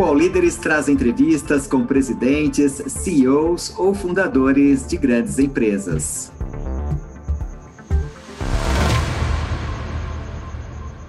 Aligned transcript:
O 0.00 0.02
All 0.02 0.14
Líderes 0.14 0.56
traz 0.56 0.88
entrevistas 0.88 1.66
com 1.66 1.84
presidentes, 1.84 2.72
CEOs 2.72 3.78
ou 3.78 3.92
fundadores 3.92 4.88
de 4.88 4.96
grandes 4.96 5.38
empresas. 5.38 6.32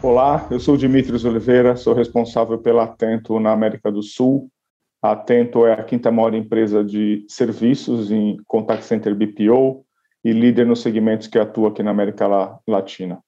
Olá, 0.04 0.45
eu 0.52 0.59
sou 0.59 0.75
Dimitris 0.75 1.23
Oliveira, 1.23 1.77
sou 1.77 1.93
responsável 1.93 2.57
pela 2.57 2.84
Atento 2.84 3.39
na 3.39 3.54
América 3.54 3.89
do 3.89 4.04
Sul. 4.04 4.49
A 5.02 5.13
Atento 5.13 5.66
é 5.66 5.71
a 5.71 5.84
quinta 5.85 6.12
maior 6.12 6.34
empresa 6.34 6.84
de 6.84 7.26
serviços 7.30 8.12
em 8.12 8.35
contact 8.45 8.84
center 8.84 9.16
BPO 9.16 9.85
e 10.21 10.34
líder 10.34 10.66
nos 10.66 10.81
segmentos 10.81 11.27
que 11.27 11.39
atua 11.39 11.70
aqui 11.70 11.81
na 11.81 11.91
América 11.91 12.27
Latina. 12.67 13.20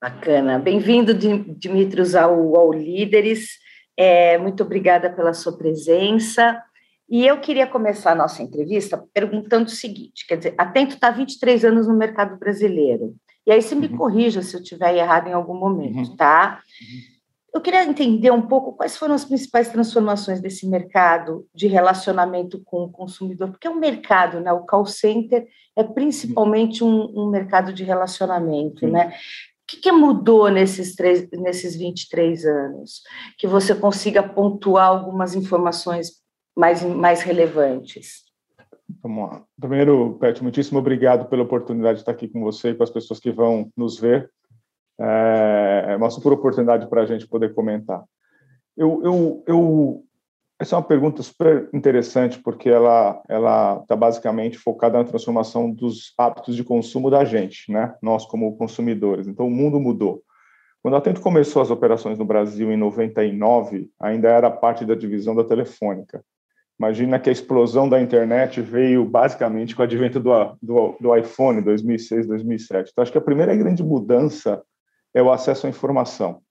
Bacana. 0.00 0.60
Bem-vindo, 0.60 1.12
Dimitris, 1.12 2.14
ao, 2.14 2.56
ao 2.56 2.72
Líderes. 2.72 3.58
É, 4.02 4.38
muito 4.38 4.62
obrigada 4.62 5.10
pela 5.10 5.34
sua 5.34 5.58
presença. 5.58 6.58
E 7.06 7.26
eu 7.26 7.38
queria 7.38 7.66
começar 7.66 8.12
a 8.12 8.14
nossa 8.14 8.42
entrevista 8.42 9.04
perguntando 9.12 9.66
o 9.66 9.70
seguinte: 9.70 10.26
quer 10.26 10.38
dizer, 10.38 10.54
Atento 10.56 10.94
está 10.94 11.08
há 11.08 11.10
23 11.10 11.66
anos 11.66 11.86
no 11.86 11.94
mercado 11.94 12.38
brasileiro. 12.38 13.14
E 13.46 13.52
aí 13.52 13.60
você 13.60 13.74
me 13.74 13.88
uhum. 13.88 13.98
corrija 13.98 14.40
se 14.40 14.56
eu 14.56 14.62
estiver 14.62 14.96
errado 14.96 15.28
em 15.28 15.34
algum 15.34 15.54
momento, 15.54 16.12
uhum. 16.12 16.16
tá? 16.16 16.62
Uhum. 16.80 17.20
Eu 17.52 17.60
queria 17.60 17.84
entender 17.84 18.30
um 18.30 18.40
pouco 18.40 18.72
quais 18.72 18.96
foram 18.96 19.14
as 19.14 19.24
principais 19.26 19.68
transformações 19.68 20.40
desse 20.40 20.66
mercado 20.66 21.46
de 21.54 21.66
relacionamento 21.66 22.62
com 22.64 22.84
o 22.84 22.90
consumidor, 22.90 23.50
porque 23.50 23.66
é 23.66 23.70
um 23.70 23.78
mercado, 23.78 24.40
né? 24.40 24.50
O 24.50 24.64
call 24.64 24.86
center 24.86 25.46
é 25.76 25.84
principalmente 25.84 26.82
um, 26.82 27.12
um 27.14 27.28
mercado 27.28 27.70
de 27.70 27.84
relacionamento, 27.84 28.88
né? 28.88 29.12
Que, 29.70 29.76
que 29.76 29.92
mudou 29.92 30.48
nesses, 30.48 30.96
três, 30.96 31.28
nesses 31.30 31.76
23 31.76 32.44
anos? 32.44 33.02
Que 33.38 33.46
você 33.46 33.74
consiga 33.74 34.22
pontuar 34.22 34.88
algumas 34.88 35.34
informações 35.36 36.20
mais, 36.56 36.82
mais 36.82 37.22
relevantes. 37.22 38.24
Vamos 39.00 39.30
lá. 39.30 39.44
Primeiro, 39.58 40.18
Pet, 40.18 40.42
muitíssimo 40.42 40.80
obrigado 40.80 41.28
pela 41.28 41.44
oportunidade 41.44 41.96
de 41.96 42.02
estar 42.02 42.12
aqui 42.12 42.26
com 42.26 42.40
você 42.42 42.70
e 42.70 42.74
com 42.74 42.82
as 42.82 42.90
pessoas 42.90 43.20
que 43.20 43.30
vão 43.30 43.70
nos 43.76 43.98
ver. 43.98 44.28
É, 44.98 45.86
é 45.90 45.96
uma 45.96 46.10
super 46.10 46.32
oportunidade 46.32 46.88
para 46.88 47.02
a 47.02 47.06
gente 47.06 47.28
poder 47.28 47.54
comentar. 47.54 48.02
Eu, 48.76 49.00
eu, 49.04 49.44
eu 49.46 50.04
essa 50.60 50.76
é 50.76 50.78
uma 50.78 50.84
pergunta 50.84 51.22
super 51.22 51.70
interessante 51.72 52.38
porque 52.38 52.68
ela 52.68 53.18
está 53.80 53.96
basicamente 53.96 54.58
focada 54.58 54.98
na 54.98 55.04
transformação 55.04 55.70
dos 55.70 56.12
hábitos 56.18 56.54
de 56.54 56.62
consumo 56.62 57.10
da 57.10 57.24
gente, 57.24 57.72
né? 57.72 57.94
Nós 58.02 58.26
como 58.26 58.54
consumidores. 58.58 59.26
Então 59.26 59.46
o 59.46 59.50
mundo 59.50 59.80
mudou. 59.80 60.22
Quando 60.82 60.94
a 60.94 60.98
Atento 60.98 61.22
começou 61.22 61.62
as 61.62 61.70
operações 61.70 62.18
no 62.18 62.26
Brasil 62.26 62.70
em 62.70 62.76
99, 62.76 63.88
ainda 63.98 64.28
era 64.28 64.50
parte 64.50 64.84
da 64.84 64.94
divisão 64.94 65.34
da 65.34 65.44
Telefônica. 65.44 66.22
Imagina 66.78 67.18
que 67.18 67.30
a 67.30 67.32
explosão 67.32 67.88
da 67.88 68.00
internet 68.00 68.60
veio 68.60 69.04
basicamente 69.04 69.74
com 69.74 69.80
o 69.80 69.84
advento 69.84 70.20
do, 70.20 70.30
do, 70.60 70.96
do 71.00 71.16
iPhone 71.16 71.62
2006, 71.62 72.26
2007. 72.26 72.90
Então 72.92 73.00
acho 73.00 73.12
que 73.12 73.18
a 73.18 73.22
primeira 73.22 73.56
grande 73.56 73.82
mudança 73.82 74.62
é 75.14 75.22
o 75.22 75.32
acesso 75.32 75.66
à 75.66 75.70
informação. 75.70 76.42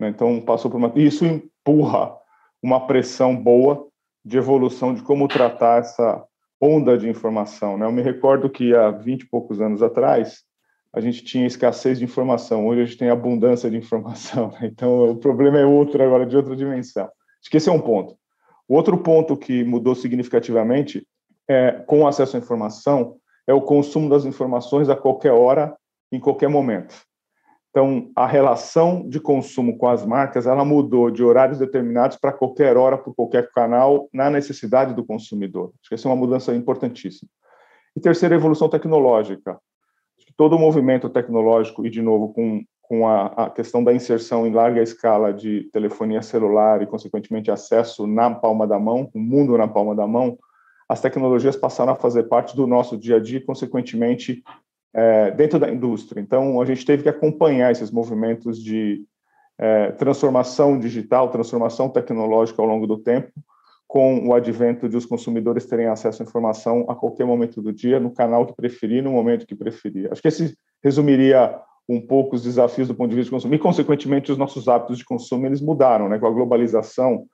Né? 0.00 0.08
Então 0.08 0.40
passou 0.40 0.68
por 0.68 0.78
uma 0.78 0.92
isso 0.96 1.24
empurra 1.24 2.20
uma 2.62 2.86
pressão 2.86 3.36
boa 3.36 3.88
de 4.24 4.38
evolução 4.38 4.94
de 4.94 5.02
como 5.02 5.26
tratar 5.26 5.80
essa 5.80 6.24
onda 6.60 6.96
de 6.96 7.08
informação. 7.08 7.76
Né? 7.76 7.84
Eu 7.84 7.92
me 7.92 8.02
recordo 8.02 8.48
que 8.48 8.74
há 8.74 8.90
20 8.90 9.22
e 9.22 9.28
poucos 9.28 9.60
anos 9.60 9.82
atrás, 9.82 10.42
a 10.92 11.00
gente 11.00 11.24
tinha 11.24 11.46
escassez 11.46 11.98
de 11.98 12.04
informação, 12.04 12.66
hoje 12.66 12.82
a 12.82 12.84
gente 12.84 12.98
tem 12.98 13.10
abundância 13.10 13.68
de 13.68 13.76
informação. 13.76 14.50
Né? 14.52 14.70
Então, 14.72 15.10
o 15.10 15.16
problema 15.16 15.58
é 15.58 15.66
outro 15.66 16.02
agora, 16.02 16.24
de 16.24 16.36
outra 16.36 16.54
dimensão. 16.54 17.08
Esse 17.52 17.68
é 17.68 17.72
um 17.72 17.80
ponto. 17.80 18.16
O 18.68 18.76
outro 18.76 18.96
ponto 18.96 19.36
que 19.36 19.64
mudou 19.64 19.94
significativamente 19.94 21.06
é, 21.48 21.72
com 21.86 22.06
acesso 22.06 22.36
à 22.36 22.38
informação 22.38 23.16
é 23.46 23.52
o 23.52 23.60
consumo 23.60 24.08
das 24.08 24.24
informações 24.24 24.88
a 24.88 24.94
qualquer 24.94 25.32
hora, 25.32 25.76
em 26.12 26.20
qualquer 26.20 26.48
momento. 26.48 26.94
Então, 27.72 28.10
a 28.14 28.26
relação 28.26 29.08
de 29.08 29.18
consumo 29.18 29.78
com 29.78 29.88
as 29.88 30.04
marcas, 30.04 30.46
ela 30.46 30.62
mudou 30.62 31.10
de 31.10 31.24
horários 31.24 31.58
determinados 31.58 32.18
para 32.18 32.30
qualquer 32.30 32.76
hora, 32.76 32.98
por 32.98 33.14
qualquer 33.14 33.50
canal, 33.50 34.10
na 34.12 34.28
necessidade 34.28 34.92
do 34.92 35.02
consumidor. 35.02 35.72
Acho 35.80 35.88
que 35.88 35.94
essa 35.94 36.06
é 36.06 36.10
uma 36.10 36.16
mudança 36.16 36.54
importantíssima. 36.54 37.30
E 37.96 38.00
terceira, 38.00 38.34
a 38.34 38.38
evolução 38.38 38.68
tecnológica. 38.68 39.58
Todo 40.36 40.56
o 40.56 40.58
movimento 40.58 41.08
tecnológico, 41.08 41.86
e 41.86 41.88
de 41.88 42.02
novo, 42.02 42.34
com, 42.34 42.62
com 42.82 43.08
a, 43.08 43.26
a 43.28 43.50
questão 43.50 43.82
da 43.82 43.94
inserção 43.94 44.46
em 44.46 44.52
larga 44.52 44.82
escala 44.82 45.32
de 45.32 45.70
telefonia 45.72 46.20
celular 46.20 46.82
e, 46.82 46.86
consequentemente, 46.86 47.50
acesso 47.50 48.06
na 48.06 48.34
palma 48.34 48.66
da 48.66 48.78
mão, 48.78 49.08
o 49.14 49.18
mundo 49.18 49.56
na 49.56 49.66
palma 49.66 49.94
da 49.94 50.06
mão, 50.06 50.38
as 50.86 51.00
tecnologias 51.00 51.56
passaram 51.56 51.94
a 51.94 51.96
fazer 51.96 52.24
parte 52.24 52.54
do 52.54 52.66
nosso 52.66 52.98
dia 52.98 53.16
a 53.16 53.18
dia 53.18 53.38
e, 53.38 53.42
consequentemente, 53.42 54.42
é, 54.94 55.30
dentro 55.30 55.58
da 55.58 55.70
indústria. 55.70 56.20
Então, 56.20 56.60
a 56.60 56.64
gente 56.64 56.84
teve 56.84 57.02
que 57.02 57.08
acompanhar 57.08 57.72
esses 57.72 57.90
movimentos 57.90 58.62
de 58.62 59.04
é, 59.58 59.92
transformação 59.92 60.78
digital, 60.78 61.28
transformação 61.28 61.88
tecnológica 61.88 62.60
ao 62.60 62.68
longo 62.68 62.86
do 62.86 62.98
tempo, 62.98 63.32
com 63.86 64.26
o 64.26 64.34
advento 64.34 64.88
de 64.88 64.96
os 64.96 65.04
consumidores 65.04 65.66
terem 65.66 65.86
acesso 65.86 66.22
à 66.22 66.26
informação 66.26 66.86
a 66.88 66.94
qualquer 66.94 67.26
momento 67.26 67.60
do 67.60 67.72
dia, 67.72 68.00
no 68.00 68.10
canal 68.10 68.46
que 68.46 68.56
preferir, 68.56 69.02
no 69.02 69.12
momento 69.12 69.46
que 69.46 69.54
preferir. 69.54 70.10
Acho 70.10 70.22
que 70.22 70.28
esse 70.28 70.56
resumiria 70.82 71.60
um 71.88 72.00
pouco 72.00 72.34
os 72.34 72.42
desafios 72.42 72.88
do 72.88 72.94
ponto 72.94 73.10
de 73.10 73.16
vista 73.16 73.28
de 73.28 73.32
consumo 73.32 73.54
e, 73.54 73.58
consequentemente, 73.58 74.32
os 74.32 74.38
nossos 74.38 74.68
hábitos 74.68 74.98
de 74.98 75.04
consumo 75.04 75.46
eles 75.46 75.60
mudaram, 75.60 76.08
né? 76.08 76.18
Com 76.18 76.26
a 76.26 76.30
globalização, 76.30 77.26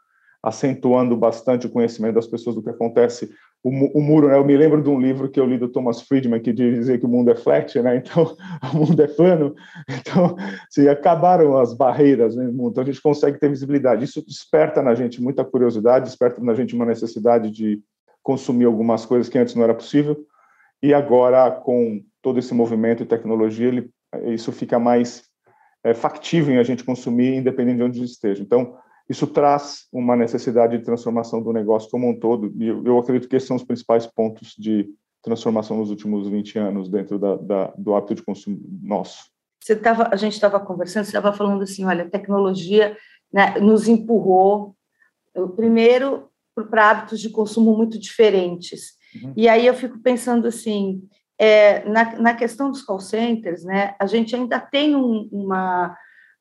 acentuando 0.43 1.17
bastante 1.17 1.67
o 1.67 1.71
conhecimento 1.71 2.15
das 2.15 2.27
pessoas 2.27 2.57
do 2.57 2.63
que 2.63 2.71
acontece. 2.71 3.31
O, 3.63 3.99
o, 3.99 4.01
muro, 4.01 4.29
né? 4.29 4.37
Eu 4.37 4.45
me 4.45 4.57
lembro 4.57 4.81
de 4.83 4.89
um 4.89 5.01
livro 5.01 5.29
que 5.29 5.39
eu 5.39 5.47
li 5.47 5.59
do 5.59 5.69
Thomas 5.69 6.01
Friedman 6.01 6.41
que 6.41 6.53
dizia 6.53 6.97
que 6.97 7.05
o 7.05 7.09
mundo 7.09 7.31
é 7.31 7.35
flat, 7.35 7.81
né? 7.83 7.97
Então, 8.05 8.37
o 8.73 8.77
mundo 8.77 9.03
é 9.03 9.09
plano. 9.09 9.55
Então, 9.89 10.37
assim, 10.71 10.89
acabaram 10.89 11.59
as 11.59 11.75
barreiras, 11.75 12.37
né? 12.37 12.49
Então, 12.51 12.83
a 12.83 12.87
gente 12.87 13.03
consegue 13.03 13.39
ter 13.39 13.49
visibilidade. 13.49 14.05
Isso 14.05 14.25
desperta 14.25 14.81
na 14.81 14.95
gente 14.95 15.21
muita 15.21 15.45
curiosidade, 15.45 16.07
desperta 16.07 16.41
na 16.43 16.55
gente 16.55 16.75
uma 16.75 16.87
necessidade 16.87 17.51
de 17.51 17.83
consumir 18.23 18.67
algumas 18.67 19.05
coisas 19.05 19.29
que 19.29 19.39
antes 19.39 19.55
não 19.55 19.65
era 19.65 19.75
possível. 19.75 20.17
E 20.83 20.95
agora, 20.95 21.51
com 21.51 22.01
todo 22.23 22.39
esse 22.39 22.55
movimento 22.55 23.03
e 23.03 23.07
tecnologia, 23.07 23.69
ele, 23.69 23.91
isso 24.27 24.53
fica 24.53 24.79
mais 24.79 25.25
é, 25.83 25.95
factível 25.95 26.55
em 26.55 26.59
a 26.59 26.63
gente 26.63 26.85
consumir, 26.85 27.35
independente 27.35 27.79
de 27.79 27.83
onde 27.83 28.05
esteja. 28.05 28.43
Então, 28.43 28.77
isso 29.09 29.27
traz 29.27 29.87
uma 29.93 30.15
necessidade 30.15 30.77
de 30.77 30.85
transformação 30.85 31.43
do 31.43 31.53
negócio 31.53 31.91
como 31.91 32.09
um 32.09 32.19
todo, 32.19 32.53
e 32.57 32.67
eu, 32.69 32.99
acredito 32.99 33.29
que 33.29 33.37
esses 33.37 33.49
são 33.49 33.57
os 33.57 33.65
principais 33.65 34.07
pontos 34.07 34.55
de 34.59 34.89
transformação 35.23 35.79
nos 35.79 35.91
últimos 35.91 36.29
20 36.29 36.59
anos 36.59 36.89
dentro 36.89 37.19
da, 37.19 37.37
da, 37.37 37.73
do 37.77 37.95
hábito 37.95 38.15
de 38.15 38.23
consumo 38.23 38.61
nosso. 38.83 39.25
Você 39.61 39.75
tava, 39.75 40.09
a 40.13 40.17
gente 40.17 40.35
estava 40.35 40.61
conversando, 40.61 41.05
você 41.05 41.11
estava 41.11 41.33
falando 41.33 41.63
assim, 41.63 41.85
olha, 41.85 42.05
a 42.05 42.11
tecnologia 42.11 42.97
né, 43.33 43.59
nos 43.59 43.89
empurrou, 43.89 44.77
primeiro, 45.57 46.29
para 46.71 46.91
hábitos 46.91 47.21
de 47.21 47.31
consumo 47.31 47.77
muito 47.77 47.99
diferentes. 47.99 48.93
Uhum. 49.23 49.33
E 49.37 49.49
aí 49.49 49.67
eu 49.67 49.75
fico 49.75 49.99
pensando 50.01 50.47
assim, 50.47 51.03
é, 51.39 51.89
na, 51.89 52.19
na 52.19 52.35
questão 52.35 52.71
dos 52.71 52.83
call 52.83 53.01
centers, 53.01 53.65
né, 53.65 53.95
a 53.99 54.07
gente 54.07 54.35
ainda 54.35 54.61
tem 54.61 54.95
um, 54.95 55.29
uma 55.33 55.97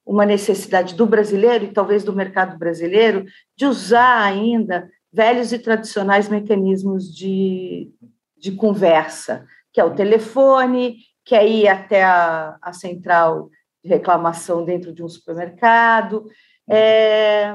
uma 0.07 0.25
necessidade 0.25 0.95
do 0.95 1.05
brasileiro 1.05 1.65
e 1.65 1.73
talvez 1.73 2.03
do 2.03 2.15
mercado 2.15 2.57
brasileiro 2.57 3.25
de 3.57 3.65
usar 3.65 4.23
ainda 4.23 4.89
velhos 5.11 5.51
e 5.51 5.59
tradicionais 5.59 6.29
mecanismos 6.29 7.13
de, 7.13 7.91
de 8.37 8.53
conversa, 8.53 9.45
que 9.73 9.81
é 9.81 9.83
o 9.83 9.93
telefone, 9.93 10.99
que 11.25 11.35
é 11.35 11.47
ir 11.47 11.67
até 11.67 12.05
a, 12.05 12.57
a 12.61 12.71
central 12.71 13.49
de 13.83 13.89
reclamação 13.89 14.63
dentro 14.63 14.93
de 14.93 15.03
um 15.03 15.09
supermercado. 15.09 16.25
É, 16.69 17.53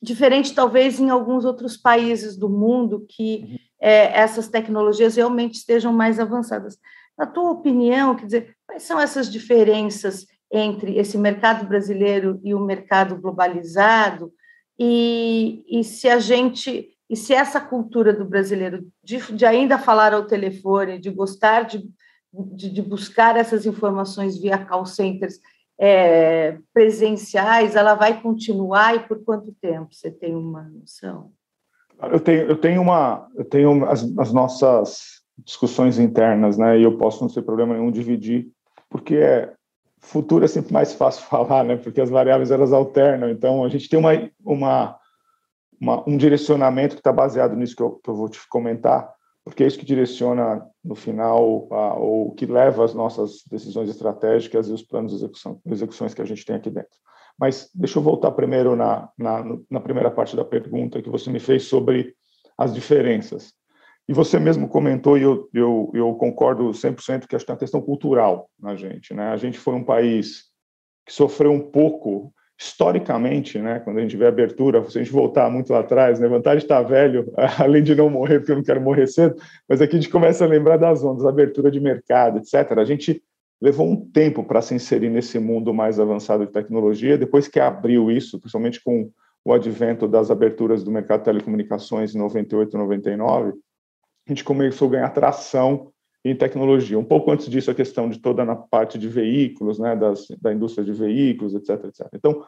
diferente, 0.00 0.54
talvez, 0.54 1.00
em 1.00 1.10
alguns 1.10 1.44
outros 1.44 1.76
países 1.76 2.36
do 2.36 2.48
mundo 2.48 3.04
que 3.08 3.60
é, 3.80 4.20
essas 4.20 4.46
tecnologias 4.46 5.16
realmente 5.16 5.54
estejam 5.54 5.92
mais 5.92 6.20
avançadas. 6.20 6.78
Na 7.18 7.26
tua 7.26 7.50
opinião, 7.50 8.14
quer 8.14 8.26
dizer, 8.26 8.56
quais 8.66 8.84
são 8.84 9.00
essas 9.00 9.30
diferenças 9.30 10.26
entre 10.52 10.98
esse 10.98 11.16
mercado 11.16 11.66
brasileiro 11.66 12.38
e 12.44 12.54
o 12.54 12.60
mercado 12.60 13.16
globalizado 13.16 14.32
e, 14.78 15.64
e 15.68 15.82
se 15.82 16.08
a 16.08 16.18
gente 16.18 16.90
e 17.08 17.16
se 17.16 17.34
essa 17.34 17.60
cultura 17.60 18.12
do 18.12 18.24
brasileiro 18.24 18.86
de, 19.04 19.18
de 19.32 19.44
ainda 19.44 19.78
falar 19.78 20.14
ao 20.14 20.26
telefone, 20.26 20.98
de 20.98 21.10
gostar 21.10 21.62
de, 21.62 21.86
de, 22.32 22.70
de, 22.70 22.80
buscar 22.80 23.36
essas 23.36 23.66
informações 23.66 24.38
via 24.38 24.56
call 24.56 24.86
centers 24.86 25.38
é, 25.78 26.56
presenciais, 26.72 27.76
ela 27.76 27.94
vai 27.94 28.22
continuar 28.22 28.96
e 28.96 29.00
por 29.00 29.22
quanto 29.24 29.54
tempo? 29.60 29.88
Você 29.92 30.10
tem 30.10 30.34
uma 30.34 30.62
noção? 30.62 31.32
Eu 32.00 32.18
tenho, 32.18 32.42
eu 32.42 32.56
tenho 32.56 32.80
uma, 32.80 33.28
eu 33.36 33.44
tenho 33.44 33.84
as, 33.84 34.02
as 34.18 34.32
nossas 34.32 35.22
discussões 35.38 35.98
internas, 35.98 36.56
né? 36.56 36.78
E 36.78 36.82
eu 36.82 36.96
posso 36.96 37.22
não 37.22 37.32
ter 37.32 37.42
problema 37.42 37.74
nenhum 37.74 37.90
dividir, 37.90 38.48
porque 38.88 39.16
é, 39.16 39.52
futuro 40.02 40.44
é 40.44 40.48
sempre 40.48 40.72
mais 40.72 40.92
fácil 40.92 41.24
falar, 41.30 41.64
né? 41.64 41.76
Porque 41.76 42.00
as 42.00 42.10
variáveis 42.10 42.50
elas 42.50 42.72
alternam. 42.72 43.30
Então 43.30 43.64
a 43.64 43.68
gente 43.68 43.88
tem 43.88 43.98
uma 43.98 44.10
uma 44.44 44.98
uma, 45.82 46.08
um 46.08 46.16
direcionamento 46.16 46.94
que 46.94 47.00
está 47.00 47.12
baseado 47.12 47.56
nisso 47.56 47.74
que 47.74 47.82
eu, 47.82 47.90
que 47.96 48.08
eu, 48.08 48.14
vou 48.14 48.28
te 48.28 48.38
comentar, 48.48 49.12
porque 49.44 49.64
é 49.64 49.66
isso 49.66 49.78
que 49.78 49.84
direciona, 49.84 50.64
no 50.84 50.94
final, 50.94 51.66
a, 51.72 51.94
ou 51.94 52.32
que 52.34 52.46
leva 52.46 52.84
as 52.84 52.94
nossas 52.94 53.42
decisões 53.50 53.90
estratégicas 53.90 54.68
e 54.68 54.72
os 54.72 54.82
planos 54.82 55.10
de 55.10 55.18
execução, 55.18 55.60
execuções 55.66 56.14
que 56.14 56.22
a 56.22 56.24
gente 56.24 56.44
tem 56.44 56.54
aqui 56.54 56.70
dentro. 56.70 56.96
Mas 57.36 57.68
deixa 57.74 57.98
eu 57.98 58.02
voltar 58.02 58.30
primeiro 58.30 58.76
na, 58.76 59.08
na, 59.18 59.42
na 59.68 59.80
primeira 59.80 60.08
parte 60.08 60.36
da 60.36 60.44
pergunta 60.44 61.02
que 61.02 61.10
você 61.10 61.28
me 61.30 61.40
fez 61.40 61.64
sobre 61.64 62.14
as 62.56 62.72
diferenças. 62.72 63.52
E 64.08 64.12
você 64.12 64.38
mesmo 64.38 64.68
comentou, 64.68 65.16
e 65.16 65.22
eu, 65.22 65.48
eu, 65.54 65.90
eu 65.94 66.14
concordo 66.14 66.70
100% 66.70 67.26
que 67.26 67.36
acho 67.36 67.44
que 67.44 67.50
é 67.50 67.54
uma 67.54 67.58
questão 67.58 67.80
cultural 67.80 68.50
na 68.58 68.74
gente. 68.74 69.14
Né? 69.14 69.28
A 69.28 69.36
gente 69.36 69.58
foi 69.58 69.74
um 69.74 69.84
país 69.84 70.44
que 71.06 71.12
sofreu 71.12 71.52
um 71.52 71.60
pouco 71.60 72.32
historicamente, 72.62 73.58
né, 73.58 73.80
quando 73.80 73.98
a 73.98 74.02
gente 74.02 74.16
vê 74.16 74.26
a 74.26 74.28
abertura, 74.28 74.88
se 74.88 74.96
a 74.96 75.02
gente 75.02 75.12
voltar 75.12 75.50
muito 75.50 75.72
lá 75.72 75.80
atrás, 75.80 76.20
né, 76.20 76.28
vantagem 76.28 76.58
de 76.58 76.64
estar 76.64 76.80
velho, 76.82 77.32
além 77.58 77.82
de 77.82 77.92
não 77.94 78.08
morrer, 78.08 78.38
porque 78.38 78.52
eu 78.52 78.56
não 78.56 78.62
quero 78.62 78.80
morrer 78.80 79.08
cedo, 79.08 79.34
mas 79.68 79.82
aqui 79.82 79.96
a 79.96 80.00
gente 80.00 80.10
começa 80.10 80.44
a 80.44 80.48
lembrar 80.48 80.76
das 80.76 81.02
ondas, 81.02 81.26
abertura 81.26 81.72
de 81.72 81.80
mercado, 81.80 82.38
etc. 82.38 82.78
A 82.78 82.84
gente 82.84 83.20
levou 83.60 83.88
um 83.88 83.96
tempo 83.96 84.44
para 84.44 84.62
se 84.62 84.74
inserir 84.74 85.08
nesse 85.08 85.38
mundo 85.38 85.74
mais 85.74 85.98
avançado 85.98 86.46
de 86.46 86.52
tecnologia, 86.52 87.18
depois 87.18 87.48
que 87.48 87.58
abriu 87.58 88.10
isso, 88.10 88.38
principalmente 88.38 88.82
com 88.82 89.10
o 89.44 89.52
advento 89.52 90.06
das 90.06 90.30
aberturas 90.30 90.84
do 90.84 90.90
mercado 90.90 91.20
de 91.20 91.24
telecomunicações 91.26 92.14
em 92.14 92.18
98, 92.18 92.78
99, 92.78 93.54
a 94.26 94.30
gente 94.30 94.44
começou 94.44 94.88
a 94.88 94.90
ganhar 94.92 95.10
tração 95.10 95.92
em 96.24 96.34
tecnologia. 96.36 96.98
Um 96.98 97.04
pouco 97.04 97.30
antes 97.30 97.48
disso, 97.48 97.70
a 97.70 97.74
questão 97.74 98.08
de 98.08 98.18
toda 98.18 98.44
na 98.44 98.54
parte 98.54 98.98
de 98.98 99.08
veículos, 99.08 99.78
né, 99.78 99.96
das, 99.96 100.28
da 100.40 100.52
indústria 100.52 100.84
de 100.84 100.92
veículos, 100.92 101.54
etc, 101.54 101.84
etc. 101.86 102.06
Então, 102.14 102.44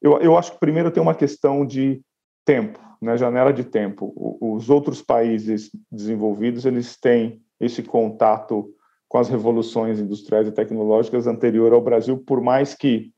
eu, 0.00 0.18
eu 0.20 0.36
acho 0.36 0.52
que 0.52 0.60
primeiro 0.60 0.90
tem 0.90 1.02
uma 1.02 1.14
questão 1.14 1.66
de 1.66 2.00
tempo, 2.44 2.80
né, 3.00 3.16
janela 3.16 3.52
de 3.52 3.64
tempo. 3.64 4.12
Os 4.40 4.70
outros 4.70 5.02
países 5.02 5.70
desenvolvidos, 5.90 6.64
eles 6.64 6.98
têm 6.98 7.42
esse 7.60 7.82
contato 7.82 8.74
com 9.08 9.18
as 9.18 9.28
revoluções 9.28 10.00
industriais 10.00 10.48
e 10.48 10.52
tecnológicas 10.52 11.26
anterior 11.26 11.72
ao 11.74 11.82
Brasil, 11.82 12.16
por 12.18 12.40
mais 12.40 12.74
que 12.74 13.12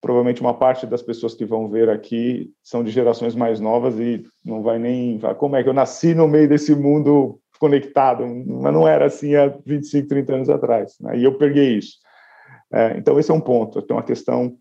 provavelmente 0.00 0.40
uma 0.40 0.54
parte 0.54 0.86
das 0.86 1.02
pessoas 1.02 1.34
que 1.34 1.44
vão 1.44 1.68
ver 1.68 1.90
aqui 1.90 2.50
são 2.62 2.82
de 2.82 2.90
gerações 2.90 3.34
mais 3.34 3.60
novas 3.60 3.98
e 3.98 4.24
não 4.44 4.62
vai 4.62 4.78
nem 4.78 5.20
como 5.38 5.56
é 5.56 5.62
que 5.62 5.68
eu 5.68 5.74
nasci 5.74 6.14
no 6.14 6.26
meio 6.26 6.48
desse 6.48 6.74
mundo 6.74 7.38
conectado, 7.58 8.26
mas 8.26 8.72
não 8.72 8.88
era 8.88 9.06
assim 9.06 9.34
há 9.34 9.54
25, 9.66 10.08
30 10.08 10.34
anos 10.34 10.48
atrás. 10.48 10.96
Né? 10.98 11.18
E 11.18 11.24
eu 11.24 11.36
peguei 11.36 11.76
isso. 11.76 11.98
É, 12.72 12.96
então, 12.96 13.18
esse 13.20 13.30
é 13.30 13.34
um 13.34 13.40
ponto. 13.40 13.82
Tem 13.82 13.94
uma 13.94 14.02
questão 14.02 14.56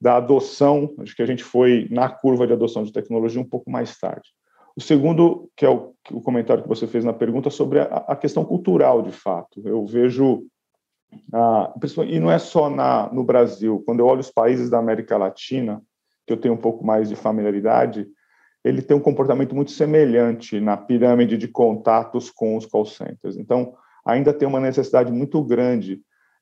da 0.00 0.16
adoção, 0.16 0.94
acho 1.00 1.16
que 1.16 1.22
a 1.22 1.26
gente 1.26 1.42
foi 1.42 1.88
na 1.90 2.08
curva 2.08 2.46
de 2.46 2.52
adoção 2.52 2.84
de 2.84 2.92
tecnologia 2.92 3.40
um 3.40 3.48
pouco 3.48 3.70
mais 3.70 3.98
tarde. 3.98 4.28
O 4.76 4.80
segundo, 4.80 5.50
que 5.56 5.64
é 5.64 5.70
o, 5.70 5.94
o 6.12 6.20
comentário 6.20 6.62
que 6.62 6.68
você 6.68 6.86
fez 6.86 7.04
na 7.04 7.12
pergunta, 7.12 7.48
sobre 7.48 7.80
a, 7.80 7.84
a 7.84 8.14
questão 8.14 8.44
cultural, 8.44 9.02
de 9.02 9.10
fato. 9.10 9.60
Eu 9.64 9.84
vejo, 9.86 10.44
ah, 11.32 11.72
e 12.06 12.20
não 12.20 12.30
é 12.30 12.38
só 12.38 12.68
na, 12.68 13.12
no 13.12 13.24
Brasil, 13.24 13.82
quando 13.84 14.00
eu 14.00 14.06
olho 14.06 14.20
os 14.20 14.30
países 14.30 14.70
da 14.70 14.78
América 14.78 15.16
Latina, 15.16 15.82
que 16.26 16.32
eu 16.32 16.36
tenho 16.36 16.54
um 16.54 16.58
pouco 16.58 16.84
mais 16.84 17.08
de 17.08 17.16
familiaridade, 17.16 18.06
ele 18.64 18.82
tem 18.82 18.96
um 18.96 19.00
comportamento 19.00 19.54
muito 19.54 19.70
semelhante 19.70 20.60
na 20.60 20.76
pirâmide 20.76 21.38
de 21.38 21.46
contatos 21.46 22.30
com 22.30 22.56
os 22.56 22.66
call 22.66 22.84
centers. 22.84 23.36
Então, 23.36 23.74
ainda 24.04 24.32
tem 24.32 24.46
uma 24.46 24.60
necessidade 24.60 25.12
muito 25.12 25.42
grande 25.42 26.00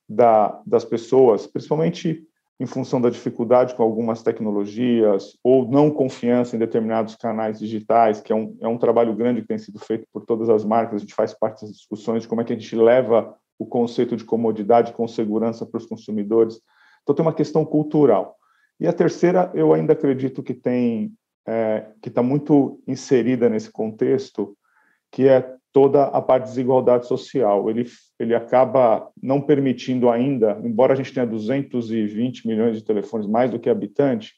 da, 0.08 0.60
das 0.66 0.84
pessoas, 0.84 1.46
principalmente 1.46 2.26
em 2.58 2.66
função 2.66 3.00
da 3.00 3.10
dificuldade 3.10 3.74
com 3.74 3.82
algumas 3.82 4.22
tecnologias 4.22 5.36
ou 5.42 5.68
não 5.68 5.90
confiança 5.90 6.54
em 6.54 6.58
determinados 6.58 7.16
canais 7.16 7.58
digitais, 7.58 8.20
que 8.20 8.32
é 8.32 8.36
um, 8.36 8.56
é 8.60 8.68
um 8.68 8.78
trabalho 8.78 9.14
grande 9.14 9.42
que 9.42 9.48
tem 9.48 9.58
sido 9.58 9.78
feito 9.78 10.06
por 10.12 10.24
todas 10.24 10.48
as 10.48 10.64
marcas. 10.64 10.96
A 10.96 10.98
gente 10.98 11.14
faz 11.14 11.34
parte 11.34 11.62
das 11.62 11.72
discussões 11.72 12.22
de 12.22 12.28
como 12.28 12.40
é 12.40 12.44
que 12.44 12.52
a 12.52 12.56
gente 12.56 12.76
leva 12.76 13.36
o 13.58 13.66
conceito 13.66 14.16
de 14.16 14.24
comodidade 14.24 14.92
com 14.92 15.06
segurança 15.06 15.64
para 15.64 15.78
os 15.78 15.86
consumidores. 15.86 16.60
Então, 17.02 17.14
tem 17.14 17.24
uma 17.24 17.34
questão 17.34 17.64
cultural. 17.64 18.36
E 18.80 18.86
a 18.86 18.92
terceira, 18.92 19.50
eu 19.54 19.72
ainda 19.72 19.92
acredito 19.92 20.42
que 20.42 20.54
tem 20.54 21.12
é, 21.46 21.86
que 22.00 22.08
está 22.08 22.22
muito 22.22 22.80
inserida 22.86 23.48
nesse 23.48 23.70
contexto, 23.70 24.56
que 25.10 25.28
é 25.28 25.54
toda 25.72 26.04
a 26.04 26.22
parte 26.22 26.44
de 26.44 26.50
desigualdade 26.50 27.06
social. 27.06 27.68
Ele, 27.68 27.84
ele 28.18 28.34
acaba 28.34 29.10
não 29.22 29.40
permitindo 29.40 30.08
ainda, 30.08 30.60
embora 30.64 30.92
a 30.92 30.96
gente 30.96 31.12
tenha 31.12 31.26
220 31.26 32.46
milhões 32.46 32.76
de 32.76 32.84
telefones, 32.84 33.26
mais 33.26 33.50
do 33.50 33.58
que 33.58 33.68
habitante, 33.68 34.34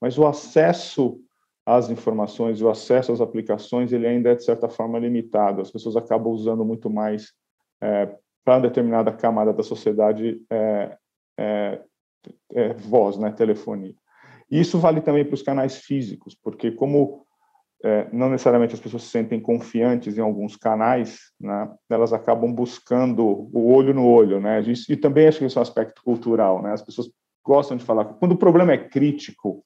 mas 0.00 0.18
o 0.18 0.26
acesso 0.26 1.20
às 1.64 1.90
informações, 1.90 2.60
o 2.60 2.68
acesso 2.68 3.12
às 3.12 3.20
aplicações, 3.20 3.92
ele 3.92 4.06
ainda 4.06 4.30
é, 4.30 4.34
de 4.34 4.44
certa 4.44 4.68
forma, 4.68 4.98
limitado. 4.98 5.60
As 5.60 5.70
pessoas 5.70 5.96
acabam 5.96 6.32
usando 6.32 6.64
muito 6.64 6.90
mais 6.90 7.32
é, 7.80 8.12
para 8.44 8.60
determinada 8.60 9.12
camada 9.12 9.52
da 9.52 9.62
sociedade 9.62 10.42
é, 10.50 10.96
é, 11.38 11.82
é 12.52 12.74
voz, 12.74 13.18
né, 13.18 13.30
telefonia. 13.32 13.94
E 14.50 14.60
isso 14.60 14.78
vale 14.78 15.00
também 15.00 15.24
para 15.24 15.34
os 15.34 15.42
canais 15.42 15.76
físicos, 15.76 16.34
porque 16.34 16.72
como 16.72 17.24
é, 17.82 18.08
não 18.12 18.28
necessariamente 18.28 18.74
as 18.74 18.80
pessoas 18.80 19.04
se 19.04 19.10
sentem 19.10 19.40
confiantes 19.40 20.18
em 20.18 20.20
alguns 20.20 20.56
canais, 20.56 21.18
né, 21.40 21.70
elas 21.88 22.12
acabam 22.12 22.52
buscando 22.52 23.24
o 23.24 23.72
olho 23.72 23.94
no 23.94 24.06
olho, 24.06 24.40
né? 24.40 24.62
E 24.88 24.96
também 24.96 25.26
acho 25.26 25.38
que 25.38 25.46
isso 25.46 25.58
é 25.58 25.60
um 25.60 25.62
aspecto 25.62 26.02
cultural, 26.02 26.60
né? 26.62 26.72
As 26.72 26.82
pessoas 26.82 27.10
gostam 27.44 27.76
de 27.76 27.84
falar. 27.84 28.04
Quando 28.04 28.32
o 28.32 28.38
problema 28.38 28.72
é 28.72 28.78
crítico, 28.78 29.64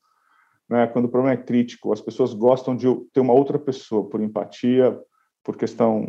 né? 0.68 0.86
Quando 0.86 1.06
o 1.06 1.08
problema 1.08 1.34
é 1.34 1.42
crítico, 1.42 1.92
as 1.92 2.00
pessoas 2.00 2.32
gostam 2.32 2.76
de 2.76 2.86
ter 3.12 3.20
uma 3.20 3.32
outra 3.32 3.58
pessoa 3.58 4.08
por 4.08 4.20
empatia, 4.20 4.96
por 5.42 5.56
questão 5.56 6.08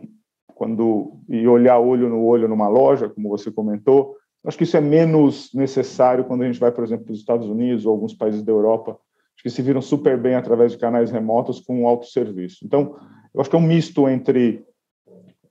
quando 0.56 1.20
e 1.30 1.48
olhar 1.48 1.78
olho 1.78 2.10
no 2.10 2.24
olho 2.24 2.48
numa 2.48 2.68
loja, 2.68 3.10
como 3.10 3.30
você 3.30 3.52
comentou, 3.52 4.16
Acho 4.46 4.58
que 4.58 4.64
isso 4.64 4.78
é 4.78 4.82
menos 4.82 5.52
necessário 5.54 6.24
quando 6.24 6.44
a 6.44 6.46
gente 6.46 6.60
vai, 6.60 6.72
por 6.72 6.84
exemplo, 6.84 7.06
para 7.06 7.14
os 7.14 7.20
Estados 7.20 7.48
Unidos 7.50 7.86
ou 7.86 7.92
alguns 7.92 8.14
países 8.14 8.44
da 8.44 8.52
Europa, 8.52 8.92
acho 8.92 9.44
que 9.44 9.50
se 9.50 9.62
viram 9.62 9.82
super 9.82 10.18
bem 10.18 10.36
através 10.36 10.72
de 10.72 10.78
canais 10.78 11.10
remotos 11.12 11.60
com 11.60 11.82
um 11.82 11.88
autosserviço. 11.88 12.64
Então, 12.64 12.96
eu 13.34 13.42
acho 13.42 13.50
que 13.50 13.56
é 13.56 13.60
um 13.60 13.64
misto 13.64 14.08
entre 14.08 14.64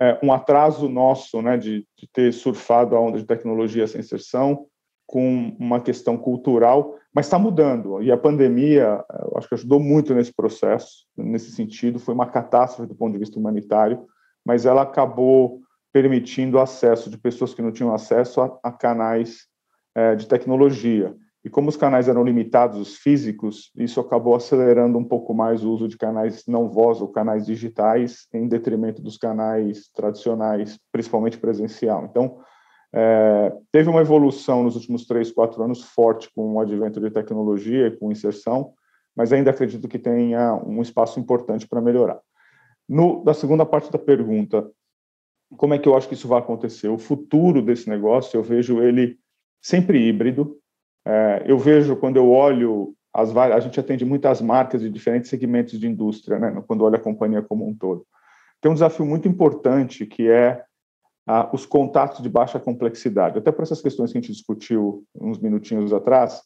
é, 0.00 0.18
um 0.22 0.32
atraso 0.32 0.88
nosso 0.88 1.42
né, 1.42 1.56
de, 1.56 1.84
de, 1.98 2.08
ter 2.12 2.32
surfado 2.32 2.94
a 2.94 3.00
onda 3.00 3.18
de 3.18 3.24
tecnologia 3.24 3.86
sem 3.86 4.00
inserção 4.00 4.66
com 5.06 5.54
uma 5.58 5.80
questão 5.80 6.16
cultural, 6.16 6.94
mas 7.12 7.26
está 7.26 7.38
mudando. 7.38 8.00
E 8.00 8.12
a 8.12 8.16
pandemia, 8.16 9.04
eu 9.22 9.36
acho 9.36 9.48
que 9.48 9.54
ajudou 9.54 9.80
muito 9.80 10.14
nesse 10.14 10.32
processo, 10.32 11.04
nesse 11.16 11.50
sentido. 11.50 11.98
Foi 11.98 12.14
uma 12.14 12.26
catástrofe 12.26 12.88
do 12.88 12.94
ponto 12.94 13.12
de 13.12 13.18
vista 13.18 13.38
humanitário, 13.38 14.06
mas 14.44 14.66
ela 14.66 14.82
acabou 14.82 15.60
permitindo 15.92 16.58
acesso 16.58 17.08
de 17.08 17.16
pessoas 17.16 17.54
que 17.54 17.62
não 17.62 17.72
tinham 17.72 17.94
acesso 17.94 18.40
a, 18.40 18.58
a 18.62 18.72
canais 18.72 19.46
é, 19.94 20.14
de 20.14 20.26
tecnologia. 20.26 21.14
E 21.44 21.50
como 21.50 21.68
os 21.68 21.76
canais 21.76 22.08
eram 22.08 22.24
limitados, 22.24 22.80
os 22.80 22.96
físicos, 22.96 23.70
isso 23.76 24.00
acabou 24.00 24.34
acelerando 24.34 24.96
um 24.96 25.04
pouco 25.04 25.34
mais 25.34 25.62
o 25.62 25.70
uso 25.70 25.86
de 25.86 25.98
canais 25.98 26.42
não 26.48 26.70
voz 26.70 27.02
ou 27.02 27.08
canais 27.08 27.44
digitais, 27.44 28.26
em 28.32 28.48
detrimento 28.48 29.02
dos 29.02 29.18
canais 29.18 29.90
tradicionais, 29.94 30.78
principalmente 30.90 31.38
presencial. 31.38 32.06
Então, 32.06 32.38
é, 32.94 33.52
teve 33.70 33.90
uma 33.90 34.00
evolução 34.00 34.62
nos 34.62 34.74
últimos 34.74 35.06
três, 35.06 35.30
quatro 35.30 35.62
anos 35.62 35.82
forte 35.82 36.30
com 36.34 36.54
o 36.54 36.60
advento 36.60 36.98
de 36.98 37.10
tecnologia 37.10 37.88
e 37.88 37.96
com 37.96 38.10
inserção, 38.10 38.72
mas 39.14 39.32
ainda 39.32 39.50
acredito 39.50 39.86
que 39.86 39.98
tenha 39.98 40.54
um 40.54 40.80
espaço 40.80 41.20
importante 41.20 41.68
para 41.68 41.80
melhorar. 41.80 42.20
No, 42.88 43.24
da 43.24 43.32
segunda 43.32 43.64
parte 43.64 43.90
da 43.90 43.98
pergunta, 43.98 44.70
como 45.56 45.74
é 45.74 45.78
que 45.78 45.88
eu 45.88 45.96
acho 45.96 46.08
que 46.08 46.14
isso 46.14 46.28
vai 46.28 46.38
acontecer? 46.38 46.88
O 46.88 46.98
futuro 46.98 47.62
desse 47.62 47.88
negócio, 47.88 48.36
eu 48.36 48.42
vejo 48.42 48.82
ele 48.82 49.18
sempre 49.62 49.98
híbrido. 49.98 50.58
É, 51.06 51.44
eu 51.46 51.58
vejo, 51.58 51.96
quando 51.96 52.16
eu 52.16 52.30
olho, 52.30 52.94
as 53.12 53.34
a 53.36 53.60
gente 53.60 53.78
atende 53.78 54.04
muitas 54.04 54.40
marcas 54.40 54.80
de 54.80 54.90
diferentes 54.90 55.30
segmentos 55.30 55.78
de 55.78 55.86
indústria, 55.86 56.38
né, 56.38 56.62
quando 56.66 56.84
olha 56.84 56.96
a 56.96 57.02
companhia 57.02 57.42
como 57.42 57.66
um 57.66 57.74
todo. 57.74 58.06
Tem 58.60 58.70
um 58.70 58.74
desafio 58.74 59.06
muito 59.06 59.28
importante, 59.28 60.06
que 60.06 60.28
é 60.28 60.64
os 61.52 61.64
contatos 61.64 62.22
de 62.22 62.28
baixa 62.28 62.60
complexidade. 62.60 63.38
Até 63.38 63.50
por 63.50 63.62
essas 63.62 63.80
questões 63.80 64.12
que 64.12 64.18
a 64.18 64.20
gente 64.20 64.32
discutiu 64.32 65.04
uns 65.14 65.38
minutinhos 65.38 65.92
atrás, 65.92 66.42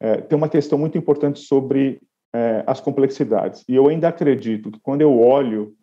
é, 0.00 0.20
tem 0.20 0.36
uma 0.36 0.48
questão 0.48 0.78
muito 0.78 0.96
importante 0.96 1.40
sobre 1.40 2.00
é, 2.32 2.62
as 2.66 2.80
complexidades. 2.80 3.64
E 3.68 3.74
eu 3.74 3.88
ainda 3.88 4.08
acredito 4.08 4.70
que 4.70 4.80
quando 4.80 5.00
eu 5.00 5.18
olho 5.18 5.74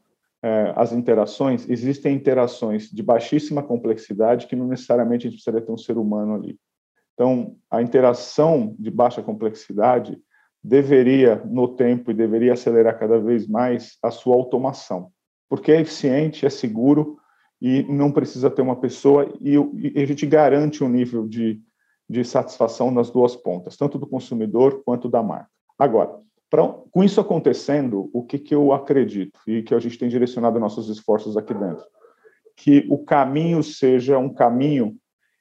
as 0.75 0.91
interações, 0.91 1.67
existem 1.69 2.15
interações 2.15 2.89
de 2.89 3.01
baixíssima 3.03 3.63
complexidade 3.63 4.47
que 4.47 4.55
não 4.55 4.67
necessariamente 4.67 5.27
a 5.27 5.29
gente 5.29 5.37
precisaria 5.37 5.65
ter 5.65 5.71
um 5.71 5.77
ser 5.77 5.97
humano 5.97 6.35
ali. 6.35 6.57
Então, 7.13 7.55
a 7.71 7.81
interação 7.81 8.75
de 8.77 8.91
baixa 8.91 9.23
complexidade 9.23 10.17
deveria, 10.63 11.41
no 11.45 11.69
tempo, 11.69 12.11
e 12.11 12.13
deveria 12.13 12.53
acelerar 12.53 12.99
cada 12.99 13.19
vez 13.19 13.47
mais 13.47 13.97
a 14.03 14.11
sua 14.11 14.35
automação, 14.35 15.11
porque 15.49 15.71
é 15.71 15.81
eficiente, 15.81 16.45
é 16.45 16.49
seguro 16.49 17.17
e 17.61 17.83
não 17.83 18.11
precisa 18.11 18.49
ter 18.49 18.61
uma 18.61 18.75
pessoa 18.75 19.33
e, 19.41 19.55
e 19.55 20.01
a 20.01 20.05
gente 20.05 20.25
garante 20.25 20.83
um 20.83 20.89
nível 20.89 21.27
de, 21.27 21.59
de 22.07 22.23
satisfação 22.23 22.91
nas 22.91 23.09
duas 23.09 23.35
pontas, 23.35 23.75
tanto 23.75 23.97
do 23.97 24.05
consumidor 24.05 24.83
quanto 24.85 25.09
da 25.09 25.23
marca. 25.23 25.49
Agora, 25.79 26.19
Pra, 26.49 26.67
com 26.91 27.03
isso 27.03 27.19
acontecendo, 27.19 28.09
o 28.13 28.23
que, 28.23 28.39
que 28.39 28.55
eu 28.55 28.71
acredito 28.71 29.39
e 29.45 29.61
que 29.61 29.75
a 29.75 29.79
gente 29.79 29.97
tem 29.97 30.07
direcionado 30.07 30.59
nossos 30.59 30.87
esforços 30.89 31.35
aqui 31.35 31.53
dentro? 31.53 31.83
Que 32.55 32.87
o 32.89 33.03
caminho 33.03 33.61
seja 33.61 34.17
um 34.17 34.33
caminho 34.33 34.95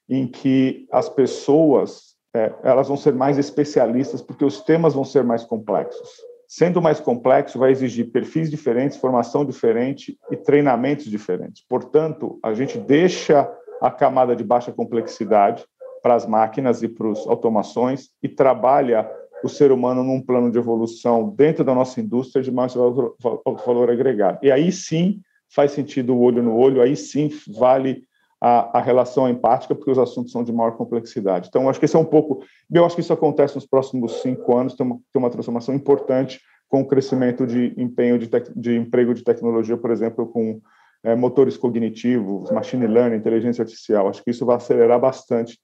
em 0.09 0.27
que 0.27 0.87
as 0.91 1.09
pessoas 1.09 2.17
é, 2.35 2.53
elas 2.63 2.89
vão 2.89 2.97
ser 2.97 3.15
mais 3.15 3.39
especialistas 3.39 4.21
porque 4.21 4.45
os 4.45 4.61
temas 4.61 4.95
vão 4.95 5.05
ser 5.05 5.25
mais 5.25 5.45
complexos. 5.45 6.09
Sendo 6.47 6.83
mais 6.83 7.01
complexo, 7.01 7.59
vai 7.59 7.73
exigir 7.73 8.13
perfis 8.13 8.51
diferentes, 8.51 8.99
formação 8.99 9.45
diferente 9.45 10.19
e 10.31 10.37
treinamentos 10.37 11.07
diferentes. 11.07 11.65
Portanto, 11.69 12.39
a 12.43 12.53
gente 12.53 12.79
deixa 12.79 13.51
a 13.81 13.91
camada 13.91 14.37
de 14.37 14.45
baixa 14.45 14.71
complexidade 14.71 15.65
para 16.03 16.15
as 16.15 16.27
máquinas 16.27 16.83
e 16.83 16.89
para 16.89 17.11
as 17.11 17.27
automações 17.27 18.11
e 18.23 18.29
trabalha 18.29 19.11
o 19.47 19.49
ser 19.49 19.73
humano 19.73 20.03
num 20.03 20.21
plano 20.21 20.51
de 20.51 20.59
evolução 20.59 21.31
dentro 21.31 21.65
da 21.65 21.75
nossa 21.75 22.01
indústria 22.01 22.43
de 22.43 22.51
mais 22.51 22.75
valor, 22.75 23.91
agregado. 23.91 24.39
E 24.43 24.51
aí 24.51 24.71
sim 24.71 25.21
faz 25.49 25.73
sentido 25.73 26.15
o 26.15 26.21
olho 26.21 26.43
no 26.43 26.57
olho, 26.57 26.83
aí 26.83 26.97
sim 26.97 27.31
vale 27.49 28.03
a, 28.41 28.79
a, 28.79 28.83
relação 28.83 29.29
empática, 29.29 29.75
porque 29.75 29.91
os 29.91 29.99
assuntos 29.99 30.33
são 30.33 30.45
de 30.45 30.53
maior 30.53 30.73
complexidade. 30.77 31.49
Então, 31.49 31.69
acho 31.69 31.79
que 31.79 31.85
esse 31.85 31.97
é 31.97 31.99
um 31.99 32.05
pouco. 32.05 32.45
Eu 32.71 32.85
acho 32.85 32.95
que 32.95 33.01
isso 33.01 33.13
acontece 33.13 33.55
nos 33.55 33.67
próximos 33.67 34.21
cinco 34.21 34.57
anos, 34.57 34.75
tem 34.75 34.85
uma, 34.85 34.97
tem 35.13 35.23
uma 35.23 35.31
transformação 35.31 35.75
importante 35.75 36.41
com 36.69 36.81
o 36.81 36.87
crescimento 36.87 37.47
de 37.47 37.73
empenho 37.77 38.19
de, 38.19 38.29
tec, 38.29 38.51
de 38.55 38.77
emprego 38.77 39.15
de 39.15 39.23
tecnologia, 39.23 39.77
por 39.77 39.91
exemplo, 39.91 40.27
com 40.27 40.61
é, 41.03 41.15
motores 41.15 41.57
cognitivos, 41.57 42.51
machine 42.51 42.87
learning, 42.87 43.17
inteligência 43.17 43.63
artificial. 43.63 44.09
Acho 44.09 44.23
que 44.23 44.31
isso 44.31 44.45
vai 44.45 44.57
acelerar 44.57 45.01
bastante 45.01 45.59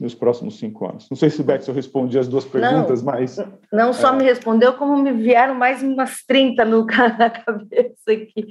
nos 0.00 0.14
próximos 0.14 0.58
cinco 0.58 0.88
anos. 0.88 1.06
Não 1.10 1.16
sei 1.16 1.28
se, 1.28 1.42
Beth, 1.42 1.60
eu 1.68 1.74
respondi 1.74 2.18
as 2.18 2.26
duas 2.26 2.46
perguntas, 2.46 3.02
não, 3.02 3.12
mas... 3.12 3.36
Não 3.70 3.92
só 3.92 4.14
é... 4.14 4.16
me 4.16 4.24
respondeu, 4.24 4.72
como 4.72 4.96
me 4.96 5.12
vieram 5.12 5.54
mais 5.54 5.82
umas 5.82 6.24
30 6.24 6.64
no, 6.64 6.86
na 7.18 7.28
cabeça 7.28 8.10
aqui. 8.10 8.48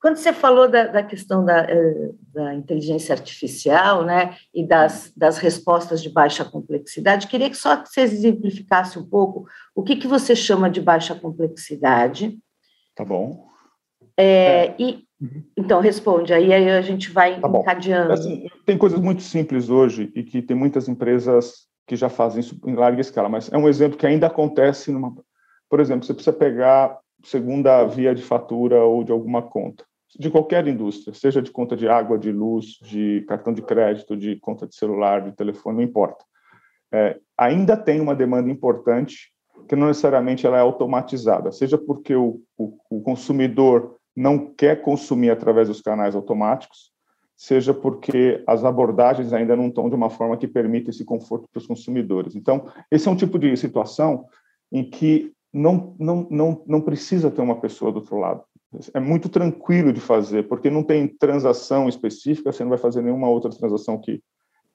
Quando 0.00 0.14
você 0.14 0.32
falou 0.32 0.70
da, 0.70 0.86
da 0.86 1.02
questão 1.02 1.44
da, 1.44 1.58
eh, 1.68 2.10
da, 2.32 2.54
inteligência 2.54 3.12
artificial 3.12 4.04
né, 4.04 4.36
e 4.54 4.64
das, 4.64 5.12
das 5.16 5.38
respostas 5.38 6.00
de 6.00 6.08
baixa 6.08 6.44
complexidade, 6.44 7.26
queria 7.26 7.50
que 7.50 7.56
só 7.56 7.76
que 7.76 7.88
você 7.88 8.02
exemplificasse 8.02 8.96
um 8.96 9.04
pouco 9.04 9.44
o 9.74 9.82
que, 9.82 9.96
que 9.96 10.06
você 10.06 10.36
chama 10.36 10.70
de 10.70 10.80
baixa 10.80 11.16
complexidade. 11.16 12.38
Tá 12.94 13.04
bom. 13.04 13.48
É, 14.16 14.24
é. 14.24 14.74
E. 14.78 15.04
Então, 15.56 15.80
responde, 15.80 16.32
aí, 16.32 16.52
aí 16.52 16.70
a 16.70 16.80
gente 16.80 17.10
vai 17.10 17.40
tá 17.40 17.48
encadeando. 17.48 18.12
Assim, 18.12 18.48
tem 18.66 18.76
coisas 18.76 19.00
muito 19.00 19.22
simples 19.22 19.70
hoje 19.70 20.10
e 20.14 20.22
que 20.22 20.42
tem 20.42 20.56
muitas 20.56 20.88
empresas 20.88 21.68
que 21.86 21.96
já 21.96 22.08
fazem 22.08 22.40
isso 22.40 22.58
em 22.66 22.74
larga 22.74 23.00
escala, 23.00 23.28
mas 23.28 23.52
é 23.52 23.56
um 23.56 23.68
exemplo 23.68 23.98
que 23.98 24.06
ainda 24.06 24.26
acontece 24.26 24.90
numa. 24.90 25.14
Por 25.68 25.80
exemplo, 25.80 26.04
você 26.04 26.14
precisa 26.14 26.36
pegar 26.36 26.98
segunda 27.22 27.84
via 27.84 28.14
de 28.14 28.22
fatura 28.22 28.82
ou 28.82 29.04
de 29.04 29.12
alguma 29.12 29.42
conta, 29.42 29.84
de 30.18 30.30
qualquer 30.30 30.66
indústria, 30.66 31.14
seja 31.14 31.40
de 31.40 31.50
conta 31.50 31.76
de 31.76 31.88
água, 31.88 32.18
de 32.18 32.32
luz, 32.32 32.78
de 32.82 33.24
cartão 33.28 33.52
de 33.52 33.62
crédito, 33.62 34.16
de 34.16 34.36
conta 34.36 34.66
de 34.66 34.74
celular, 34.74 35.22
de 35.22 35.32
telefone, 35.32 35.76
não 35.76 35.84
importa. 35.84 36.24
É, 36.92 37.18
ainda 37.38 37.76
tem 37.76 38.00
uma 38.00 38.14
demanda 38.14 38.50
importante 38.50 39.32
que 39.68 39.76
não 39.76 39.86
necessariamente 39.86 40.46
ela 40.46 40.58
é 40.58 40.60
automatizada, 40.60 41.52
seja 41.52 41.78
porque 41.78 42.14
o, 42.14 42.40
o, 42.58 42.76
o 42.90 43.00
consumidor 43.00 43.96
não 44.14 44.52
quer 44.54 44.82
consumir 44.82 45.30
através 45.30 45.68
dos 45.68 45.80
canais 45.80 46.14
automáticos, 46.14 46.92
seja 47.36 47.74
porque 47.74 48.42
as 48.46 48.64
abordagens 48.64 49.32
ainda 49.32 49.56
não 49.56 49.68
estão 49.68 49.88
de 49.88 49.96
uma 49.96 50.10
forma 50.10 50.36
que 50.36 50.46
permita 50.46 50.90
esse 50.90 51.04
conforto 51.04 51.48
para 51.50 51.58
os 51.58 51.66
consumidores. 51.66 52.36
Então, 52.36 52.66
esse 52.90 53.08
é 53.08 53.10
um 53.10 53.16
tipo 53.16 53.38
de 53.38 53.56
situação 53.56 54.26
em 54.70 54.88
que 54.88 55.32
não, 55.52 55.94
não, 55.98 56.26
não, 56.30 56.62
não 56.66 56.80
precisa 56.80 57.30
ter 57.30 57.42
uma 57.42 57.60
pessoa 57.60 57.90
do 57.90 57.98
outro 57.98 58.16
lado. 58.16 58.42
É 58.94 59.00
muito 59.00 59.28
tranquilo 59.28 59.92
de 59.92 60.00
fazer, 60.00 60.48
porque 60.48 60.70
não 60.70 60.82
tem 60.82 61.06
transação 61.06 61.88
específica, 61.88 62.52
você 62.52 62.62
não 62.62 62.70
vai 62.70 62.78
fazer 62.78 63.02
nenhuma 63.02 63.28
outra 63.28 63.50
transação 63.50 64.00
que 64.00 64.22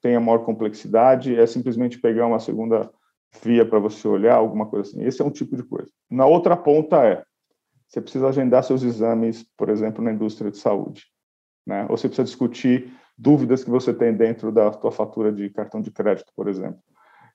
tenha 0.02 0.20
maior 0.20 0.40
complexidade, 0.40 1.36
é 1.36 1.46
simplesmente 1.48 2.00
pegar 2.00 2.28
uma 2.28 2.40
segunda 2.40 2.92
via 3.44 3.66
para 3.66 3.80
você 3.80 4.08
olhar, 4.08 4.36
alguma 4.36 4.68
coisa 4.68 4.90
assim. 4.90 5.04
Esse 5.04 5.22
é 5.22 5.26
um 5.26 5.32
tipo 5.32 5.56
de 5.56 5.64
coisa. 5.64 5.90
Na 6.10 6.26
outra 6.26 6.56
ponta 6.56 7.04
é, 7.04 7.24
você 7.88 8.02
precisa 8.02 8.28
agendar 8.28 8.64
seus 8.64 8.84
exames, 8.84 9.44
por 9.58 9.70
exemplo, 9.70 10.04
na 10.04 10.12
indústria 10.12 10.52
de 10.52 10.58
saúde, 10.58 11.06
né? 11.66 11.84
Ou 11.90 11.98
você 11.98 12.08
precisa 12.08 12.26
discutir 12.26 12.92
dúvidas 13.18 13.64
que 13.64 13.70
você 13.70 13.94
tem 13.94 14.14
dentro 14.14 14.52
da 14.52 14.72
sua 14.74 14.92
fatura 14.92 15.32
de 15.32 15.50
cartão 15.50 15.82
de 15.82 15.90
crédito, 15.90 16.32
por 16.36 16.48
exemplo. 16.48 16.80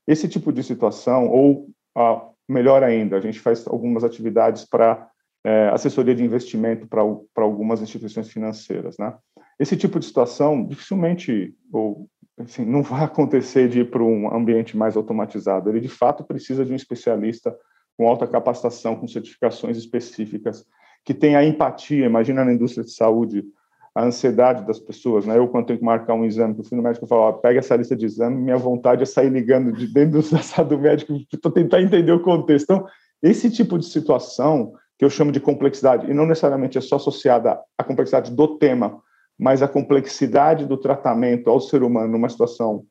Esse 0.07 0.29
tipo 0.29 0.53
de 0.53 0.63
situação, 0.63 1.29
ou 1.29 1.69
ah, 1.97 2.29
melhor 2.49 2.83
ainda, 2.83 3.17
a 3.17 3.21
gente 3.21 3.41
faz 3.41 3.67
algumas 3.67 4.05
atividades 4.05 4.65
para 4.65 5.09
é, 5.45 5.69
assessoria 5.71 6.15
de 6.15 6.25
investimento 6.25 6.87
para 6.87 7.03
algumas 7.43 7.81
instituições 7.81 8.29
financeiras, 8.29 8.97
né? 8.99 9.17
Esse 9.59 9.77
tipo 9.77 9.99
de 9.99 10.07
situação 10.07 10.65
dificilmente 10.65 11.55
ou 11.73 12.09
assim, 12.39 12.65
não 12.65 12.83
vai 12.83 13.03
acontecer 13.05 13.69
de 13.69 13.81
ir 13.81 13.91
para 13.91 14.03
um 14.03 14.33
ambiente 14.35 14.77
mais 14.77 14.97
automatizado. 14.97 15.69
Ele 15.69 15.81
de 15.81 15.89
fato 15.89 16.25
precisa 16.25 16.65
de 16.65 16.73
um 16.73 16.77
especialista 16.77 17.57
com 17.97 18.09
alta 18.09 18.27
capacitação, 18.27 18.97
com 18.97 19.07
certificações 19.07 19.77
específicas, 19.77 20.65
que 21.05 21.15
tem 21.15 21.37
a 21.37 21.45
empatia. 21.45 22.07
Imagina 22.07 22.45
na 22.45 22.53
indústria 22.53 22.85
de 22.85 22.93
saúde, 22.93 23.45
a 23.95 24.05
ansiedade 24.05 24.67
das 24.67 24.79
pessoas, 24.79 25.27
né? 25.27 25.37
Eu, 25.37 25.49
quando 25.49 25.67
tenho 25.67 25.79
que 25.79 25.85
marcar 25.85 26.15
um 26.15 26.25
exame, 26.25 26.55
eu 26.57 26.65
fui 26.65 26.77
no 26.77 26.83
médico 26.83 27.07
falo, 27.07 27.23
ó, 27.23 27.33
pega 27.33 27.59
essa 27.59 27.77
lista 27.77 27.95
de 27.95 28.07
exame, 28.07 28.41
minha 28.41 28.57
vontade 28.57 29.03
é 29.03 29.07
sair 29.07 29.29
ligando 29.29 29.73
de 29.73 29.87
dentro 29.87 30.23
da 30.31 30.39
sala 30.43 30.69
do 30.69 30.79
médico 30.79 31.15
para 31.41 31.51
tentar 31.51 31.83
entender 31.83 32.13
o 32.13 32.23
contexto. 32.23 32.65
Então, 32.65 32.87
esse 33.23 33.51
tipo 33.51 33.79
de 33.79 33.85
situação, 33.85 34.73
que 34.99 35.05
eu 35.05 35.11
chamo 35.11 35.31
de 35.31 35.41
complexidade, 35.41 36.11
e 36.11 36.15
não 36.15 36.27
necessariamente 36.27 36.79
é 36.79 36.81
só 36.81 36.97
associada 36.97 37.61
à 37.77 37.85
complexidade 37.85 38.35
do 38.35 38.57
tema, 38.57 39.01
mas 39.39 39.63
à 39.63 39.69
complexidade 39.69 40.67
do 40.67 40.77
tratamento 40.77 41.51
ao 41.51 41.61
ser 41.61 41.83
humano 41.83 42.13
numa 42.13 42.29
situação 42.29 42.85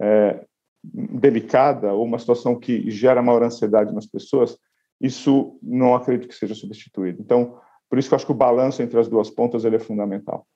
é, 0.00 0.44
delicada 0.92 1.92
ou 1.92 2.04
uma 2.04 2.18
situação 2.18 2.58
que 2.58 2.90
gera 2.90 3.22
maior 3.22 3.42
ansiedade 3.42 3.94
nas 3.94 4.06
pessoas, 4.06 4.58
isso 5.00 5.58
não 5.62 5.94
acredito 5.94 6.28
que 6.28 6.34
seja 6.34 6.54
substituído. 6.54 7.20
Então, 7.20 7.58
por 7.88 7.98
isso 7.98 8.08
que 8.08 8.14
eu 8.14 8.16
acho 8.16 8.26
que 8.26 8.32
o 8.32 8.36
balanço 8.36 8.82
entre 8.82 8.98
as 8.98 9.08
duas 9.08 9.30
pontas 9.30 9.64
ele 9.64 9.76
é 9.76 9.80
fundamental. 9.80 10.46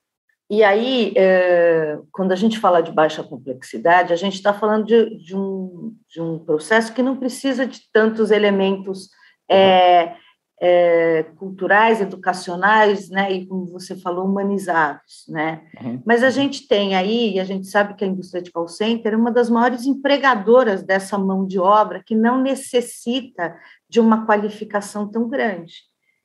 E 0.51 0.65
aí, 0.65 1.13
é, 1.15 1.99
quando 2.11 2.33
a 2.33 2.37
gente 2.37 2.59
fala 2.59 2.81
de 2.81 2.91
baixa 2.91 3.23
complexidade, 3.23 4.15
a 4.15 4.17
gente 4.17 4.35
está 4.35 4.55
falando 4.55 4.87
de, 4.87 5.19
de, 5.19 5.37
um, 5.37 5.95
de 6.09 6.23
um 6.23 6.39
processo 6.39 6.95
que 6.95 7.03
não 7.03 7.17
precisa 7.17 7.67
de 7.67 7.81
tantos 7.93 8.31
elementos 8.31 9.11
é, 9.51 10.15
é, 10.61 11.25
culturais, 11.37 12.01
educacionais, 12.01 13.09
né, 13.09 13.33
e 13.33 13.47
como 13.47 13.67
você 13.67 13.95
falou, 13.97 14.27
humanizados, 14.27 15.25
né? 15.29 15.63
Uhum. 15.81 16.03
Mas 16.05 16.23
a 16.25 16.31
gente 16.31 16.67
tem 16.67 16.97
aí, 16.97 17.35
e 17.35 17.41
a 17.41 17.45
gente 17.45 17.69
sabe 17.69 17.95
que 17.95 18.05
a 18.05 18.09
indústria 18.09 18.43
de 18.43 18.51
call 18.51 18.67
center 18.67 19.13
é 19.13 19.17
uma 19.17 19.31
das 19.31 19.49
maiores 19.49 19.87
empregadoras 19.87 20.83
dessa 20.83 21.17
mão 21.17 21.47
de 21.47 21.59
obra 21.59 22.03
que 22.05 22.15
não 22.15 22.43
necessita 22.43 23.57
de 23.89 24.01
uma 24.01 24.27
qualificação 24.27 25.09
tão 25.09 25.29
grande, 25.29 25.75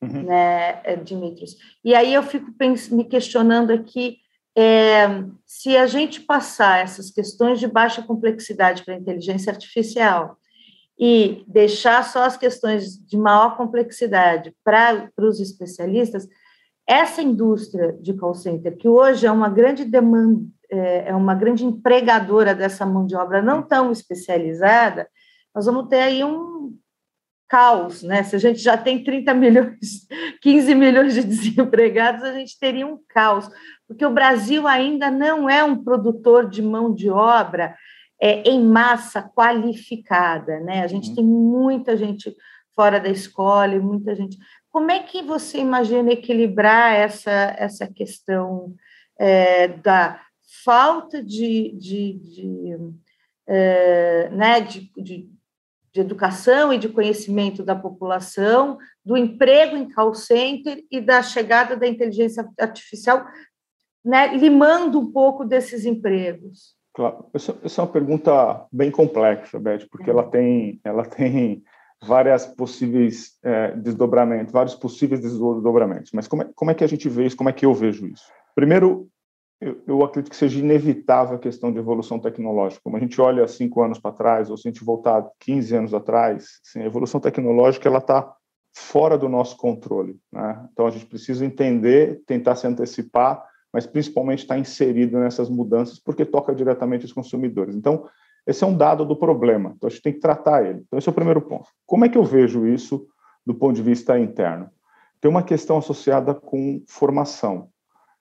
uhum. 0.01 0.23
né, 0.23 0.81
é, 0.83 0.95
Dimitris? 0.95 1.55
E 1.85 1.93
aí 1.93 2.13
eu 2.13 2.23
fico 2.23 2.51
me 2.91 3.03
questionando 3.03 3.71
aqui 3.71 4.17
é, 4.55 5.07
se 5.45 5.77
a 5.77 5.85
gente 5.85 6.21
passar 6.21 6.83
essas 6.83 7.11
questões 7.11 7.59
de 7.59 7.67
baixa 7.67 8.01
complexidade 8.01 8.83
para 8.83 8.95
a 8.95 8.97
inteligência 8.97 9.51
artificial 9.51 10.37
e 11.05 11.43
deixar 11.45 12.01
só 12.05 12.23
as 12.23 12.37
questões 12.37 12.95
de 12.95 13.17
maior 13.17 13.57
complexidade 13.57 14.55
para 14.63 15.11
os 15.17 15.41
especialistas, 15.41 16.25
essa 16.87 17.21
indústria 17.21 17.91
de 17.99 18.13
call 18.13 18.33
center, 18.33 18.77
que 18.77 18.87
hoje 18.87 19.27
é 19.27 19.31
uma 19.31 19.49
grande 19.49 19.83
demanda, 19.83 20.45
é, 20.71 21.09
é 21.09 21.13
uma 21.13 21.35
grande 21.35 21.65
empregadora 21.65 22.55
dessa 22.55 22.85
mão 22.85 23.05
de 23.05 23.17
obra 23.17 23.41
não 23.41 23.61
tão 23.61 23.91
especializada, 23.91 25.05
nós 25.53 25.65
vamos 25.65 25.89
ter 25.89 25.99
aí 25.99 26.23
um 26.23 26.73
caos, 27.49 28.01
né? 28.01 28.23
Se 28.23 28.37
a 28.37 28.39
gente 28.39 28.59
já 28.59 28.77
tem 28.77 29.03
30 29.03 29.33
milhões, 29.35 30.07
15 30.41 30.73
milhões 30.73 31.15
de 31.15 31.23
desempregados, 31.25 32.23
a 32.23 32.31
gente 32.31 32.57
teria 32.57 32.87
um 32.87 32.97
caos, 33.09 33.49
porque 33.85 34.05
o 34.05 34.13
Brasil 34.13 34.65
ainda 34.69 35.11
não 35.11 35.49
é 35.49 35.65
um 35.65 35.83
produtor 35.83 36.49
de 36.49 36.61
mão 36.61 36.95
de 36.95 37.09
obra 37.09 37.75
é, 38.21 38.49
em 38.49 38.63
massa 38.63 39.21
qualificada, 39.21 40.59
né? 40.59 40.83
A 40.83 40.87
gente 40.87 41.09
uhum. 41.09 41.15
tem 41.15 41.25
muita 41.25 41.97
gente 41.97 42.35
fora 42.75 42.99
da 42.99 43.09
escola 43.09 43.75
e 43.75 43.79
muita 43.79 44.15
gente. 44.15 44.37
Como 44.69 44.91
é 44.91 44.99
que 44.99 45.21
você 45.21 45.59
imagina 45.59 46.11
equilibrar 46.11 46.93
essa, 46.95 47.55
essa 47.57 47.87
questão 47.87 48.73
é, 49.19 49.67
da 49.67 50.19
falta 50.63 51.21
de, 51.21 51.71
de, 51.77 52.13
de, 52.13 52.77
é, 53.47 54.29
né, 54.29 54.61
de, 54.61 54.91
de, 54.97 55.29
de, 55.91 55.99
educação 56.01 56.73
e 56.73 56.77
de 56.77 56.89
conhecimento 56.89 57.63
da 57.63 57.75
população, 57.75 58.77
do 59.05 59.15
emprego 59.17 59.75
em 59.75 59.89
call 59.89 60.13
center 60.13 60.83
e 60.89 60.99
da 60.99 61.21
chegada 61.21 61.75
da 61.75 61.87
inteligência 61.87 62.47
artificial, 62.59 63.25
né, 64.03 64.35
limando 64.35 64.99
um 64.99 65.11
pouco 65.11 65.45
desses 65.45 65.85
empregos? 65.85 66.75
Claro, 66.93 67.25
essa, 67.33 67.57
essa, 67.63 67.81
é 67.81 67.85
uma 67.85 67.91
pergunta 67.91 68.65
bem 68.71 68.91
complexa, 68.91 69.59
Beth, 69.59 69.87
porque 69.89 70.09
ela 70.09 70.23
tem, 70.23 70.79
ela 70.83 71.03
tem 71.03 71.63
várias 72.05 72.45
possíveis 72.45 73.37
é, 73.43 73.71
desdobramentos, 73.75 74.53
vários 74.53 74.75
possíveis 74.75 75.21
desdobramentos. 75.21 76.11
Mas 76.13 76.27
como 76.27 76.43
é, 76.43 76.49
como 76.53 76.71
é 76.71 76.73
que 76.73 76.83
a 76.83 76.87
gente 76.87 77.09
vê 77.09 77.25
isso? 77.25 77.37
Como 77.37 77.49
é 77.49 77.53
que 77.53 77.65
eu 77.65 77.73
vejo 77.73 78.05
isso? 78.05 78.25
Primeiro, 78.53 79.09
eu, 79.59 79.81
eu, 79.87 80.03
acredito 80.03 80.29
que 80.29 80.35
seja 80.35 80.59
inevitável 80.59 81.37
a 81.37 81.39
questão 81.39 81.71
de 81.71 81.79
evolução 81.79 82.19
tecnológica. 82.19 82.81
Como 82.83 82.97
a 82.97 82.99
gente 82.99 83.19
olha 83.19 83.47
cinco 83.47 83.81
anos 83.81 83.97
para 83.97 84.11
trás, 84.11 84.49
ou 84.49 84.57
se 84.57 84.67
a 84.67 84.71
gente 84.71 84.83
voltar 84.83 85.25
15 85.39 85.75
anos 85.75 85.93
atrás, 85.93 86.59
assim, 86.67 86.81
a 86.81 86.85
evolução 86.85 87.19
tecnológica 87.19 87.87
ela 87.87 87.99
está 87.99 88.35
fora 88.75 89.17
do 89.17 89.29
nosso 89.29 89.55
controle. 89.55 90.19
Né? 90.31 90.67
Então 90.71 90.85
a 90.85 90.89
gente 90.91 91.05
precisa 91.05 91.45
entender, 91.45 92.21
tentar 92.27 92.55
se 92.55 92.67
antecipar, 92.67 93.43
mas 93.73 93.87
principalmente 93.87 94.39
estar 94.39 94.53
tá 94.53 94.59
inserido 94.59 95.19
nessas 95.19 95.49
mudanças, 95.49 95.97
porque 95.97 96.23
toca 96.23 96.53
diretamente 96.53 97.05
os 97.05 97.11
consumidores. 97.11 97.75
Então 97.75 98.07
esse 98.45 98.63
é 98.63 98.67
um 98.67 98.77
dado 98.77 99.03
do 99.03 99.15
problema. 99.15 99.73
Então 99.75 99.87
a 99.87 99.89
gente 99.89 100.03
tem 100.03 100.13
que 100.13 100.19
tratar 100.19 100.63
ele. 100.63 100.83
Então 100.85 100.99
esse 100.99 101.09
é 101.09 101.11
o 101.11 101.15
primeiro 101.15 101.41
ponto. 101.41 101.67
Como 101.85 102.05
é 102.05 102.09
que 102.09 102.17
eu 102.17 102.23
vejo 102.23 102.67
isso 102.67 103.07
do 103.43 103.55
ponto 103.55 103.75
de 103.75 103.81
vista 103.81 104.19
interno? 104.19 104.69
Tem 105.19 105.31
uma 105.31 105.41
questão 105.41 105.77
associada 105.77 106.35
com 106.35 106.83
formação. 106.87 107.69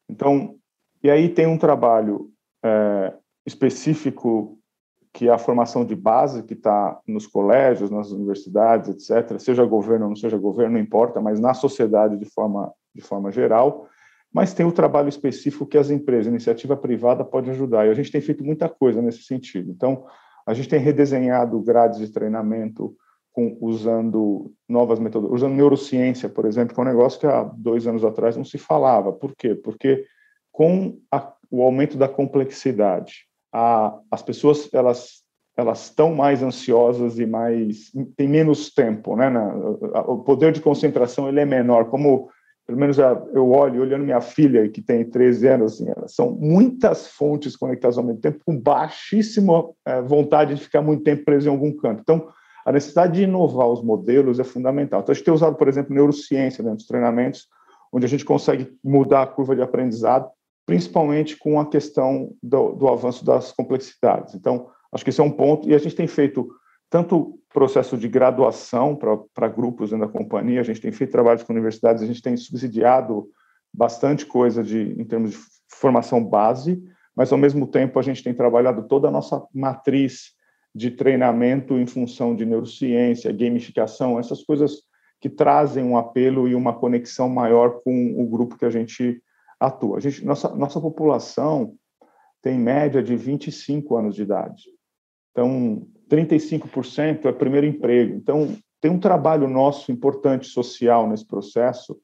Então 0.09 0.57
e 1.03 1.11
aí 1.11 1.29
tem 1.29 1.47
um 1.47 1.59
trabalho 1.59 2.31
é, 2.65 3.13
específico 3.45 4.59
que 5.13 5.29
é 5.29 5.33
a 5.33 5.37
formação 5.37 5.85
de 5.85 5.95
base 5.95 6.43
que 6.43 6.55
está 6.55 6.99
nos 7.07 7.27
colégios, 7.27 7.91
nas 7.91 8.11
universidades, 8.11 8.89
etc. 9.11 9.39
Seja 9.39 9.63
governo 9.67 10.07
ou 10.07 10.09
não 10.11 10.17
seja 10.17 10.39
governo, 10.39 10.75
não 10.75 10.81
importa, 10.81 11.21
mas 11.21 11.39
na 11.39 11.53
sociedade 11.53 12.17
de 12.17 12.25
forma 12.25 12.73
de 12.95 13.03
forma 13.03 13.31
geral. 13.31 13.89
Mas 14.33 14.55
tem 14.55 14.65
o 14.65 14.73
trabalho 14.73 15.09
específico 15.09 15.67
que 15.67 15.77
as 15.77 15.91
empresas, 15.91 16.27
a 16.27 16.31
iniciativa 16.31 16.77
privada 16.77 17.25
pode 17.25 17.51
ajudar. 17.51 17.87
E 17.87 17.91
a 17.91 17.95
gente 17.95 18.11
tem 18.11 18.21
feito 18.21 18.45
muita 18.45 18.69
coisa 18.69 19.03
nesse 19.03 19.25
sentido. 19.25 19.71
Então, 19.71 20.07
a 20.47 20.55
gente 20.55 20.69
tem 20.69 20.81
redesenhado 20.81 21.61
grades 21.61 21.99
de 21.99 22.11
treinamento 22.11 22.97
com, 23.33 23.57
usando 23.61 24.53
novas 24.69 24.99
metodologias, 24.99 25.43
usando 25.43 25.57
neurociência, 25.57 26.29
por 26.29 26.47
exemplo, 26.47 26.75
que 26.75 26.81
é 26.81 26.83
um 26.83 26.87
negócio 26.87 27.21
que 27.21 27.27
há 27.27 27.43
dois 27.43 27.87
anos 27.87 28.05
atrás 28.05 28.37
não 28.37 28.45
se 28.45 28.59
falava. 28.59 29.13
Por 29.13 29.35
quê? 29.37 29.55
Porque 29.55 30.07
com 30.51 30.99
a, 31.11 31.33
o 31.51 31.63
aumento 31.63 31.97
da 31.97 32.09
complexidade, 32.09 33.27
a, 33.53 33.99
as 34.11 34.23
pessoas 34.23 34.69
elas 34.73 35.23
elas 35.55 35.85
estão 35.85 36.15
mais 36.15 36.43
ansiosas 36.43 37.19
e 37.19 37.27
mais 37.27 37.93
tem 38.17 38.27
menos 38.27 38.73
tempo, 38.73 39.15
né? 39.15 39.29
Na, 39.29 39.53
a, 39.95 40.01
o 40.01 40.23
poder 40.25 40.51
de 40.51 40.63
concentração 40.63 41.29
ele 41.29 41.41
é 41.41 41.45
menor. 41.45 41.91
Como 41.91 42.31
pelo 42.67 42.79
menos 42.79 42.97
eu 42.99 43.51
olho 43.51 43.83
olhando 43.83 44.05
minha 44.05 44.21
filha 44.21 44.69
que 44.69 44.81
tem 44.81 45.05
13 45.05 45.49
anos, 45.49 45.75
assim, 45.75 45.87
são 46.07 46.31
muitas 46.31 47.09
fontes 47.09 47.57
conectadas 47.57 47.99
ao 47.99 48.05
mesmo 48.05 48.21
tempo 48.21 48.41
com 48.45 48.59
baixíssima 48.59 49.69
é, 49.85 50.01
vontade 50.01 50.55
de 50.55 50.63
ficar 50.63 50.81
muito 50.81 51.03
tempo 51.03 51.25
preso 51.25 51.49
em 51.49 51.51
algum 51.51 51.77
canto. 51.77 52.01
Então 52.01 52.29
a 52.65 52.71
necessidade 52.71 53.15
de 53.15 53.25
inovar 53.25 53.67
os 53.67 53.83
modelos 53.83 54.39
é 54.39 54.45
fundamental. 54.45 55.01
Então, 55.01 55.13
a 55.13 55.15
gente 55.15 55.25
tem 55.25 55.35
usado, 55.35 55.57
por 55.57 55.67
exemplo, 55.67 55.93
neurociência 55.93 56.63
dentro 56.63 56.77
dos 56.77 56.87
treinamentos, 56.87 57.49
onde 57.93 58.07
a 58.07 58.09
gente 58.09 58.25
consegue 58.25 58.73
mudar 58.85 59.23
a 59.23 59.27
curva 59.27 59.57
de 59.57 59.63
aprendizado 59.63 60.31
principalmente 60.67 61.37
com 61.37 61.61
a 61.61 61.69
questão 61.69 62.33
do, 62.43 62.73
do 62.73 62.89
avanço 62.89 63.25
das 63.25 63.53
complexidades. 63.53 64.35
Então, 64.35 64.69
acho 64.93 65.05
que 65.05 65.11
esse 65.11 65.21
é 65.21 65.25
um 65.25 65.31
ponto, 65.31 65.69
e 65.69 65.75
a 65.75 65.79
gente 65.79 65.95
tem 65.95 66.07
feito 66.07 66.49
tanto 66.93 67.41
processo 67.49 67.97
de 67.97 68.07
graduação 68.07 68.95
para 68.95 69.49
grupos 69.49 69.89
dentro 69.89 70.07
da 70.07 70.13
companhia, 70.13 70.61
a 70.61 70.63
gente 70.63 70.79
tem 70.79 70.93
feito 70.93 71.11
trabalhos 71.11 71.43
com 71.43 71.51
universidades, 71.51 72.03
a 72.03 72.07
gente 72.07 72.21
tem 72.21 72.37
subsidiado 72.37 73.31
bastante 73.73 74.27
coisa 74.27 74.63
de, 74.63 74.95
em 75.01 75.05
termos 75.07 75.31
de 75.31 75.39
formação 75.71 76.23
base, 76.23 76.85
mas 77.17 77.33
ao 77.33 77.39
mesmo 77.39 77.67
tempo 77.67 77.99
a 77.99 78.03
gente 78.03 78.23
tem 78.23 78.35
trabalhado 78.35 78.87
toda 78.87 79.09
a 79.09 79.11
nossa 79.11 79.43
matriz 79.55 80.35
de 80.75 80.91
treinamento 80.91 81.79
em 81.79 81.87
função 81.87 82.37
de 82.37 82.45
neurociência, 82.45 83.33
gamificação, 83.33 84.19
essas 84.19 84.43
coisas 84.43 84.83
que 85.19 85.31
trazem 85.31 85.83
um 85.83 85.97
apelo 85.97 86.47
e 86.47 86.55
uma 86.55 86.75
conexão 86.75 87.27
maior 87.27 87.81
com 87.83 88.21
o 88.21 88.27
grupo 88.27 88.59
que 88.59 88.67
a 88.67 88.71
gente 88.71 89.23
atua. 89.59 89.97
A 89.97 90.01
gente, 90.01 90.23
nossa, 90.27 90.55
nossa 90.55 90.79
população 90.79 91.75
tem 92.43 92.59
média 92.59 93.03
de 93.03 93.17
25 93.17 93.97
anos 93.97 94.15
de 94.15 94.23
idade. 94.23 94.65
Então, 95.31 95.87
35% 96.13 97.25
é 97.25 97.33
primeiro 97.33 97.67
emprego. 97.67 98.15
Então, 98.15 98.55
tem 98.81 98.91
um 98.91 98.99
trabalho 98.99 99.49
nosso 99.49 99.91
importante 99.91 100.47
social 100.47 101.09
nesse 101.09 101.27
processo, 101.27 101.99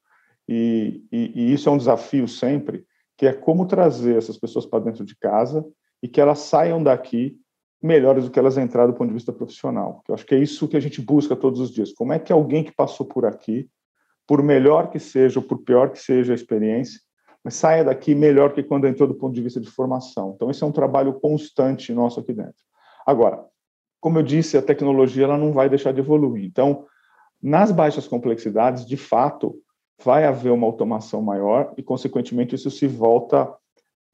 e, 0.48 1.02
e, 1.12 1.32
e 1.34 1.52
isso 1.52 1.68
é 1.68 1.72
um 1.72 1.76
desafio 1.76 2.26
sempre, 2.26 2.84
que 3.16 3.26
é 3.26 3.32
como 3.32 3.66
trazer 3.66 4.16
essas 4.16 4.38
pessoas 4.38 4.64
para 4.64 4.84
dentro 4.84 5.04
de 5.04 5.14
casa 5.16 5.66
e 6.02 6.08
que 6.08 6.20
elas 6.20 6.38
saiam 6.38 6.82
daqui 6.82 7.36
melhores 7.82 8.24
do 8.24 8.30
que 8.30 8.38
elas 8.38 8.56
entraram 8.56 8.92
do 8.92 8.96
ponto 8.96 9.08
de 9.08 9.14
vista 9.14 9.32
profissional. 9.32 10.02
Eu 10.08 10.14
acho 10.14 10.24
que 10.24 10.34
é 10.34 10.38
isso 10.38 10.66
que 10.66 10.76
a 10.76 10.80
gente 10.80 11.02
busca 11.02 11.36
todos 11.36 11.60
os 11.60 11.70
dias. 11.70 11.92
Como 11.92 12.12
é 12.12 12.18
que 12.18 12.32
alguém 12.32 12.64
que 12.64 12.72
passou 12.72 13.06
por 13.06 13.26
aqui, 13.26 13.68
por 14.26 14.42
melhor 14.42 14.90
que 14.90 14.98
seja 14.98 15.40
ou 15.40 15.44
por 15.44 15.58
pior 15.58 15.90
que 15.90 15.98
seja 15.98 16.32
a 16.32 16.34
experiência, 16.34 17.00
mas 17.44 17.54
saia 17.54 17.84
daqui 17.84 18.14
melhor 18.14 18.52
que 18.52 18.62
quando 18.62 18.86
entrou 18.86 19.08
do 19.08 19.14
ponto 19.14 19.34
de 19.34 19.42
vista 19.42 19.60
de 19.60 19.70
formação. 19.70 20.32
Então, 20.34 20.50
esse 20.50 20.62
é 20.62 20.66
um 20.66 20.72
trabalho 20.72 21.14
constante 21.20 21.92
nosso 21.92 22.20
aqui 22.20 22.32
dentro. 22.32 22.62
Agora, 23.06 23.44
como 24.00 24.18
eu 24.18 24.22
disse, 24.22 24.56
a 24.56 24.62
tecnologia 24.62 25.24
ela 25.24 25.38
não 25.38 25.52
vai 25.52 25.68
deixar 25.68 25.92
de 25.92 26.00
evoluir. 26.00 26.44
Então, 26.44 26.86
nas 27.42 27.70
baixas 27.70 28.06
complexidades, 28.06 28.86
de 28.86 28.96
fato, 28.96 29.56
vai 30.04 30.24
haver 30.24 30.50
uma 30.52 30.66
automação 30.66 31.20
maior 31.22 31.72
e, 31.76 31.82
consequentemente, 31.82 32.54
isso 32.54 32.70
se 32.70 32.86
volta. 32.86 33.52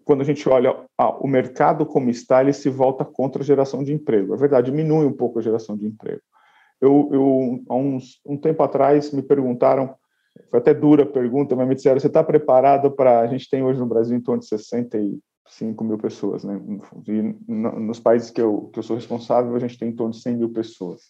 Quando 0.05 0.21
a 0.21 0.25
gente 0.25 0.49
olha 0.49 0.85
ah, 0.99 1.11
o 1.17 1.27
mercado 1.27 1.87
como 1.87 2.11
está, 2.11 2.43
ele 2.43 2.53
se 2.53 2.69
volta 2.69 3.05
contra 3.05 3.43
a 3.43 3.45
geração 3.45 3.83
de 3.83 3.93
emprego. 3.93 4.35
É 4.35 4.37
verdade, 4.37 4.71
diminui 4.71 5.07
um 5.07 5.13
pouco 5.13 5.39
a 5.39 5.43
geração 5.43 5.77
de 5.77 5.87
emprego. 5.87 6.21
Eu, 6.81 7.09
eu 7.13 7.63
há 7.69 7.75
uns, 7.75 8.21
um 8.27 8.37
tempo 8.37 8.63
atrás, 8.63 9.13
me 9.13 9.23
perguntaram 9.23 9.95
foi 10.51 10.59
até 10.59 10.75
dura 10.75 11.05
a 11.05 11.07
pergunta, 11.07 11.55
mas 11.55 11.69
me 11.69 11.75
disseram: 11.75 12.01
você 12.01 12.09
está 12.09 12.23
preparado 12.23 12.91
para. 12.91 13.21
A 13.21 13.27
gente 13.27 13.49
tem 13.49 13.63
hoje 13.63 13.79
no 13.79 13.87
Brasil 13.87 14.17
em 14.17 14.21
torno 14.21 14.41
de 14.41 14.47
65 15.47 15.85
mil 15.85 15.99
pessoas, 15.99 16.45
né? 16.45 16.61
E 17.07 17.23
nos 17.49 18.01
países 18.01 18.31
que 18.31 18.41
eu, 18.41 18.71
que 18.73 18.79
eu 18.79 18.83
sou 18.83 18.97
responsável, 18.97 19.55
a 19.55 19.59
gente 19.59 19.79
tem 19.79 19.89
em 19.89 19.97
torno 19.97 20.13
de 20.13 20.21
100 20.21 20.37
mil 20.37 20.51
pessoas. 20.51 21.03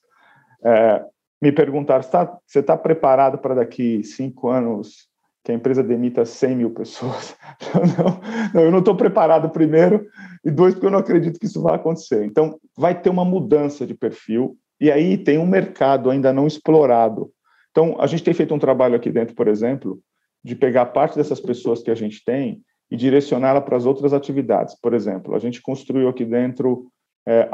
É, 0.64 1.05
me 1.40 1.53
perguntaram: 1.53 2.03
você 2.47 2.61
está 2.61 2.77
preparado 2.77 3.38
para 3.38 3.55
daqui 3.55 4.03
cinco 4.03 4.49
anos 4.49 5.09
que 5.44 5.53
a 5.53 5.55
empresa 5.55 5.83
demita 5.83 6.25
100 6.25 6.57
mil 6.57 6.70
pessoas? 6.70 7.37
não, 7.99 8.20
não, 8.55 8.62
eu 8.62 8.70
não 8.70 8.79
estou 8.79 8.97
preparado, 8.97 9.51
primeiro, 9.51 10.07
e 10.44 10.51
dois, 10.51 10.75
porque 10.75 10.87
eu 10.87 10.90
não 10.90 10.99
acredito 10.99 11.38
que 11.38 11.47
isso 11.47 11.62
vai 11.62 11.75
acontecer. 11.75 12.25
Então, 12.25 12.59
vai 12.77 13.01
ter 13.01 13.11
uma 13.11 13.25
mudança 13.25 13.87
de 13.87 13.94
perfil, 13.94 14.57
e 14.81 14.90
aí 14.90 15.18
tem 15.18 15.38
um 15.38 15.47
mercado 15.47 16.11
ainda 16.11 16.33
não 16.33 16.47
explorado 16.47 17.31
então, 17.75 17.97
a 17.99 18.07
gente 18.07 18.23
tem 18.23 18.33
feito 18.33 18.55
um 18.55 18.59
trabalho 18.59 18.94
aqui 18.94 19.11
dentro, 19.11 19.35
por 19.35 19.49
exemplo, 19.49 20.01
de 20.44 20.55
pegar 20.55 20.87
parte 20.87 21.16
dessas 21.16 21.40
pessoas 21.40 21.83
que 21.83 21.90
a 21.90 21.94
gente 21.94 22.25
tem 22.25 22.62
e 22.95 22.97
direcioná-la 22.97 23.61
para 23.61 23.77
as 23.77 23.85
outras 23.85 24.13
atividades. 24.13 24.79
Por 24.81 24.95
exemplo, 24.95 25.35
a 25.35 25.41
gente 25.41 25.61
construiu 25.61 26.09
aqui 26.09 26.25
dentro 26.25 26.87
é, 27.27 27.49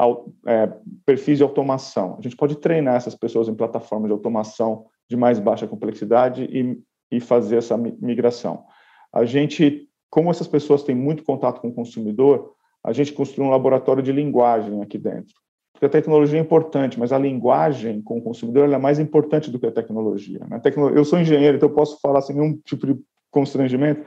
é, 0.45 0.71
perfis 1.03 1.39
de 1.39 1.43
automação. 1.43 2.15
A 2.19 2.21
gente 2.21 2.35
pode 2.35 2.57
treinar 2.57 2.95
essas 2.95 3.15
pessoas 3.15 3.47
em 3.47 3.55
plataformas 3.55 4.07
de 4.07 4.13
automação 4.13 4.85
de 5.09 5.17
mais 5.17 5.39
baixa 5.39 5.67
complexidade 5.67 6.43
e, 6.43 6.79
e 7.11 7.19
fazer 7.19 7.57
essa 7.57 7.75
migração. 7.75 8.65
A 9.11 9.25
gente, 9.25 9.89
como 10.11 10.29
essas 10.29 10.47
pessoas 10.47 10.83
têm 10.83 10.95
muito 10.95 11.23
contato 11.23 11.59
com 11.59 11.69
o 11.69 11.73
consumidor, 11.73 12.53
a 12.83 12.93
gente 12.93 13.11
construiu 13.11 13.47
um 13.47 13.51
laboratório 13.51 14.03
de 14.03 14.11
linguagem 14.11 14.79
aqui 14.83 14.99
dentro 14.99 15.33
porque 15.81 15.85
a 15.87 15.89
tecnologia 15.99 16.37
é 16.37 16.41
importante, 16.43 16.99
mas 16.99 17.11
a 17.11 17.17
linguagem 17.17 18.03
com 18.03 18.19
o 18.19 18.21
consumidor 18.21 18.71
é 18.71 18.77
mais 18.77 18.99
importante 18.99 19.49
do 19.49 19.57
que 19.57 19.65
a 19.65 19.71
tecnologia. 19.71 20.39
Né? 20.47 20.61
Eu 20.93 21.03
sou 21.03 21.17
engenheiro, 21.17 21.57
então 21.57 21.69
eu 21.69 21.73
posso 21.73 21.99
falar 21.99 22.21
sem 22.21 22.35
nenhum 22.35 22.55
tipo 22.63 22.85
de 22.85 22.95
constrangimento. 23.31 24.05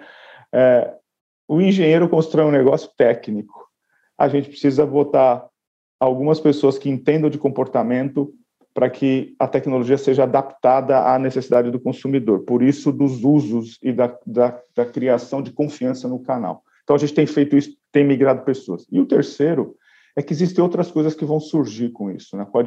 É, 0.55 0.95
o 1.49 1.61
engenheiro 1.61 2.09
constrói 2.09 2.47
um 2.47 2.51
negócio 2.51 2.91
técnico. 2.97 3.65
A 4.17 4.29
gente 4.29 4.49
precisa 4.49 4.87
botar 4.87 5.47
algumas 5.99 6.41
pessoas 6.41 6.79
que 6.79 6.89
entendam 6.89 7.31
de 7.31 7.39
comportamento 7.39 8.33
para 8.73 8.91
que 8.91 9.35
a 9.39 9.47
tecnologia 9.47 9.97
seja 9.97 10.25
adaptada 10.25 10.99
à 11.15 11.19
necessidade 11.19 11.71
do 11.71 11.79
consumidor. 11.79 12.41
Por 12.41 12.63
isso, 12.63 12.91
dos 12.91 13.23
usos 13.23 13.79
e 13.83 13.93
da, 13.93 14.19
da, 14.27 14.61
da 14.75 14.85
criação 14.85 15.41
de 15.41 15.53
confiança 15.53 16.09
no 16.09 16.19
canal. 16.19 16.63
Então, 16.83 16.97
a 16.97 16.99
gente 16.99 17.15
tem 17.15 17.27
feito 17.27 17.57
isso, 17.57 17.77
tem 17.93 18.05
migrado 18.05 18.43
pessoas. 18.43 18.87
E 18.91 19.01
o 19.01 19.07
terceiro 19.07 19.77
é 20.17 20.23
que 20.23 20.33
existem 20.33 20.63
outras 20.63 20.91
coisas 20.91 21.15
que 21.15 21.25
vão 21.25 21.39
surgir 21.39 21.91
com 21.91 22.11
isso. 22.11 22.37
Né? 22.37 22.45
Com 22.45 22.59
a 22.59 22.65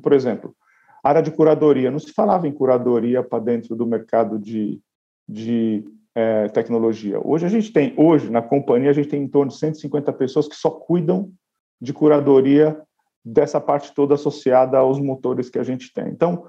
por 0.00 0.12
exemplo, 0.12 0.54
área 1.02 1.22
de 1.22 1.30
curadoria. 1.30 1.90
Não 1.90 1.98
se 1.98 2.12
falava 2.12 2.46
em 2.46 2.52
curadoria 2.52 3.22
para 3.22 3.42
dentro 3.42 3.74
do 3.74 3.86
mercado 3.86 4.38
de, 4.38 4.80
de 5.28 5.84
é, 6.16 6.48
tecnologia. 6.48 7.20
Hoje 7.22 7.44
a 7.44 7.48
gente 7.50 7.70
tem, 7.70 7.92
hoje 7.94 8.30
na 8.30 8.40
companhia 8.40 8.88
a 8.88 8.92
gente 8.94 9.08
tem 9.08 9.22
em 9.22 9.28
torno 9.28 9.52
de 9.52 9.58
150 9.58 10.10
pessoas 10.14 10.48
que 10.48 10.56
só 10.56 10.70
cuidam 10.70 11.30
de 11.78 11.92
curadoria 11.92 12.80
dessa 13.22 13.60
parte 13.60 13.94
toda 13.94 14.14
associada 14.14 14.78
aos 14.78 14.98
motores 14.98 15.50
que 15.50 15.58
a 15.58 15.62
gente 15.62 15.92
tem. 15.92 16.08
Então, 16.08 16.46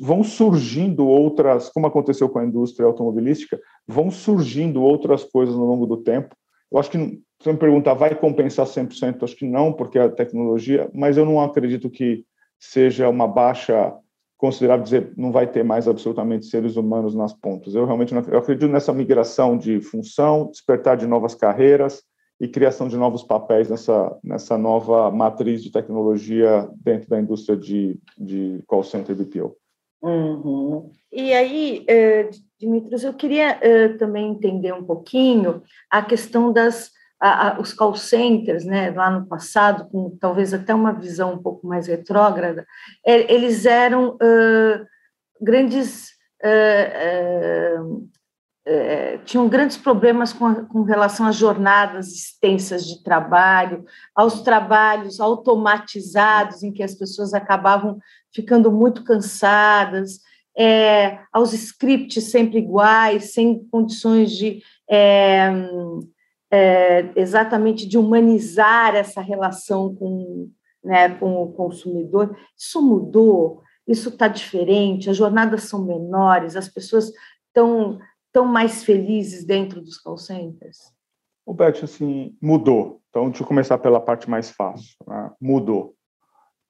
vão 0.00 0.24
surgindo 0.24 1.06
outras, 1.06 1.68
como 1.68 1.86
aconteceu 1.86 2.28
com 2.28 2.40
a 2.40 2.44
indústria 2.44 2.84
automobilística, 2.84 3.60
vão 3.86 4.10
surgindo 4.10 4.82
outras 4.82 5.22
coisas 5.22 5.54
ao 5.54 5.64
longo 5.64 5.86
do 5.86 5.98
tempo. 5.98 6.34
Eu 6.72 6.78
acho 6.80 6.90
que 6.90 7.20
você 7.40 7.52
me 7.52 7.58
perguntar, 7.58 7.94
vai 7.94 8.12
compensar 8.16 8.66
100%? 8.66 9.22
Acho 9.22 9.36
que 9.36 9.46
não, 9.46 9.72
porque 9.72 10.00
a 10.00 10.08
tecnologia, 10.10 10.90
mas 10.92 11.16
eu 11.16 11.24
não 11.24 11.40
acredito 11.40 11.88
que 11.88 12.24
seja 12.58 13.08
uma 13.08 13.28
baixa 13.28 13.94
considerável, 14.40 14.82
dizer 14.82 15.12
não 15.16 15.30
vai 15.30 15.46
ter 15.46 15.62
mais 15.62 15.86
absolutamente 15.86 16.46
seres 16.46 16.76
humanos 16.76 17.14
nas 17.14 17.34
pontas. 17.34 17.74
Eu 17.74 17.84
realmente 17.84 18.14
não, 18.14 18.22
eu 18.22 18.38
acredito 18.38 18.70
nessa 18.70 18.92
migração 18.92 19.56
de 19.56 19.80
função, 19.82 20.46
despertar 20.50 20.96
de 20.96 21.06
novas 21.06 21.34
carreiras 21.34 22.02
e 22.40 22.48
criação 22.48 22.88
de 22.88 22.96
novos 22.96 23.22
papéis 23.22 23.68
nessa, 23.68 24.18
nessa 24.24 24.56
nova 24.56 25.10
matriz 25.10 25.62
de 25.62 25.70
tecnologia 25.70 26.66
dentro 26.74 27.10
da 27.10 27.20
indústria 27.20 27.54
de, 27.54 28.00
de 28.16 28.62
call 28.66 28.82
center 28.82 29.14
BPO. 29.14 29.54
Uhum. 30.02 30.90
E 31.12 31.34
aí, 31.34 31.84
eh, 31.86 32.30
Dimitrios, 32.58 33.04
eu 33.04 33.12
queria 33.12 33.58
eh, 33.60 33.88
também 33.98 34.30
entender 34.30 34.72
um 34.72 34.84
pouquinho 34.84 35.62
a 35.90 36.00
questão 36.00 36.50
das 36.50 36.90
a, 37.20 37.48
a, 37.48 37.60
os 37.60 37.72
call 37.72 37.94
centers, 37.94 38.64
né, 38.64 38.90
lá 38.90 39.10
no 39.10 39.26
passado, 39.26 39.88
com 39.90 40.16
talvez 40.18 40.54
até 40.54 40.74
uma 40.74 40.92
visão 40.92 41.34
um 41.34 41.42
pouco 41.42 41.66
mais 41.66 41.86
retrógrada, 41.86 42.66
é, 43.06 43.32
eles 43.32 43.66
eram 43.66 44.14
uh, 44.14 44.86
grandes 45.40 46.10
uh, 46.42 47.84
uh, 47.94 49.18
tinham 49.24 49.48
grandes 49.48 49.76
problemas 49.76 50.32
com, 50.32 50.46
a, 50.46 50.64
com 50.64 50.82
relação 50.82 51.26
às 51.26 51.36
jornadas 51.36 52.08
extensas 52.08 52.86
de 52.86 53.02
trabalho, 53.02 53.84
aos 54.14 54.42
trabalhos 54.42 55.20
automatizados, 55.20 56.62
em 56.62 56.72
que 56.72 56.82
as 56.82 56.94
pessoas 56.94 57.34
acabavam 57.34 57.98
ficando 58.34 58.70
muito 58.70 59.04
cansadas, 59.04 60.20
é, 60.56 61.20
aos 61.32 61.52
scripts 61.52 62.24
sempre 62.24 62.58
iguais, 62.58 63.32
sem 63.32 63.64
condições 63.70 64.32
de 64.32 64.62
é, 64.90 65.50
é, 66.50 67.12
exatamente 67.14 67.86
de 67.86 67.96
humanizar 67.96 68.96
essa 68.96 69.20
relação 69.20 69.94
com, 69.94 70.50
né, 70.82 71.10
com 71.14 71.42
o 71.42 71.52
consumidor. 71.52 72.36
Isso 72.58 72.82
mudou, 72.82 73.62
isso 73.86 74.08
está 74.08 74.26
diferente, 74.26 75.08
as 75.08 75.16
jornadas 75.16 75.64
são 75.64 75.84
menores, 75.84 76.56
as 76.56 76.68
pessoas 76.68 77.12
estão 77.46 77.98
tão 78.32 78.44
mais 78.44 78.84
felizes 78.84 79.44
dentro 79.44 79.80
dos 79.80 79.98
call 79.98 80.18
centers? 80.18 80.78
O 81.46 81.54
Beth, 81.54 81.82
assim, 81.82 82.36
mudou. 82.40 83.00
Então, 83.08 83.28
deixa 83.28 83.42
eu 83.42 83.46
começar 83.46 83.78
pela 83.78 84.00
parte 84.00 84.30
mais 84.30 84.50
fácil. 84.50 84.94
Né? 85.06 85.30
Mudou. 85.40 85.94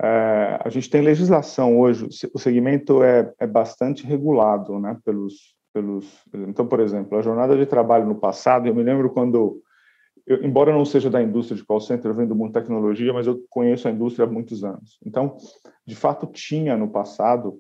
É, 0.03 0.59
a 0.65 0.69
gente 0.71 0.89
tem 0.89 1.03
legislação 1.03 1.79
hoje, 1.79 2.09
o 2.33 2.39
segmento 2.39 3.03
é, 3.03 3.31
é 3.39 3.47
bastante 3.47 4.07
regulado, 4.07 4.79
né, 4.79 4.97
pelos, 5.05 5.55
pelos... 5.75 6.25
Então, 6.49 6.67
por 6.67 6.81
exemplo, 6.81 7.19
a 7.19 7.23
jornada 7.23 7.55
de 7.55 7.67
trabalho 7.67 8.07
no 8.07 8.15
passado, 8.15 8.67
eu 8.67 8.75
me 8.75 8.83
lembro 8.83 9.11
quando 9.11 9.61
eu, 10.31 10.45
embora 10.45 10.71
eu 10.71 10.77
não 10.77 10.85
seja 10.85 11.11
da 11.11 11.21
indústria 11.21 11.57
de 11.57 11.65
call 11.65 11.81
center, 11.81 12.09
eu 12.09 12.15
vendo 12.15 12.37
muito 12.37 12.53
tecnologia, 12.53 13.13
mas 13.13 13.27
eu 13.27 13.45
conheço 13.51 13.89
a 13.89 13.91
indústria 13.91 14.29
há 14.29 14.31
muitos 14.31 14.63
anos. 14.63 14.97
Então, 15.05 15.37
de 15.85 15.97
fato, 15.97 16.25
tinha 16.29 16.77
no 16.77 16.89
passado 16.89 17.59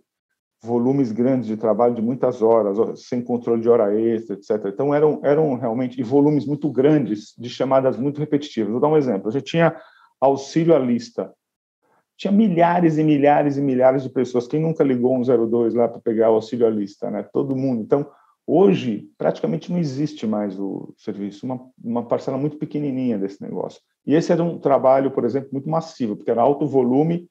volumes 0.63 1.11
grandes 1.11 1.49
de 1.49 1.57
trabalho 1.57 1.97
de 1.97 2.03
muitas 2.03 2.41
horas, 2.41 3.09
sem 3.09 3.23
controle 3.23 3.61
de 3.61 3.69
hora 3.69 3.93
extra, 3.99 4.37
etc. 4.37 4.67
Então, 4.67 4.95
eram, 4.95 5.21
eram 5.25 5.57
realmente 5.57 5.99
e 6.01 6.05
volumes 6.05 6.47
muito 6.47 6.71
grandes 6.71 7.35
de 7.37 7.51
chamadas 7.51 7.97
muito 7.97 8.21
repetitivas. 8.21 8.71
Vou 8.71 8.81
dar 8.81 8.87
um 8.87 8.97
exemplo. 8.97 9.27
Eu 9.27 9.33
já 9.33 9.41
tinha 9.41 9.77
auxílio 10.21 10.73
à 10.73 10.79
lista. 10.79 11.33
Tinha 12.17 12.31
milhares 12.31 12.99
e 12.99 13.03
milhares 13.03 13.57
e 13.57 13.61
milhares 13.61 14.05
de 14.05 14.11
pessoas. 14.11 14.47
Quem 14.47 14.61
nunca 14.61 14.85
ligou 14.85 15.17
um 15.17 15.23
02 15.23 15.75
lá 15.75 15.89
para 15.89 16.01
pegar 16.01 16.31
o 16.31 16.35
auxílio 16.35 16.69
à 16.69 16.71
lista, 16.71 17.11
né? 17.11 17.25
Todo 17.33 17.57
mundo. 17.57 17.83
Então, 17.83 18.07
Hoje, 18.47 19.09
praticamente 19.17 19.71
não 19.71 19.79
existe 19.79 20.27
mais 20.27 20.59
o 20.59 20.93
serviço, 20.97 21.47
uma, 21.47 21.61
uma 21.83 22.07
parcela 22.07 22.37
muito 22.37 22.57
pequenininha 22.57 23.19
desse 23.19 23.41
negócio. 23.43 23.81
E 24.07 24.15
esse 24.15 24.33
era 24.33 24.43
um 24.43 24.59
trabalho, 24.59 25.11
por 25.11 25.25
exemplo, 25.25 25.51
muito 25.53 25.69
massivo, 25.69 26.17
porque 26.17 26.31
era 26.31 26.43
alto 26.43 26.67
volume, 26.67 27.29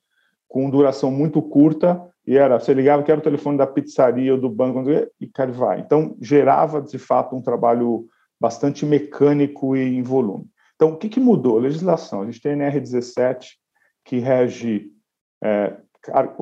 com 0.47 0.69
duração 0.69 1.11
muito 1.11 1.41
curta, 1.41 2.01
e 2.25 2.37
era, 2.37 2.59
você 2.59 2.73
ligava 2.73 3.03
que 3.03 3.11
era 3.11 3.19
o 3.19 3.23
telefone 3.23 3.57
da 3.57 3.67
pizzaria 3.67 4.33
ou 4.33 4.39
do 4.39 4.49
banco, 4.49 4.83
e 5.19 5.27
cara, 5.27 5.51
vai. 5.51 5.79
Então, 5.79 6.15
gerava, 6.21 6.81
de 6.81 6.97
fato, 6.97 7.35
um 7.35 7.41
trabalho 7.41 8.07
bastante 8.39 8.85
mecânico 8.85 9.75
e 9.75 9.81
em 9.81 10.01
volume. 10.01 10.45
Então, 10.75 10.93
o 10.93 10.97
que, 10.97 11.09
que 11.09 11.19
mudou? 11.19 11.59
Legislação. 11.59 12.21
A 12.21 12.25
gente 12.25 12.41
tem 12.41 12.53
a 12.53 12.71
NR17, 12.71 13.47
que 14.05 14.17
rege 14.17 14.91
é, 15.43 15.75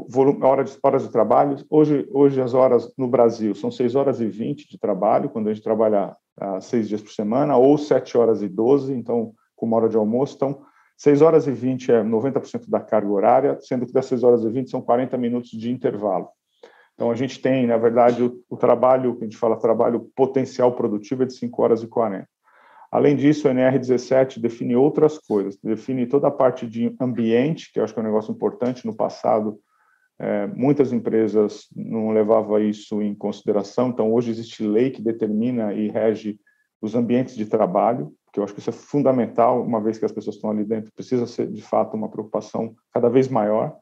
volume, 0.07 0.43
horas, 0.43 0.77
horas 0.83 1.03
de 1.03 1.11
trabalho. 1.11 1.57
Hoje, 1.69 2.07
hoje, 2.11 2.41
as 2.41 2.53
horas 2.53 2.91
no 2.97 3.07
Brasil 3.07 3.55
são 3.55 3.71
6 3.71 3.95
horas 3.95 4.21
e 4.21 4.27
20 4.27 4.69
de 4.69 4.77
trabalho, 4.77 5.29
quando 5.29 5.47
a 5.47 5.53
gente 5.53 5.63
trabalha 5.63 6.15
ah, 6.39 6.61
seis 6.61 6.87
dias 6.87 7.01
por 7.01 7.11
semana, 7.11 7.57
ou 7.57 7.77
7 7.77 8.17
horas 8.17 8.41
e 8.41 8.47
12, 8.47 8.93
então, 8.93 9.33
com 9.55 9.65
uma 9.65 9.77
hora 9.77 9.89
de 9.89 9.97
almoço. 9.97 10.35
Então, 10.35 10.61
6 10.97 11.21
horas 11.21 11.47
e 11.47 11.51
20 11.51 11.91
é 11.91 12.03
90% 12.03 12.69
da 12.69 12.79
carga 12.79 13.11
horária, 13.11 13.57
sendo 13.61 13.85
que 13.85 13.93
das 13.93 14.05
6 14.05 14.23
horas 14.23 14.43
e 14.43 14.49
20 14.49 14.69
são 14.69 14.81
40 14.81 15.17
minutos 15.17 15.49
de 15.49 15.71
intervalo. 15.71 16.29
Então, 16.93 17.11
a 17.11 17.15
gente 17.15 17.39
tem, 17.39 17.67
na 17.67 17.77
verdade, 17.77 18.23
o, 18.23 18.43
o 18.49 18.57
trabalho, 18.57 19.15
que 19.15 19.23
a 19.23 19.27
gente 19.27 19.37
fala 19.37 19.55
trabalho 19.57 20.11
potencial 20.15 20.75
produtivo 20.75 21.23
é 21.23 21.25
de 21.25 21.33
5 21.33 21.61
horas 21.61 21.83
e 21.83 21.87
40. 21.87 22.27
Além 22.91 23.15
disso, 23.15 23.47
o 23.47 23.51
NR17 23.51 24.39
define 24.39 24.75
outras 24.75 25.17
coisas, 25.17 25.57
define 25.61 26.05
toda 26.05 26.27
a 26.27 26.31
parte 26.31 26.65
de 26.65 26.95
ambiente, 26.99 27.71
que 27.71 27.79
eu 27.79 27.83
acho 27.83 27.93
que 27.93 27.99
é 27.99 28.03
um 28.03 28.05
negócio 28.05 28.31
importante. 28.31 28.85
No 28.85 28.95
passado, 28.95 29.59
é, 30.19 30.47
muitas 30.47 30.93
empresas 30.93 31.67
não 31.75 32.11
levavam 32.11 32.59
isso 32.59 33.01
em 33.01 33.13
consideração, 33.13 33.89
então 33.89 34.11
hoje 34.11 34.31
existe 34.31 34.65
lei 34.65 34.89
que 34.89 35.01
determina 35.01 35.73
e 35.73 35.89
rege 35.89 36.39
os 36.81 36.95
ambientes 36.95 37.35
de 37.35 37.45
trabalho, 37.45 38.13
que 38.31 38.39
eu 38.39 38.43
acho 38.43 38.53
que 38.53 38.59
isso 38.59 38.69
é 38.69 38.73
fundamental, 38.73 39.61
uma 39.63 39.81
vez 39.81 39.97
que 39.97 40.05
as 40.05 40.11
pessoas 40.11 40.35
estão 40.35 40.49
ali 40.49 40.63
dentro, 40.63 40.91
precisa 40.93 41.27
ser 41.27 41.47
de 41.47 41.61
fato 41.61 41.95
uma 41.95 42.09
preocupação 42.09 42.75
cada 42.93 43.09
vez 43.09 43.27
maior. 43.27 43.75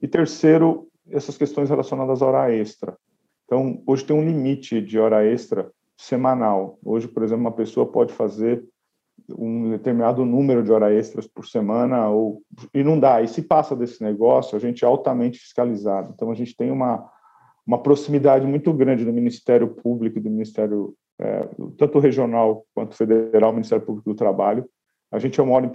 E 0.00 0.08
terceiro, 0.08 0.88
essas 1.08 1.38
questões 1.38 1.70
relacionadas 1.70 2.20
à 2.20 2.26
hora 2.26 2.52
extra. 2.54 2.96
Então, 3.44 3.82
hoje 3.86 4.04
tem 4.04 4.16
um 4.16 4.24
limite 4.24 4.80
de 4.80 4.98
hora 4.98 5.24
extra 5.24 5.70
semanal. 6.02 6.78
Hoje, 6.84 7.06
por 7.08 7.22
exemplo, 7.22 7.42
uma 7.42 7.52
pessoa 7.52 7.86
pode 7.86 8.12
fazer 8.12 8.64
um 9.38 9.70
determinado 9.70 10.24
número 10.24 10.62
de 10.62 10.72
horas 10.72 10.92
extras 10.92 11.26
por 11.26 11.46
semana 11.46 12.08
ou 12.08 12.42
e 12.74 12.82
não 12.82 12.98
dá. 12.98 13.22
E 13.22 13.28
se 13.28 13.42
passa 13.42 13.76
desse 13.76 14.02
negócio, 14.02 14.56
a 14.56 14.60
gente 14.60 14.84
é 14.84 14.88
altamente 14.88 15.38
fiscalizado. 15.38 16.12
Então 16.14 16.30
a 16.30 16.34
gente 16.34 16.56
tem 16.56 16.70
uma 16.70 17.08
uma 17.64 17.80
proximidade 17.80 18.44
muito 18.44 18.72
grande 18.72 19.04
do 19.04 19.12
Ministério 19.12 19.68
Público 19.68 20.18
e 20.18 20.20
do 20.20 20.28
Ministério 20.28 20.96
é, 21.20 21.48
tanto 21.78 22.00
regional 22.00 22.64
quanto 22.74 22.96
federal, 22.96 23.52
Ministério 23.52 23.84
Público 23.84 24.10
do 24.10 24.16
Trabalho. 24.16 24.68
A 25.12 25.18
gente 25.20 25.38
é 25.38 25.42
o 25.42 25.46
maior, 25.46 25.70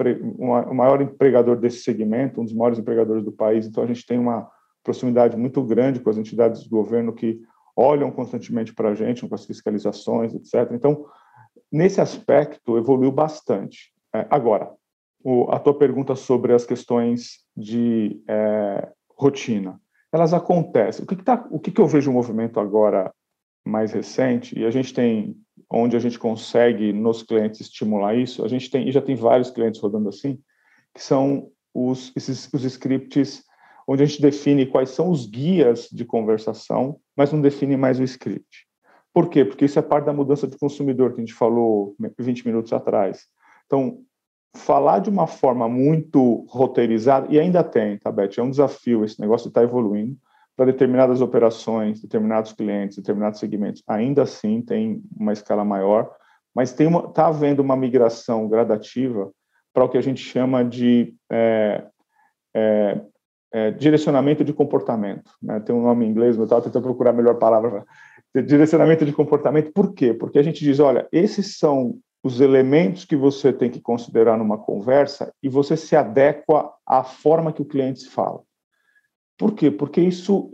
o 0.70 0.74
maior 0.74 1.02
empregador 1.02 1.56
desse 1.56 1.80
segmento, 1.84 2.42
um 2.42 2.44
dos 2.44 2.54
maiores 2.54 2.78
empregadores 2.78 3.24
do 3.24 3.32
país. 3.32 3.66
Então 3.66 3.84
a 3.84 3.88
gente 3.88 4.06
tem 4.06 4.20
uma 4.20 4.50
proximidade 4.84 5.38
muito 5.38 5.64
grande 5.64 6.02
com 6.02 6.10
as 6.10 6.18
entidades 6.18 6.64
do 6.64 6.70
governo 6.70 7.14
que 7.14 7.40
olham 7.78 8.10
constantemente 8.10 8.74
para 8.74 8.90
a 8.90 8.96
gente, 8.96 9.26
com 9.28 9.36
as 9.36 9.46
fiscalizações, 9.46 10.34
etc. 10.34 10.72
Então, 10.72 11.06
nesse 11.72 12.02
aspecto, 12.02 12.76
evoluiu 12.76 13.12
bastante. 13.12 13.94
É, 14.14 14.26
agora, 14.32 14.74
o, 15.24 15.52
a 15.52 15.60
tua 15.60 15.78
pergunta 15.78 16.16
sobre 16.16 16.54
as 16.54 16.66
questões 16.66 17.46
de 17.56 18.20
é, 18.28 18.90
rotina, 19.16 19.80
elas 20.12 20.34
acontecem. 20.34 21.04
O 21.04 21.08
que, 21.08 21.16
que, 21.16 21.24
tá, 21.24 21.48
o 21.52 21.60
que, 21.60 21.72
que 21.72 21.80
eu 21.80 21.86
vejo 21.86 22.10
um 22.10 22.16
movimento 22.16 22.60
agora 22.60 23.14
mais 23.64 23.92
recente, 23.92 24.58
e 24.58 24.66
a 24.66 24.72
gente 24.72 24.94
tem, 24.94 25.36
onde 25.70 25.96
a 25.96 26.00
gente 26.00 26.18
consegue 26.18 26.94
nos 26.94 27.22
clientes 27.22 27.60
estimular 27.60 28.16
isso, 28.16 28.44
a 28.44 28.48
gente 28.48 28.72
tem, 28.72 28.88
e 28.88 28.92
já 28.92 29.02
tem 29.02 29.16
vários 29.16 29.52
clientes 29.52 29.82
rodando 29.82 30.08
assim, 30.10 30.40
que 30.94 31.04
são 31.04 31.52
os, 31.74 32.14
esses, 32.16 32.52
os 32.54 32.64
scripts 32.64 33.44
onde 33.88 34.04
a 34.04 34.06
gente 34.06 34.22
define 34.22 34.66
quais 34.66 34.90
são 34.90 35.10
os 35.10 35.26
guias 35.26 35.88
de 35.90 36.04
conversação, 36.04 37.00
mas 37.16 37.32
não 37.32 37.40
define 37.40 37.78
mais 37.78 38.00
o 38.00 38.04
script. 38.04 38.68
Por 39.14 39.30
quê? 39.30 39.46
Porque 39.46 39.66
isso 39.66 39.80
é 39.80 39.82
parte 39.82 40.06
da 40.06 40.14
mudança 40.14 40.46
de 40.46 40.58
consumidor 40.58 41.14
que 41.14 41.22
a 41.22 41.26
gente 41.26 41.34
falou 41.34 41.96
20 42.20 42.46
minutos 42.46 42.74
atrás. 42.74 43.26
Então, 43.66 44.00
falar 44.56 45.00
de 45.00 45.10
uma 45.10 45.26
forma 45.26 45.68
muito 45.70 46.46
roteirizada, 46.50 47.28
e 47.30 47.40
ainda 47.40 47.64
tem, 47.64 47.98
tá, 47.98 48.12
Beth? 48.12 48.38
É 48.38 48.44
um 48.44 48.50
desafio, 48.50 49.06
esse 49.06 49.20
negócio 49.20 49.48
está 49.48 49.64
evoluindo 49.64 50.18
para 50.56 50.66
determinadas 50.66 51.22
operações, 51.22 52.02
determinados 52.02 52.52
clientes, 52.52 52.98
determinados 52.98 53.40
segmentos. 53.40 53.84
Ainda 53.88 54.24
assim, 54.24 54.62
tem 54.62 55.02
uma 55.16 55.32
escala 55.32 55.64
maior, 55.64 56.12
mas 56.54 56.78
está 56.78 57.28
havendo 57.28 57.62
uma 57.62 57.76
migração 57.76 58.50
gradativa 58.50 59.32
para 59.72 59.84
o 59.84 59.90
que 59.90 59.98
a 59.98 60.02
gente 60.02 60.20
chama 60.20 60.66
de 60.66 61.16
é, 61.32 61.86
é, 62.56 63.02
é, 63.52 63.72
direcionamento 63.72 64.44
de 64.44 64.54
comportamento. 64.54 65.32
Né? 65.42 65.60
Tem 65.60 65.76
um 65.76 65.82
nome 65.82 66.06
em 66.06 66.10
inglês, 66.10 66.36
mas 66.36 66.40
eu 66.40 66.44
estava 66.46 66.62
tentando 66.62 66.84
procurar 66.84 67.12
a 67.12 67.14
melhor 67.14 67.36
palavra. 67.36 67.86
Direcionamento 68.46 69.06
de 69.06 69.14
comportamento, 69.14 69.72
por 69.72 69.94
quê? 69.94 70.14
Porque 70.14 70.38
a 70.38 70.44
gente 70.44 70.64
diz, 70.64 70.80
olha, 70.80 71.08
esses 71.12 71.58
são 71.58 71.98
os 72.24 72.42
elementos 72.42 73.06
que 73.06 73.16
você 73.16 73.54
tem 73.54 73.70
que 73.70 73.80
considerar 73.80 74.38
numa 74.38 74.58
conversa 74.58 75.34
e 75.42 75.48
você 75.48 75.78
se 75.78 75.96
adequa 75.96 76.72
à 76.86 77.04
forma 77.04 77.54
que 77.54 77.62
o 77.62 77.66
cliente 77.66 78.02
se 78.02 78.10
fala. 78.10 78.42
Por 79.38 79.54
quê? 79.54 79.70
Porque 79.70 80.02
isso, 80.02 80.50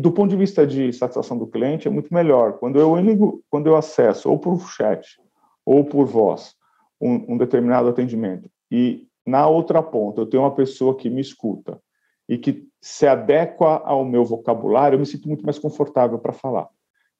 do 0.00 0.10
ponto 0.10 0.30
de 0.30 0.36
vista 0.36 0.66
de 0.66 0.92
satisfação 0.92 1.38
do 1.38 1.46
cliente, 1.46 1.86
é 1.86 1.90
muito 1.90 2.12
melhor. 2.12 2.58
Quando 2.58 2.78
eu 2.78 2.96
ligo, 2.96 3.42
quando 3.48 3.68
eu 3.68 3.76
acesso 3.76 4.28
ou 4.28 4.38
por 4.38 4.60
chat 4.68 5.20
ou 5.64 5.84
por 5.84 6.06
voz 6.06 6.54
um, 7.00 7.34
um 7.34 7.38
determinado 7.38 7.88
atendimento 7.88 8.50
e 8.70 9.06
na 9.24 9.46
outra 9.46 9.82
ponta 9.82 10.20
eu 10.20 10.26
tenho 10.26 10.42
uma 10.42 10.54
pessoa 10.54 10.96
que 10.96 11.08
me 11.08 11.20
escuta 11.20 11.80
e 12.28 12.36
que 12.36 12.66
se 12.80 13.06
adequa 13.06 13.82
ao 13.84 14.04
meu 14.04 14.24
vocabulário, 14.24 14.96
eu 14.96 15.00
me 15.00 15.06
sinto 15.06 15.28
muito 15.28 15.44
mais 15.44 15.58
confortável 15.58 16.18
para 16.18 16.32
falar. 16.32 16.68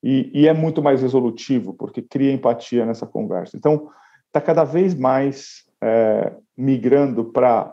E, 0.03 0.31
e, 0.33 0.47
é 0.47 0.53
muito 0.53 0.83
mais 0.83 1.03
resolutivo, 1.03 1.75
porque 1.75 2.03
cria 2.03 2.33
empatia 2.33 2.85
nessa 2.87 3.07
conversa. 3.07 3.57
Então, 3.57 3.89
está 4.27 4.41
cada 4.41 4.63
vez 4.63 4.95
mais 4.95 5.65
é, 5.81 6.33
migrando 6.57 7.25
para 7.25 7.73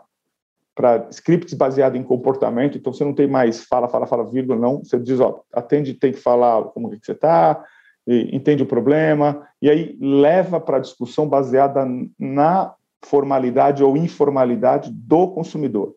para 0.74 1.06
scripts 1.10 1.54
baseados 1.54 1.96
em 1.96 2.02
comportamento, 2.02 2.76
então 2.76 2.92
você 2.92 3.04
não 3.04 3.14
tem 3.14 3.28
mais 3.28 3.64
fala, 3.64 3.86
fala, 3.86 4.08
fala, 4.08 4.28
vírgula, 4.28 4.58
não, 4.58 4.82
você 4.82 4.98
diz, 4.98 5.20
ó, 5.20 5.40
atende, 5.52 5.94
tem 5.94 6.12
que 6.12 6.18
falar 6.18 6.64
como 6.64 6.90
que 6.90 6.98
você 7.06 7.12
está, 7.12 7.64
entende 8.06 8.64
o 8.64 8.66
problema, 8.66 9.46
e 9.62 9.70
aí 9.70 9.96
leva 10.00 10.60
para 10.60 10.78
a 10.78 10.80
discussão 10.80 11.28
baseada 11.28 11.86
na 12.18 12.74
formalidade 13.04 13.84
ou 13.84 13.96
informalidade 13.96 14.90
do 14.90 15.28
consumidor. 15.28 15.94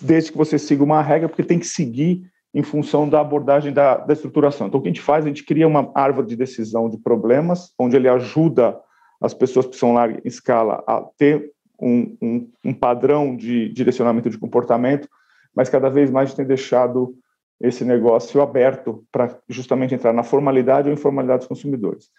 Desde 0.00 0.32
que 0.32 0.38
você 0.38 0.58
siga 0.58 0.84
uma 0.84 1.02
regra, 1.02 1.28
porque 1.28 1.42
tem 1.42 1.58
que 1.58 1.66
seguir 1.66 2.22
em 2.54 2.62
função 2.62 3.08
da 3.08 3.20
abordagem 3.20 3.72
da, 3.72 3.96
da 3.96 4.12
estruturação. 4.12 4.68
Então, 4.68 4.78
o 4.78 4.82
que 4.82 4.88
a 4.88 4.92
gente 4.92 5.00
faz? 5.00 5.24
A 5.24 5.28
gente 5.28 5.44
cria 5.44 5.66
uma 5.66 5.90
árvore 5.94 6.28
de 6.28 6.36
decisão 6.36 6.88
de 6.88 6.98
problemas, 6.98 7.72
onde 7.78 7.96
ele 7.96 8.08
ajuda 8.08 8.78
as 9.20 9.34
pessoas 9.34 9.66
que 9.66 9.76
são 9.76 9.94
larga 9.94 10.20
escala 10.24 10.84
a 10.86 11.02
ter 11.16 11.50
um, 11.80 12.16
um, 12.22 12.50
um, 12.64 12.74
padrão 12.74 13.36
de 13.36 13.68
direcionamento 13.70 14.30
de 14.30 14.38
comportamento, 14.38 15.08
mas 15.54 15.68
cada 15.68 15.90
vez 15.90 16.10
mais 16.10 16.34
tem 16.34 16.44
deixado 16.44 17.14
esse 17.60 17.84
negócio 17.84 18.40
aberto 18.40 19.04
para 19.10 19.36
justamente 19.48 19.94
entrar 19.94 20.12
na 20.12 20.22
formalidade 20.22 20.88
ou 20.88 20.94
informalidade 20.94 21.40
dos 21.40 21.48
consumidores. 21.48 22.10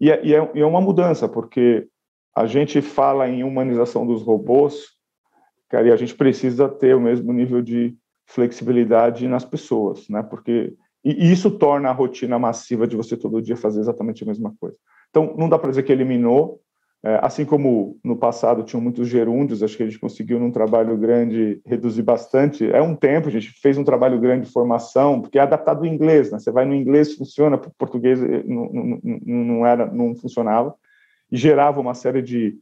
E 0.00 0.10
é, 0.10 0.24
e 0.24 0.34
é, 0.34 0.50
e 0.54 0.60
é 0.60 0.66
uma 0.66 0.80
mudança, 0.80 1.28
porque 1.28 1.86
a 2.34 2.46
gente 2.46 2.82
fala 2.82 3.28
em 3.28 3.44
humanização 3.44 4.06
dos 4.06 4.22
robôs, 4.22 4.95
cara, 5.68 5.88
e 5.88 5.92
a 5.92 5.96
gente 5.96 6.14
precisa 6.14 6.68
ter 6.68 6.94
o 6.94 7.00
mesmo 7.00 7.32
nível 7.32 7.62
de 7.62 7.96
flexibilidade 8.26 9.28
nas 9.28 9.44
pessoas, 9.44 10.08
né? 10.08 10.22
Porque 10.22 10.74
e 11.04 11.30
isso 11.30 11.52
torna 11.52 11.88
a 11.88 11.92
rotina 11.92 12.36
massiva 12.36 12.84
de 12.84 12.96
você 12.96 13.16
todo 13.16 13.40
dia 13.40 13.56
fazer 13.56 13.78
exatamente 13.78 14.24
a 14.24 14.26
mesma 14.26 14.52
coisa. 14.58 14.76
Então, 15.08 15.36
não 15.38 15.48
dá 15.48 15.56
para 15.56 15.70
dizer 15.70 15.84
que 15.84 15.92
eliminou, 15.92 16.60
é, 17.04 17.20
assim 17.22 17.44
como 17.44 17.96
no 18.02 18.16
passado 18.16 18.64
tinham 18.64 18.80
muitos 18.80 19.06
gerúndios, 19.06 19.62
acho 19.62 19.76
que 19.76 19.84
a 19.84 19.86
gente 19.86 20.00
conseguiu, 20.00 20.40
num 20.40 20.50
trabalho 20.50 20.96
grande, 20.96 21.60
reduzir 21.64 22.02
bastante. 22.02 22.68
É 22.68 22.82
um 22.82 22.96
tempo, 22.96 23.28
a 23.28 23.30
gente 23.30 23.52
fez 23.60 23.78
um 23.78 23.84
trabalho 23.84 24.18
grande 24.18 24.46
de 24.46 24.52
formação, 24.52 25.20
porque 25.20 25.38
é 25.38 25.42
adaptado 25.42 25.78
ao 25.78 25.86
inglês, 25.86 26.32
né? 26.32 26.40
Você 26.40 26.50
vai 26.50 26.64
no 26.64 26.74
inglês, 26.74 27.14
funciona, 27.14 27.56
português 27.56 28.20
eh, 28.20 28.42
não, 28.44 28.68
não, 28.72 29.00
não, 29.24 29.66
era, 29.66 29.86
não 29.86 30.16
funcionava, 30.16 30.74
e 31.30 31.36
gerava 31.36 31.80
uma 31.80 31.94
série 31.94 32.20
de, 32.20 32.58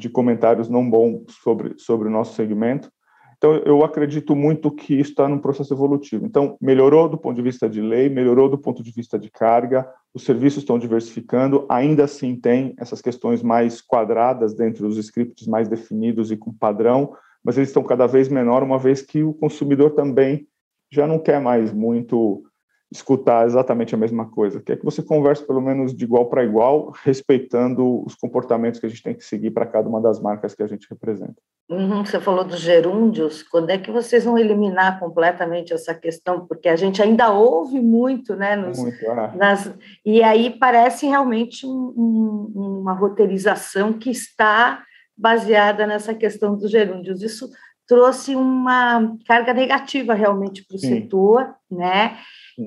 de 0.00 0.08
comentários 0.08 0.68
não 0.68 0.88
bons 0.88 1.22
sobre, 1.42 1.74
sobre 1.78 2.08
o 2.08 2.10
nosso 2.10 2.34
segmento. 2.34 2.90
Então, 3.36 3.54
eu 3.64 3.82
acredito 3.84 4.34
muito 4.36 4.70
que 4.70 4.94
isso 4.94 5.10
está 5.10 5.26
num 5.28 5.38
processo 5.38 5.72
evolutivo. 5.72 6.26
Então, 6.26 6.56
melhorou 6.60 7.08
do 7.08 7.16
ponto 7.16 7.36
de 7.36 7.42
vista 7.42 7.68
de 7.68 7.80
lei, 7.80 8.08
melhorou 8.08 8.50
do 8.50 8.58
ponto 8.58 8.82
de 8.82 8.90
vista 8.90 9.18
de 9.18 9.30
carga, 9.30 9.88
os 10.12 10.24
serviços 10.24 10.62
estão 10.62 10.78
diversificando, 10.78 11.64
ainda 11.68 12.04
assim 12.04 12.36
tem 12.36 12.74
essas 12.78 13.00
questões 13.00 13.42
mais 13.42 13.80
quadradas 13.80 14.54
dentro 14.54 14.86
dos 14.86 14.98
scripts 14.98 15.46
mais 15.46 15.68
definidos 15.68 16.30
e 16.30 16.36
com 16.36 16.52
padrão, 16.52 17.14
mas 17.42 17.56
eles 17.56 17.70
estão 17.70 17.82
cada 17.82 18.06
vez 18.06 18.28
menor, 18.28 18.62
uma 18.62 18.78
vez 18.78 19.00
que 19.00 19.22
o 19.22 19.32
consumidor 19.32 19.92
também 19.92 20.46
já 20.92 21.06
não 21.06 21.18
quer 21.18 21.40
mais 21.40 21.72
muito 21.72 22.44
escutar 22.90 23.46
exatamente 23.46 23.94
a 23.94 23.98
mesma 23.98 24.26
coisa, 24.28 24.60
quer 24.60 24.76
que 24.76 24.84
você 24.84 25.00
converse 25.00 25.46
pelo 25.46 25.60
menos 25.60 25.94
de 25.94 26.04
igual 26.04 26.26
para 26.26 26.44
igual, 26.44 26.92
respeitando 27.04 28.04
os 28.04 28.16
comportamentos 28.16 28.80
que 28.80 28.86
a 28.86 28.88
gente 28.88 29.02
tem 29.02 29.14
que 29.14 29.24
seguir 29.24 29.52
para 29.52 29.64
cada 29.66 29.88
uma 29.88 30.00
das 30.00 30.20
marcas 30.20 30.54
que 30.54 30.62
a 30.62 30.66
gente 30.66 30.88
representa. 30.90 31.36
Uhum, 31.70 32.04
você 32.04 32.18
falou 32.18 32.42
dos 32.42 32.58
gerúndios, 32.58 33.44
quando 33.44 33.70
é 33.70 33.78
que 33.78 33.92
vocês 33.92 34.24
vão 34.24 34.36
eliminar 34.36 34.98
completamente 34.98 35.72
essa 35.72 35.94
questão? 35.94 36.44
Porque 36.44 36.68
a 36.68 36.74
gente 36.74 37.00
ainda 37.00 37.30
ouve 37.30 37.80
muito, 37.80 38.34
né? 38.34 38.56
Nos, 38.56 38.76
muito, 38.80 39.04
é. 39.04 39.36
nas, 39.36 39.72
e 40.04 40.20
aí 40.20 40.50
parece 40.50 41.06
realmente 41.06 41.64
um, 41.64 41.94
um, 41.96 42.80
uma 42.80 42.92
roteirização 42.92 43.92
que 43.92 44.10
está 44.10 44.82
baseada 45.16 45.86
nessa 45.86 46.12
questão 46.12 46.56
dos 46.56 46.68
gerúndios. 46.68 47.22
Isso 47.22 47.48
trouxe 47.86 48.34
uma 48.34 49.16
carga 49.26 49.52
negativa 49.54 50.14
realmente 50.14 50.64
para 50.64 50.76
o 50.76 50.78
setor, 50.80 51.54
né? 51.70 52.18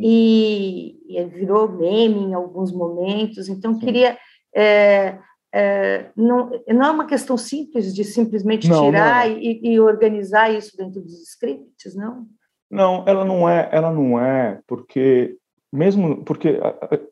E, 0.01 0.99
e, 1.07 1.23
virou 1.25 1.69
meme 1.69 2.19
em 2.19 2.33
alguns 2.33 2.71
momentos. 2.71 3.49
Então, 3.49 3.73
Sim. 3.73 3.79
queria. 3.79 4.17
É, 4.55 5.17
é, 5.53 6.09
não, 6.15 6.49
não 6.67 6.85
é 6.85 6.91
uma 6.91 7.05
questão 7.05 7.37
simples 7.37 7.93
de 7.93 8.03
simplesmente 8.03 8.67
não, 8.67 8.85
tirar 8.85 9.29
não. 9.29 9.37
E, 9.37 9.73
e, 9.73 9.79
organizar 9.79 10.51
isso 10.51 10.75
dentro 10.75 11.01
dos 11.01 11.21
scripts, 11.29 11.95
não? 11.95 12.25
Não, 12.71 13.03
ela 13.07 13.23
não 13.23 13.47
é, 13.47 13.69
ela 13.71 13.91
não 13.91 14.19
é, 14.19 14.59
porque 14.65 15.37
mesmo 15.71 16.23
porque 16.23 16.59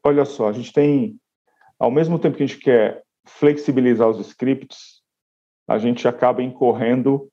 olha 0.03 0.25
só, 0.25 0.49
a 0.49 0.53
gente 0.53 0.73
tem 0.73 1.19
ao 1.77 1.91
mesmo 1.91 2.17
tempo 2.17 2.35
que 2.37 2.43
a 2.43 2.47
gente 2.47 2.59
quer 2.59 3.03
flexibilizar 3.25 4.09
os 4.09 4.19
scripts, 4.19 5.01
a 5.67 5.77
gente 5.77 6.07
acaba 6.07 6.41
incorrendo 6.41 7.30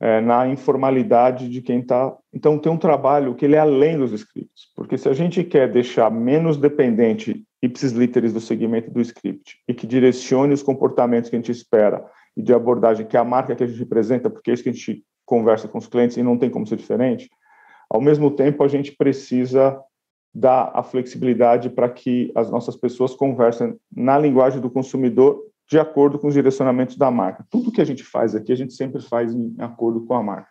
é, 0.00 0.20
na 0.20 0.48
informalidade 0.48 1.48
de 1.48 1.60
quem 1.60 1.80
está. 1.80 2.16
Então, 2.32 2.58
tem 2.58 2.72
um 2.72 2.76
trabalho 2.78 3.34
que 3.34 3.44
ele 3.44 3.54
é 3.54 3.58
além 3.58 3.98
dos 3.98 4.12
scripts, 4.12 4.72
porque 4.74 4.96
se 4.96 5.08
a 5.08 5.12
gente 5.12 5.44
quer 5.44 5.70
deixar 5.70 6.10
menos 6.10 6.56
dependente 6.56 7.44
ipsis 7.62 7.92
literis 7.92 8.32
do 8.32 8.40
segmento 8.40 8.90
do 8.90 9.00
script 9.02 9.58
e 9.68 9.74
que 9.74 9.86
direcione 9.86 10.54
os 10.54 10.62
comportamentos 10.62 11.28
que 11.28 11.36
a 11.36 11.38
gente 11.38 11.52
espera 11.52 12.02
e 12.34 12.42
de 12.42 12.54
abordagem 12.54 13.06
que 13.06 13.16
é 13.16 13.20
a 13.20 13.24
marca 13.24 13.54
que 13.54 13.62
a 13.62 13.66
gente 13.66 13.78
representa, 13.78 14.30
porque 14.30 14.50
é 14.50 14.54
isso 14.54 14.62
que 14.62 14.70
a 14.70 14.72
gente 14.72 15.04
conversa 15.26 15.68
com 15.68 15.76
os 15.76 15.86
clientes 15.86 16.16
e 16.16 16.22
não 16.22 16.38
tem 16.38 16.48
como 16.48 16.66
ser 16.66 16.76
diferente, 16.76 17.28
ao 17.88 18.00
mesmo 18.00 18.30
tempo 18.30 18.64
a 18.64 18.68
gente 18.68 18.92
precisa 18.92 19.78
dar 20.32 20.70
a 20.74 20.82
flexibilidade 20.82 21.68
para 21.68 21.88
que 21.88 22.32
as 22.34 22.50
nossas 22.50 22.76
pessoas 22.76 23.14
conversem 23.14 23.76
na 23.94 24.18
linguagem 24.18 24.60
do 24.60 24.70
consumidor 24.70 25.49
de 25.70 25.78
acordo 25.78 26.18
com 26.18 26.26
os 26.26 26.34
direcionamentos 26.34 26.96
da 26.96 27.10
marca. 27.10 27.46
Tudo 27.48 27.70
que 27.70 27.80
a 27.80 27.84
gente 27.84 28.02
faz 28.02 28.34
aqui, 28.34 28.50
a 28.52 28.56
gente 28.56 28.74
sempre 28.74 29.00
faz 29.00 29.32
em 29.32 29.54
acordo 29.58 30.04
com 30.04 30.14
a 30.14 30.22
marca. 30.22 30.50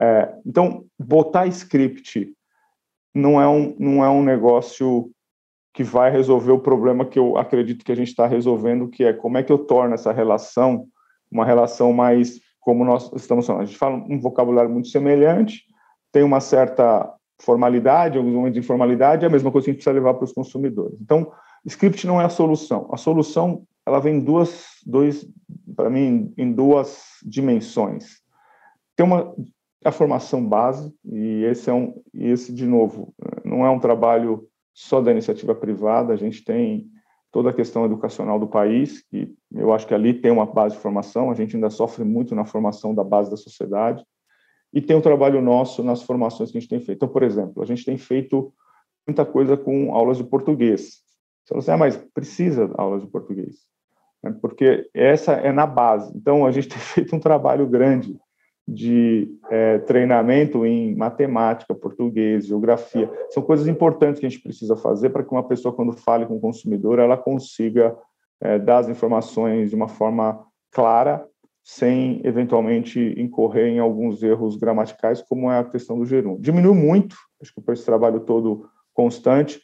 É, 0.00 0.34
então, 0.44 0.84
botar 0.98 1.46
script 1.46 2.34
não 3.14 3.40
é, 3.40 3.46
um, 3.46 3.76
não 3.78 4.04
é 4.04 4.10
um 4.10 4.22
negócio 4.22 5.10
que 5.72 5.84
vai 5.84 6.10
resolver 6.10 6.50
o 6.50 6.58
problema 6.58 7.04
que 7.04 7.18
eu 7.18 7.38
acredito 7.38 7.84
que 7.84 7.92
a 7.92 7.94
gente 7.94 8.08
está 8.08 8.26
resolvendo, 8.26 8.88
que 8.88 9.04
é 9.04 9.12
como 9.12 9.38
é 9.38 9.42
que 9.42 9.52
eu 9.52 9.58
torno 9.58 9.94
essa 9.94 10.12
relação 10.12 10.88
uma 11.32 11.46
relação 11.46 11.92
mais 11.92 12.40
como 12.60 12.84
nós 12.84 13.10
estamos 13.14 13.46
falando. 13.46 13.62
A 13.62 13.64
gente 13.64 13.78
fala 13.78 13.96
um 13.96 14.20
vocabulário 14.20 14.70
muito 14.70 14.88
semelhante, 14.88 15.64
tem 16.12 16.22
uma 16.22 16.40
certa 16.40 17.10
formalidade, 17.40 18.18
alguns 18.18 18.34
momentos 18.34 18.54
de 18.54 18.60
informalidade, 18.60 19.24
é 19.24 19.28
a 19.28 19.30
mesma 19.30 19.50
coisa 19.50 19.64
que 19.64 19.70
a 19.70 19.72
gente 19.72 19.82
precisa 19.82 19.94
levar 19.94 20.14
para 20.14 20.24
os 20.24 20.32
consumidores. 20.32 21.00
Então, 21.00 21.32
script 21.64 22.06
não 22.06 22.20
é 22.20 22.24
a 22.24 22.28
solução. 22.28 22.88
A 22.92 22.96
solução 22.96 23.66
ela 23.86 23.98
vem 23.98 24.20
duas, 24.20 24.66
dois, 24.86 25.26
para 25.74 25.90
mim, 25.90 26.32
em 26.36 26.52
duas 26.52 27.02
dimensões. 27.24 28.20
Tem 28.96 29.04
uma 29.04 29.34
a 29.84 29.90
formação 29.90 30.46
base 30.46 30.94
e 31.04 31.42
esse 31.44 31.68
é 31.68 31.72
um, 31.72 32.00
esse 32.14 32.52
de 32.52 32.64
novo, 32.66 33.12
não 33.44 33.66
é 33.66 33.70
um 33.70 33.80
trabalho 33.80 34.48
só 34.72 35.00
da 35.00 35.10
iniciativa 35.10 35.54
privada. 35.54 36.12
A 36.12 36.16
gente 36.16 36.44
tem 36.44 36.86
toda 37.32 37.50
a 37.50 37.52
questão 37.52 37.84
educacional 37.84 38.38
do 38.38 38.46
país, 38.46 39.02
que 39.02 39.34
eu 39.52 39.72
acho 39.72 39.86
que 39.86 39.94
ali 39.94 40.14
tem 40.14 40.30
uma 40.30 40.46
base 40.46 40.76
de 40.76 40.80
formação. 40.80 41.30
A 41.30 41.34
gente 41.34 41.56
ainda 41.56 41.68
sofre 41.68 42.04
muito 42.04 42.34
na 42.34 42.44
formação 42.44 42.94
da 42.94 43.02
base 43.02 43.30
da 43.30 43.36
sociedade. 43.36 44.04
E 44.72 44.80
tem 44.80 44.96
o 44.96 45.02
trabalho 45.02 45.42
nosso 45.42 45.82
nas 45.82 46.02
formações 46.02 46.50
que 46.50 46.58
a 46.58 46.60
gente 46.60 46.70
tem 46.70 46.80
feito. 46.80 46.98
Então, 46.98 47.08
por 47.08 47.22
exemplo, 47.22 47.62
a 47.62 47.66
gente 47.66 47.84
tem 47.84 47.98
feito 47.98 48.54
muita 49.06 49.26
coisa 49.26 49.56
com 49.56 49.92
aulas 49.94 50.16
de 50.16 50.24
português. 50.24 51.02
Você 51.44 51.48
fala 51.48 51.58
assim, 51.58 51.70
ah, 51.72 51.76
mas 51.76 51.96
precisa 52.14 52.70
aulas 52.76 53.02
de 53.02 53.08
português 53.08 53.71
né? 54.22 54.34
porque 54.40 54.88
essa 54.94 55.32
é 55.32 55.52
na 55.52 55.66
base. 55.66 56.12
Então, 56.16 56.46
a 56.46 56.50
gente 56.50 56.68
tem 56.70 56.78
feito 56.78 57.14
um 57.14 57.20
trabalho 57.20 57.66
grande 57.66 58.16
de 58.66 59.28
é, 59.50 59.78
treinamento 59.80 60.64
em 60.64 60.94
matemática, 60.94 61.74
português, 61.74 62.46
geografia. 62.46 63.10
São 63.30 63.42
coisas 63.42 63.66
importantes 63.66 64.20
que 64.20 64.26
a 64.26 64.28
gente 64.28 64.42
precisa 64.42 64.76
fazer 64.76 65.10
para 65.10 65.24
que 65.24 65.32
uma 65.32 65.46
pessoa, 65.46 65.74
quando 65.74 65.92
fale 65.92 66.26
com 66.26 66.36
o 66.36 66.40
consumidor, 66.40 66.98
ela 66.98 67.16
consiga 67.16 67.96
é, 68.40 68.58
dar 68.58 68.78
as 68.78 68.88
informações 68.88 69.70
de 69.70 69.76
uma 69.76 69.88
forma 69.88 70.44
clara, 70.70 71.26
sem 71.64 72.20
eventualmente 72.24 73.14
incorrer 73.16 73.68
em 73.68 73.78
alguns 73.78 74.22
erros 74.22 74.56
gramaticais, 74.56 75.22
como 75.22 75.50
é 75.50 75.58
a 75.58 75.64
questão 75.64 75.98
do 75.98 76.06
gerúndio. 76.06 76.42
Diminuiu 76.42 76.74
muito, 76.74 77.16
acho 77.40 77.54
que 77.54 77.60
por 77.60 77.74
esse 77.74 77.84
trabalho 77.84 78.20
todo 78.20 78.68
constante, 78.92 79.60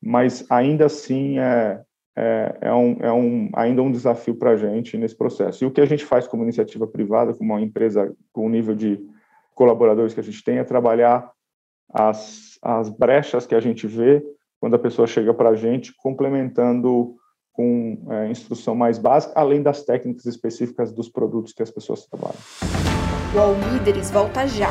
mas 0.00 0.46
ainda 0.50 0.86
assim 0.86 1.38
é, 1.38 1.82
é, 2.16 2.58
é, 2.60 2.74
um, 2.74 2.96
é 3.00 3.12
um, 3.12 3.50
ainda 3.54 3.82
um 3.82 3.90
desafio 3.90 4.34
para 4.34 4.50
a 4.50 4.56
gente 4.56 4.96
nesse 4.96 5.16
processo. 5.16 5.64
E 5.64 5.66
o 5.66 5.70
que 5.70 5.80
a 5.80 5.86
gente 5.86 6.04
faz 6.04 6.26
como 6.26 6.42
iniciativa 6.42 6.86
privada, 6.86 7.34
como 7.34 7.52
uma 7.52 7.60
empresa 7.60 8.14
com 8.32 8.46
o 8.46 8.48
nível 8.48 8.74
de 8.74 9.00
colaboradores 9.54 10.12
que 10.14 10.20
a 10.20 10.22
gente 10.22 10.42
tem, 10.44 10.58
é 10.58 10.64
trabalhar 10.64 11.30
as, 11.92 12.58
as 12.62 12.88
brechas 12.88 13.46
que 13.46 13.54
a 13.54 13.60
gente 13.60 13.86
vê 13.86 14.22
quando 14.60 14.74
a 14.74 14.78
pessoa 14.78 15.06
chega 15.06 15.34
para 15.34 15.50
a 15.50 15.56
gente, 15.56 15.94
complementando 15.96 17.16
com 17.52 17.98
é, 18.10 18.30
instrução 18.30 18.74
mais 18.74 18.98
básica, 18.98 19.32
além 19.36 19.62
das 19.62 19.82
técnicas 19.82 20.24
específicas 20.24 20.92
dos 20.92 21.08
produtos 21.08 21.52
que 21.52 21.62
as 21.62 21.70
pessoas 21.70 22.06
trabalham. 22.06 22.38
O 23.34 23.38
All 23.38 23.54
Líderes 23.72 24.10
volta 24.10 24.46
já. 24.46 24.70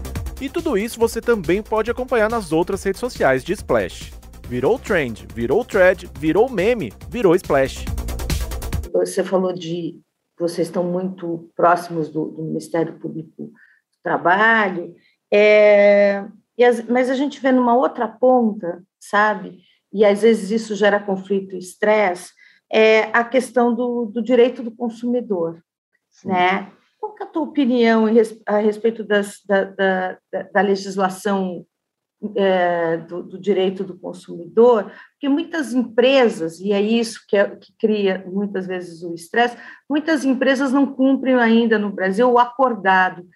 E 0.41 0.49
tudo 0.49 0.75
isso 0.75 0.99
você 0.99 1.21
também 1.21 1.61
pode 1.61 1.91
acompanhar 1.91 2.27
nas 2.27 2.51
outras 2.51 2.83
redes 2.83 2.99
sociais 2.99 3.43
de 3.43 3.53
Splash. 3.53 4.11
Virou 4.49 4.79
trend, 4.79 5.27
virou 5.35 5.63
thread, 5.63 6.09
virou 6.17 6.49
meme, 6.49 6.91
virou 7.07 7.35
Splash. 7.35 7.85
Você 8.91 9.23
falou 9.23 9.53
de 9.53 10.01
vocês 10.39 10.67
estão 10.67 10.83
muito 10.83 11.51
próximos 11.55 12.09
do, 12.09 12.25
do 12.25 12.41
Ministério 12.41 12.97
Público 12.97 13.29
do 13.43 13.53
Trabalho, 14.01 14.95
é, 15.31 16.25
as, 16.59 16.83
mas 16.87 17.11
a 17.11 17.13
gente 17.13 17.39
vê 17.39 17.51
numa 17.51 17.75
outra 17.75 18.07
ponta, 18.07 18.83
sabe? 18.99 19.59
E 19.93 20.03
às 20.03 20.23
vezes 20.23 20.49
isso 20.49 20.75
gera 20.75 20.99
conflito 20.99 21.53
e 21.53 21.59
estresse, 21.59 22.31
é 22.71 23.03
a 23.13 23.23
questão 23.23 23.75
do, 23.75 24.05
do 24.05 24.23
direito 24.23 24.63
do 24.63 24.71
consumidor, 24.71 25.61
Sim. 26.09 26.29
né? 26.29 26.71
Qual 27.01 27.15
é 27.19 27.23
a 27.23 27.25
tua 27.25 27.41
opinião 27.41 28.05
a 28.45 28.57
respeito 28.59 29.03
das, 29.03 29.41
da, 29.43 29.63
da, 29.63 30.19
da, 30.53 30.61
legislação 30.61 31.65
é, 32.35 32.97
do, 32.97 33.23
do, 33.23 33.39
direito 33.39 33.83
do 33.83 33.97
consumidor? 33.97 34.91
Porque 35.13 35.27
muitas 35.27 35.73
empresas, 35.73 36.59
e 36.59 36.71
é 36.71 36.79
isso 36.79 37.25
que, 37.27 37.35
é, 37.35 37.55
que 37.55 37.73
cria 37.79 38.23
muitas 38.31 38.67
vezes 38.67 39.01
o 39.01 39.15
estresse, 39.15 39.57
muitas 39.89 40.23
empresas 40.23 40.71
não 40.71 40.93
cumprem 40.93 41.33
ainda 41.33 41.79
no 41.79 41.91
Brasil 41.91 42.29
o 42.29 42.37
acordado. 42.37 43.27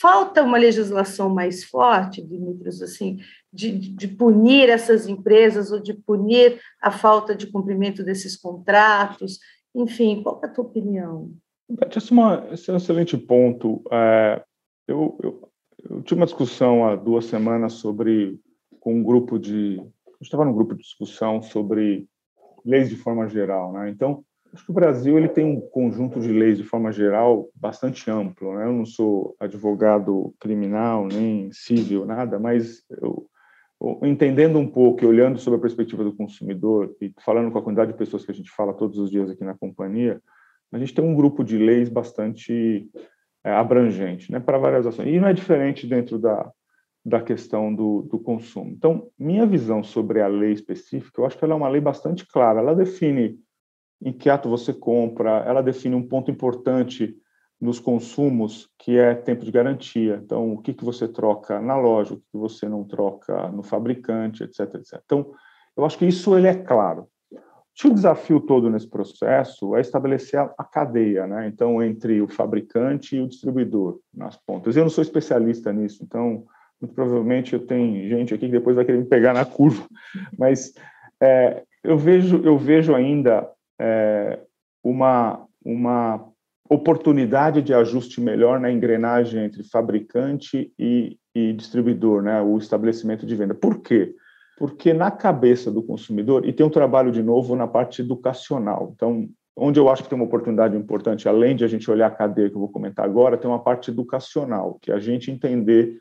Falta 0.00 0.42
uma 0.42 0.56
legislação 0.56 1.28
mais 1.28 1.62
forte, 1.62 2.26
Dimitrios, 2.26 2.80
assim, 2.80 3.18
de, 3.52 3.70
de 3.70 4.08
punir 4.08 4.70
essas 4.70 5.06
empresas 5.06 5.70
ou 5.70 5.78
de 5.78 5.92
punir 5.92 6.58
a 6.80 6.90
falta 6.90 7.34
de 7.34 7.48
cumprimento 7.48 8.02
desses 8.02 8.34
contratos. 8.34 9.38
Enfim, 9.74 10.22
qual 10.22 10.40
é 10.42 10.46
a 10.46 10.50
tua 10.50 10.64
opinião? 10.64 11.34
Esse 11.94 12.12
é, 12.12 12.54
esse 12.54 12.70
é 12.70 12.72
um 12.72 12.76
excelente 12.76 13.16
ponto. 13.16 13.82
É, 13.92 14.42
eu, 14.88 15.18
eu, 15.22 15.50
eu, 15.88 16.02
tive 16.02 16.20
uma 16.20 16.26
discussão 16.26 16.84
há 16.84 16.96
duas 16.96 17.26
semanas 17.26 17.74
sobre 17.74 18.40
com 18.80 18.94
um 18.94 19.02
grupo 19.02 19.38
de 19.38 19.76
eu 19.76 20.24
estava 20.24 20.44
num 20.44 20.52
grupo 20.52 20.74
de 20.74 20.82
discussão 20.82 21.40
sobre 21.40 22.06
leis 22.64 22.90
de 22.90 22.96
forma 22.96 23.28
geral, 23.28 23.72
né? 23.72 23.88
Então 23.88 24.24
acho 24.52 24.64
que 24.64 24.70
o 24.70 24.74
Brasil 24.74 25.16
ele 25.16 25.28
tem 25.28 25.44
um 25.44 25.60
conjunto 25.60 26.20
de 26.20 26.32
leis 26.32 26.58
de 26.58 26.64
forma 26.64 26.90
geral 26.90 27.48
bastante 27.54 28.10
amplo, 28.10 28.54
né? 28.54 28.66
Eu 28.66 28.72
não 28.72 28.84
sou 28.84 29.36
advogado 29.38 30.34
criminal 30.40 31.06
nem 31.06 31.50
civil 31.52 32.04
nada, 32.04 32.38
mas 32.38 32.84
eu, 33.00 33.26
entendendo 34.02 34.58
um 34.58 34.66
pouco 34.66 35.04
e 35.04 35.06
olhando 35.06 35.38
sobre 35.38 35.58
a 35.58 35.62
perspectiva 35.62 36.04
do 36.04 36.14
consumidor 36.14 36.94
e 37.00 37.12
falando 37.24 37.50
com 37.50 37.58
a 37.58 37.62
quantidade 37.62 37.92
de 37.92 37.98
pessoas 37.98 38.24
que 38.24 38.30
a 38.30 38.34
gente 38.34 38.50
fala 38.50 38.74
todos 38.74 38.98
os 38.98 39.10
dias 39.10 39.30
aqui 39.30 39.44
na 39.44 39.56
companhia 39.56 40.20
a 40.72 40.78
gente 40.78 40.94
tem 40.94 41.04
um 41.04 41.14
grupo 41.14 41.42
de 41.44 41.58
leis 41.58 41.88
bastante 41.88 42.88
é, 43.44 43.52
abrangente, 43.52 44.30
né, 44.30 44.38
para 44.38 44.58
várias 44.58 44.86
ações. 44.86 45.08
E 45.08 45.18
não 45.18 45.28
é 45.28 45.32
diferente 45.32 45.86
dentro 45.86 46.18
da, 46.18 46.50
da 47.04 47.20
questão 47.20 47.74
do, 47.74 48.02
do 48.02 48.18
consumo. 48.18 48.70
Então, 48.70 49.08
minha 49.18 49.46
visão 49.46 49.82
sobre 49.82 50.20
a 50.20 50.28
lei 50.28 50.52
específica, 50.52 51.20
eu 51.20 51.26
acho 51.26 51.38
que 51.38 51.44
ela 51.44 51.54
é 51.54 51.56
uma 51.56 51.68
lei 51.68 51.80
bastante 51.80 52.26
clara. 52.26 52.60
Ela 52.60 52.74
define 52.74 53.38
em 54.02 54.12
que 54.12 54.30
ato 54.30 54.48
você 54.48 54.72
compra, 54.72 55.42
ela 55.46 55.62
define 55.62 55.94
um 55.94 56.06
ponto 56.06 56.30
importante 56.30 57.16
nos 57.60 57.78
consumos, 57.78 58.70
que 58.78 58.96
é 58.96 59.14
tempo 59.14 59.44
de 59.44 59.52
garantia. 59.52 60.20
Então, 60.24 60.54
o 60.54 60.62
que, 60.62 60.72
que 60.72 60.84
você 60.84 61.06
troca 61.06 61.60
na 61.60 61.76
loja, 61.76 62.14
o 62.14 62.16
que 62.16 62.38
você 62.38 62.66
não 62.66 62.84
troca 62.84 63.48
no 63.48 63.62
fabricante, 63.62 64.42
etc, 64.42 64.74
etc. 64.76 65.00
Então, 65.04 65.32
eu 65.76 65.84
acho 65.84 65.98
que 65.98 66.06
isso 66.06 66.36
ele 66.36 66.46
é 66.46 66.54
claro. 66.54 67.06
O 67.84 67.94
desafio 67.94 68.40
todo 68.40 68.68
nesse 68.68 68.88
processo 68.88 69.74
é 69.76 69.80
estabelecer 69.80 70.38
a, 70.38 70.64
cadeia, 70.64 71.26
né? 71.26 71.46
Então, 71.46 71.82
entre 71.82 72.20
o 72.20 72.28
fabricante 72.28 73.16
e 73.16 73.20
o 73.20 73.28
distribuidor 73.28 74.00
nas 74.14 74.36
pontas. 74.36 74.76
Eu 74.76 74.82
não 74.82 74.90
sou 74.90 75.02
especialista 75.02 75.72
nisso, 75.72 76.02
então, 76.02 76.44
muito 76.80 76.94
provavelmente 76.94 77.52
eu 77.52 77.66
tenho 77.66 78.08
gente 78.08 78.34
aqui 78.34 78.46
que 78.46 78.52
depois 78.52 78.76
vai 78.76 78.84
querer 78.84 78.98
me 78.98 79.04
pegar 79.04 79.32
na 79.32 79.44
curva, 79.44 79.86
mas 80.38 80.74
é, 81.20 81.62
eu 81.82 81.96
vejo 81.96 82.42
eu 82.44 82.56
vejo 82.56 82.94
ainda 82.94 83.48
é, 83.80 84.38
uma 84.82 85.46
uma 85.64 86.30
oportunidade 86.70 87.60
de 87.60 87.74
ajuste 87.74 88.20
melhor 88.20 88.60
na 88.60 88.70
engrenagem 88.70 89.44
entre 89.44 89.64
fabricante 89.64 90.72
e, 90.78 91.18
e 91.34 91.52
distribuidor, 91.52 92.22
né? 92.22 92.40
O 92.40 92.56
estabelecimento 92.58 93.26
de 93.26 93.34
venda. 93.34 93.54
Por 93.54 93.80
quê? 93.80 94.14
Na 94.94 95.10
cabeça 95.10 95.70
do 95.70 95.82
consumidor, 95.82 96.46
e 96.46 96.52
tem 96.52 96.64
um 96.66 96.70
trabalho 96.70 97.10
de 97.10 97.22
novo 97.22 97.56
na 97.56 97.66
parte 97.66 98.02
educacional. 98.02 98.92
Então, 98.94 99.28
onde 99.56 99.80
eu 99.80 99.88
acho 99.88 100.02
que 100.02 100.08
tem 100.08 100.16
uma 100.16 100.26
oportunidade 100.26 100.76
importante, 100.76 101.28
além 101.28 101.56
de 101.56 101.64
a 101.64 101.68
gente 101.68 101.90
olhar 101.90 102.06
a 102.06 102.10
cadeia 102.10 102.48
que 102.48 102.56
eu 102.56 102.60
vou 102.60 102.68
comentar 102.68 103.04
agora, 103.04 103.38
tem 103.38 103.50
uma 103.50 103.62
parte 103.62 103.90
educacional, 103.90 104.78
que 104.80 104.92
é 104.92 104.94
a 104.94 104.98
gente 104.98 105.30
entender, 105.30 105.98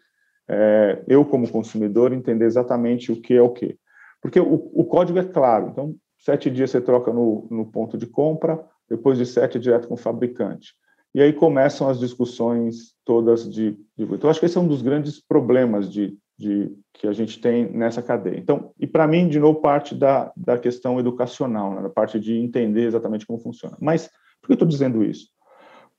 é, 0.48 1.02
eu 1.08 1.24
como 1.24 1.50
consumidor, 1.50 2.12
entender 2.12 2.46
exatamente 2.46 3.12
o 3.12 3.22
que 3.22 3.34
é 3.34 3.42
o 3.42 3.50
que. 3.50 3.78
Porque 4.22 4.40
o, 4.40 4.70
o, 4.74 4.84
código 4.84 5.20
é 5.20 5.24
claro, 5.24 5.70
então, 5.72 5.96
sete 6.18 6.50
dias 6.50 6.72
você 6.72 6.82
troca 6.82 7.14
no, 7.14 7.48
no 7.50 7.66
ponto 7.66 7.98
de 7.98 8.06
compra, 8.06 8.62
depois 8.90 9.18
de 9.18 9.26
sete 9.26 9.58
é 9.58 9.62
direto 9.62 9.88
com 9.88 9.94
o 9.94 9.98
fabricante. 9.98 10.74
E 11.14 11.22
aí 11.22 11.34
começam 11.34 11.90
as 11.90 12.00
discussões 12.00 12.94
todas 13.06 13.50
de, 13.50 13.72
de... 13.98 14.04
Então, 14.04 14.30
acho 14.30 14.40
que 14.40 14.46
esse 14.46 14.58
é 14.58 14.62
um 14.62 14.68
dos 14.68 14.82
grandes 14.82 15.20
problemas 15.20 15.90
de, 15.90 16.18
de, 16.40 16.74
que 16.94 17.06
a 17.06 17.12
gente 17.12 17.42
tem 17.42 17.70
nessa 17.70 18.02
cadeia. 18.02 18.40
Então, 18.40 18.72
e 18.80 18.88
para 18.88 19.06
mim, 19.06 19.28
de 19.28 19.40
novo, 19.40 19.60
parte 19.60 19.94
da, 19.94 20.32
da 20.38 20.58
questão 20.58 20.98
educacional, 20.98 21.76
né, 21.76 21.82
da 21.82 21.90
parte 21.90 22.18
de 22.18 22.34
entender 22.38 22.86
exatamente 22.86 23.28
como 23.28 23.38
funciona. 23.38 23.76
Mas 23.82 24.08
por 24.40 24.48
que 24.48 24.54
eu 24.54 24.56
estou 24.56 24.68
dizendo 24.68 25.04
isso? 25.04 25.28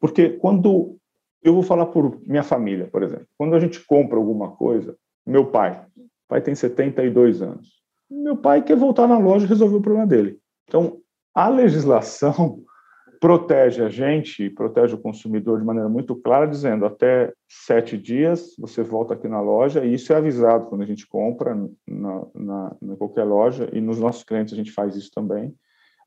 Porque 0.01 0.31
quando 0.31 0.97
eu 1.43 1.53
vou 1.53 1.63
falar 1.63 1.87
por 1.87 2.19
minha 2.27 2.43
família, 2.43 2.89
por 2.91 3.03
exemplo, 3.03 3.27
quando 3.37 3.55
a 3.55 3.61
gente 3.61 3.85
compra 3.85 4.17
alguma 4.17 4.53
coisa, 4.53 4.97
meu 5.27 5.51
pai, 5.51 5.85
pai 6.27 6.41
tem 6.41 6.55
72 6.55 7.43
anos, 7.43 7.69
meu 8.11 8.37
pai 8.37 8.63
quer 8.63 8.77
voltar 8.77 9.07
na 9.07 9.19
loja 9.19 9.45
e 9.45 9.49
resolver 9.49 9.77
o 9.77 9.83
problema 9.83 10.07
dele. 10.07 10.39
Então, 10.67 11.01
a 11.35 11.49
legislação 11.49 12.63
protege 13.21 13.85
a 13.85 13.89
gente, 13.91 14.49
protege 14.49 14.95
o 14.95 15.01
consumidor 15.01 15.61
de 15.61 15.67
maneira 15.67 15.91
muito 15.91 16.17
clara, 16.17 16.47
dizendo 16.47 16.87
até 16.87 17.31
sete 17.47 17.99
dias 17.99 18.57
você 18.59 18.83
volta 18.83 19.13
aqui 19.13 19.29
na 19.29 19.43
loja, 19.43 19.85
e 19.85 19.93
isso 19.93 20.11
é 20.13 20.17
avisado 20.17 20.67
quando 20.67 20.81
a 20.81 20.87
gente 20.87 21.07
compra 21.07 21.55
na, 21.87 22.27
na, 22.35 22.77
na 22.81 22.97
qualquer 22.97 23.25
loja, 23.25 23.69
e 23.75 23.81
nos 23.81 24.01
nossos 24.01 24.25
clientes 24.25 24.55
a 24.55 24.57
gente 24.57 24.73
faz 24.73 24.97
isso 24.97 25.11
também. 25.15 25.55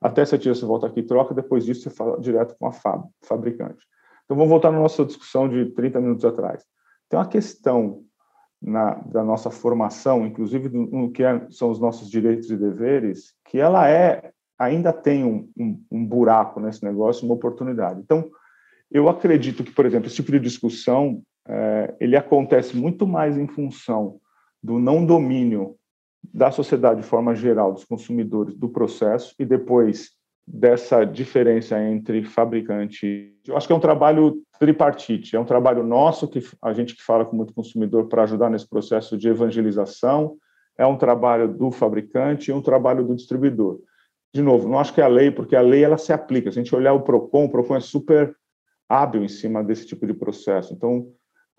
Até 0.02 0.26
sete 0.26 0.44
dias 0.44 0.58
você 0.58 0.66
volta 0.66 0.88
aqui 0.88 1.02
e 1.02 1.06
troca, 1.06 1.36
depois 1.36 1.64
disso 1.64 1.84
você 1.84 1.92
fala 1.92 2.20
direto 2.20 2.56
com 2.60 2.66
a 2.66 2.72
fab, 2.72 3.08
fabricante. 3.22 3.86
Então 4.26 4.36
vamos 4.36 4.50
voltar 4.50 4.72
na 4.72 4.80
nossa 4.80 5.06
discussão 5.06 5.48
de 5.48 5.68
30 5.68 6.02
minutos 6.02 6.26
atrás. 6.26 6.66
Tem 7.08 7.20
uma 7.20 7.28
questão 7.28 8.04
na, 8.60 8.96
da 9.06 9.24
nossa 9.24 9.52
formação, 9.52 10.26
inclusive 10.26 10.68
no 10.70 11.12
que 11.12 11.24
é, 11.24 11.46
são 11.52 11.70
os 11.70 11.80
nossos 11.80 12.10
direitos 12.10 12.50
e 12.50 12.58
deveres, 12.58 13.36
que 13.46 13.60
ela 13.60 13.88
é 13.88 14.32
ainda 14.64 14.92
tem 14.94 15.24
um, 15.24 15.50
um, 15.58 15.84
um 15.92 16.06
buraco 16.06 16.60
nesse 16.60 16.84
negócio, 16.84 17.26
uma 17.26 17.36
oportunidade. 17.36 18.00
Então, 18.00 18.30
eu 18.92 19.10
acredito 19.10 19.64
que, 19.64 19.72
por 19.72 19.86
exemplo, 19.86 20.08
esse 20.08 20.16
tipo 20.18 20.32
de 20.32 20.40
discussão 20.40 21.22
é, 21.48 21.94
ele 22.00 22.16
acontece 22.16 22.76
muito 22.76 23.06
mais 23.06 23.38
em 23.38 23.48
função 23.48 24.20
do 24.62 24.80
não 24.80 25.06
domínio 25.06 25.76
da 26.34 26.52
sociedade 26.52 27.02
de 27.02 27.08
forma 27.08 27.36
geral, 27.36 27.74
dos 27.74 27.84
consumidores, 27.84 28.56
do 28.56 28.70
processo 28.70 29.36
e 29.38 29.46
depois 29.46 30.12
dessa 30.48 31.06
diferença 31.06 31.82
entre 31.82 32.24
fabricante. 32.24 33.34
Eu 33.46 33.58
acho 33.58 33.68
que 33.68 33.74
é 33.74 33.76
um 33.76 33.82
trabalho 33.82 34.42
tripartite, 34.60 35.36
é 35.36 35.40
um 35.40 35.46
trabalho 35.46 35.84
nosso 35.84 36.28
que 36.28 36.42
a 36.62 36.74
gente 36.74 36.96
que 36.96 37.04
fala 37.04 37.26
com 37.26 37.36
muito 37.36 37.54
consumidor 37.54 38.08
para 38.08 38.24
ajudar 38.24 38.50
nesse 38.50 38.68
processo 38.68 39.18
de 39.18 39.28
evangelização, 39.28 40.38
é 40.78 40.86
um 40.86 40.98
trabalho 40.98 41.48
do 41.48 41.72
fabricante 41.72 42.50
e 42.52 42.54
um 42.54 42.62
trabalho 42.62 43.06
do 43.06 43.16
distribuidor. 43.16 43.80
De 44.34 44.42
novo, 44.42 44.68
não 44.68 44.80
acho 44.80 44.94
que 44.94 45.02
é 45.02 45.04
a 45.04 45.08
lei, 45.08 45.30
porque 45.30 45.56
a 45.56 45.62
lei 45.62 45.84
ela 45.84 45.98
se 45.98 46.12
aplica. 46.12 46.52
Se 46.52 46.60
a 46.60 46.64
gente 46.64 46.76
olhar 46.76 46.94
o 46.94 47.02
Procon, 47.02 47.46
o 47.46 47.50
Procon 47.50 47.76
é 47.76 47.80
super 47.80 48.36
hábil 48.90 49.24
em 49.24 49.28
cima 49.28 49.64
desse 49.64 49.86
tipo 49.86 50.08
de 50.08 50.14
processo. 50.14 50.74
Então, 50.74 51.08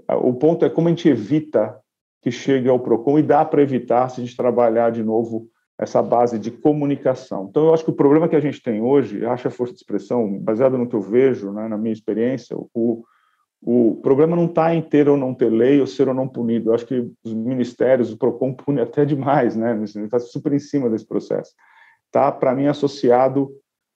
o 0.09 0.35
ponto 0.35 0.65
é 0.65 0.71
como 0.71 0.89
a 0.89 0.91
gente 0.91 1.09
evita 1.09 1.79
que 2.21 2.31
chegue 2.31 2.69
ao 2.69 2.81
Procon 2.81 3.19
e 3.19 3.23
dá 3.23 3.45
para 3.45 3.63
evitar 3.63 4.09
se 4.09 4.21
a 4.21 4.25
gente 4.25 4.37
trabalhar 4.37 4.91
de 4.91 5.05
novo 5.05 5.49
essa 5.79 6.03
base 6.03 6.39
de 6.39 6.51
comunicação. 6.51 7.47
Então, 7.49 7.67
eu 7.67 7.75
acho 7.75 7.85
que 7.85 7.91
o 7.91 7.95
problema 7.95 8.29
que 8.29 8.37
a 8.37 8.41
gente 8.41 8.63
tem 8.63 8.81
hoje, 8.81 9.25
acho 9.25 9.49
a 9.49 9.51
força 9.51 9.73
de 9.73 9.81
expressão, 9.81 10.39
baseado 10.39 10.79
no 10.79 10.89
que 10.89 10.95
eu 10.95 11.01
vejo, 11.01 11.53
né, 11.53 11.69
na 11.69 11.77
minha 11.77 11.93
experiência, 11.93 12.57
o, 12.73 13.05
o 13.61 13.97
problema 14.03 14.37
não 14.37 14.47
está 14.47 14.75
em 14.75 14.83
ter 14.83 15.09
ou 15.09 15.17
não 15.17 15.35
ter 15.35 15.51
lei, 15.51 15.81
ou 15.81 15.87
ser 15.87 16.09
ou 16.09 16.15
não 16.15 16.29
punido. 16.29 16.71
Eu 16.71 16.75
acho 16.75 16.87
que 16.87 17.11
os 17.25 17.33
ministérios, 17.33 18.13
o 18.13 18.19
PROCON 18.19 18.53
pune 18.53 18.81
até 18.81 19.05
demais, 19.05 19.57
né? 19.57 19.81
Está 19.83 20.19
super 20.19 20.53
em 20.53 20.59
cima 20.59 20.91
desse 20.91 21.07
processo. 21.07 21.53
Está, 22.15 22.31
para 22.31 22.55
mim, 22.55 22.69
associado 22.69 23.51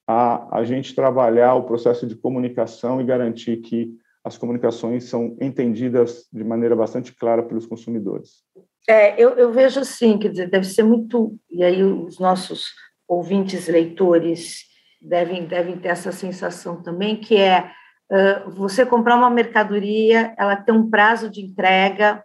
a 0.05 0.59
a 0.59 0.65
gente 0.65 0.93
trabalhar 0.93 1.55
o 1.55 1.63
processo 1.63 2.05
de 2.05 2.17
comunicação 2.17 3.01
e 3.01 3.05
garantir 3.05 3.59
que 3.59 3.93
as 4.25 4.37
comunicações 4.37 5.05
são 5.05 5.37
entendidas 5.41 6.27
de 6.33 6.43
maneira 6.43 6.75
bastante 6.75 7.15
clara 7.15 7.45
pelos 7.45 7.65
consumidores. 7.65 8.43
É, 8.89 9.15
eu, 9.23 9.31
eu 9.37 9.53
vejo 9.53 9.79
assim, 9.79 10.19
quer 10.19 10.31
dizer, 10.31 10.51
deve 10.51 10.67
ser 10.67 10.83
muito. 10.83 11.39
E 11.49 11.63
aí, 11.63 11.81
os 11.85 12.19
nossos 12.19 12.73
ouvintes, 13.07 13.69
leitores, 13.69 14.65
devem, 15.01 15.47
devem 15.47 15.79
ter 15.79 15.91
essa 15.91 16.11
sensação 16.11 16.83
também, 16.83 17.21
que 17.21 17.37
é 17.37 17.71
você 18.57 18.85
comprar 18.85 19.17
uma 19.17 19.31
mercadoria, 19.31 20.35
ela 20.37 20.57
tem 20.57 20.75
um 20.75 20.91
prazo 20.91 21.31
de 21.31 21.41
entrega, 21.41 22.25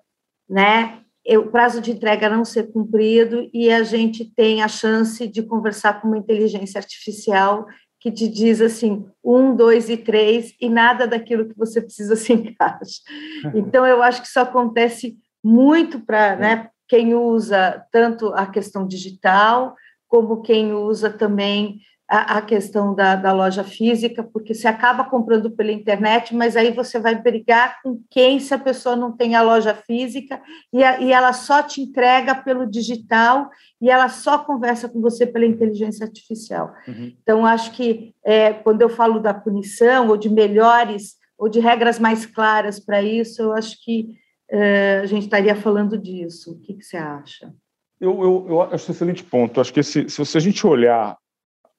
né? 0.49 1.02
O 1.25 1.47
prazo 1.49 1.79
de 1.79 1.91
entrega 1.91 2.29
não 2.29 2.43
ser 2.43 2.71
cumprido 2.71 3.49
e 3.53 3.71
a 3.71 3.83
gente 3.83 4.25
tem 4.25 4.61
a 4.61 4.67
chance 4.67 5.25
de 5.27 5.41
conversar 5.41 6.01
com 6.01 6.07
uma 6.07 6.17
inteligência 6.17 6.77
artificial 6.77 7.65
que 7.99 8.11
te 8.11 8.27
diz 8.27 8.59
assim 8.59 9.05
um, 9.23 9.55
dois 9.55 9.89
e 9.89 9.95
três 9.95 10.53
e 10.59 10.67
nada 10.67 11.07
daquilo 11.07 11.47
que 11.47 11.57
você 11.57 11.81
precisa 11.81 12.17
se 12.17 12.33
encaixa. 12.33 13.01
Então 13.55 13.85
eu 13.85 14.03
acho 14.03 14.21
que 14.21 14.27
isso 14.27 14.39
acontece 14.39 15.17
muito 15.41 16.01
para 16.01 16.35
né, 16.35 16.69
quem 16.87 17.15
usa 17.15 17.85
tanto 17.91 18.33
a 18.33 18.45
questão 18.45 18.85
digital 18.85 19.75
como 20.07 20.41
quem 20.41 20.73
usa 20.73 21.09
também 21.09 21.79
a, 22.09 22.37
a 22.37 22.41
questão 22.41 22.93
da, 22.93 23.15
da, 23.15 23.31
loja 23.31 23.63
física, 23.63 24.23
porque 24.23 24.53
você 24.53 24.67
acaba 24.67 25.03
comprando 25.05 25.49
pela 25.49 25.71
internet, 25.71 26.35
mas 26.35 26.55
aí 26.55 26.71
você 26.71 26.99
vai 26.99 27.15
brigar 27.15 27.81
com 27.81 28.01
quem 28.09 28.39
se 28.39 28.53
a 28.53 28.59
pessoa 28.59 28.95
não 28.95 29.11
tem 29.11 29.35
a 29.35 29.41
loja 29.41 29.73
física 29.73 30.41
e, 30.71 30.83
a, 30.83 30.99
e 30.99 31.11
ela 31.11 31.33
só 31.33 31.63
te 31.63 31.81
entrega 31.81 32.35
pelo 32.35 32.69
digital 32.69 33.49
e 33.81 33.89
ela 33.89 34.09
só 34.09 34.37
conversa 34.37 34.89
com 34.89 35.01
você 35.01 35.25
pela 35.25 35.45
inteligência 35.45 36.05
artificial. 36.05 36.73
Uhum. 36.87 37.13
Então, 37.21 37.45
acho 37.45 37.71
que 37.71 38.13
é, 38.23 38.53
quando 38.53 38.81
eu 38.81 38.89
falo 38.89 39.19
da 39.19 39.33
punição 39.33 40.09
ou 40.09 40.17
de 40.17 40.29
melhores 40.29 41.15
ou 41.37 41.49
de 41.49 41.59
regras 41.59 41.99
mais 41.99 42.25
claras 42.25 42.79
para 42.79 43.01
isso, 43.01 43.41
eu 43.41 43.53
acho 43.53 43.83
que 43.83 44.09
é, 44.51 44.99
a 45.01 45.05
gente 45.05 45.23
estaria 45.23 45.55
falando 45.55 45.97
disso. 45.97 46.51
O 46.51 46.59
que, 46.59 46.73
que 46.73 46.83
você 46.83 46.97
acha? 46.97 47.51
Eu, 47.99 48.21
eu, 48.21 48.45
eu, 48.49 48.61
acho 48.61 48.91
um 48.91 48.93
excelente 48.93 49.23
ponto. 49.23 49.61
Acho 49.61 49.73
que 49.73 49.81
se, 49.81 50.07
se 50.09 50.37
a 50.37 50.41
gente 50.41 50.67
olhar 50.67 51.17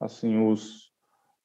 assim 0.05 0.47
os 0.47 0.93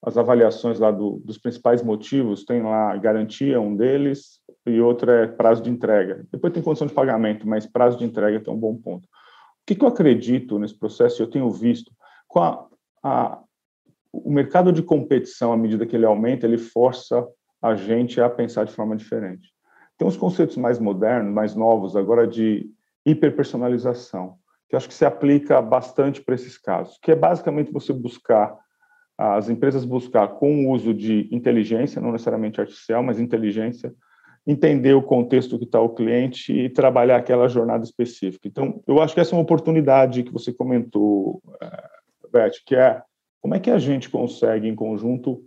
as 0.02 0.18
avaliações 0.18 0.80
lá 0.80 0.92
do, 0.92 1.22
dos 1.26 1.38
principais 1.38 1.84
motivos 1.84 2.46
tem 2.46 2.62
lá 2.64 2.96
garantia 2.96 3.60
um 3.60 3.76
deles 3.76 4.40
e 4.66 4.80
outro 4.80 5.12
é 5.12 5.28
prazo 5.28 5.62
de 5.62 5.70
entrega. 5.70 6.26
Depois 6.32 6.54
tem 6.54 6.64
condição 6.64 6.88
de 6.88 6.94
pagamento 6.94 7.48
mas 7.48 7.66
prazo 7.66 7.98
de 7.98 8.06
entrega 8.06 8.42
é 8.46 8.52
um 8.52 8.58
bom 8.58 8.76
ponto. 8.76 9.06
O 9.06 9.66
que, 9.66 9.76
que 9.76 9.84
eu 9.84 9.90
acredito 9.90 10.58
nesse 10.58 10.78
processo 10.78 11.22
eu 11.22 11.30
tenho 11.30 11.50
visto 11.52 11.92
com 12.28 12.40
a, 12.40 12.66
a, 13.04 13.40
o 14.12 14.32
mercado 14.32 14.72
de 14.72 14.82
competição 14.82 15.52
à 15.52 15.58
medida 15.58 15.86
que 15.86 15.96
ele 15.96 16.06
aumenta 16.06 16.46
ele 16.46 16.58
força 16.58 17.28
a 17.62 17.76
gente 17.76 18.22
a 18.22 18.30
pensar 18.30 18.64
de 18.64 18.72
forma 18.72 18.96
diferente. 18.96 19.52
Tem 19.98 20.08
uns 20.08 20.16
conceitos 20.16 20.56
mais 20.56 20.80
modernos 20.80 21.34
mais 21.34 21.56
novos 21.56 21.98
agora 21.98 22.26
de 22.26 22.70
hiperpersonalização 23.06 24.38
que 24.70 24.76
acho 24.76 24.88
que 24.88 24.94
se 24.94 25.06
aplica 25.06 25.62
bastante 25.62 26.22
para 26.22 26.36
esses 26.36 26.58
casos, 26.58 27.00
que 27.02 27.12
é 27.12 27.16
basicamente 27.16 27.72
você 27.72 27.92
buscar, 27.92 28.56
as 29.18 29.50
empresas 29.50 29.84
buscar 29.84 30.28
com 30.28 30.66
o 30.66 30.72
uso 30.72 30.94
de 30.94 31.28
inteligência, 31.32 32.02
não 32.02 32.12
necessariamente 32.12 32.62
artificial, 32.62 33.02
mas 33.02 33.20
inteligência, 33.20 33.94
entender 34.46 34.94
o 34.94 35.02
contexto 35.02 35.58
que 35.58 35.66
está 35.66 35.82
o 35.82 35.90
cliente 35.90 36.54
e 36.54 36.70
trabalhar 36.70 37.18
aquela 37.18 37.48
jornada 37.48 37.84
específica. 37.84 38.48
Então, 38.48 38.82
eu 38.88 39.02
acho 39.02 39.14
que 39.14 39.20
essa 39.20 39.34
é 39.34 39.38
uma 39.38 39.44
oportunidade 39.44 40.24
que 40.24 40.32
você 40.32 40.54
comentou, 40.54 41.42
eh, 41.62 41.90
Beth, 42.32 42.52
que 42.66 42.76
é 42.76 43.02
como 43.42 43.56
é 43.56 43.60
que 43.60 43.72
a 43.72 43.80
gente 43.80 44.10
consegue, 44.10 44.68
em 44.68 44.76
conjunto 44.76 45.44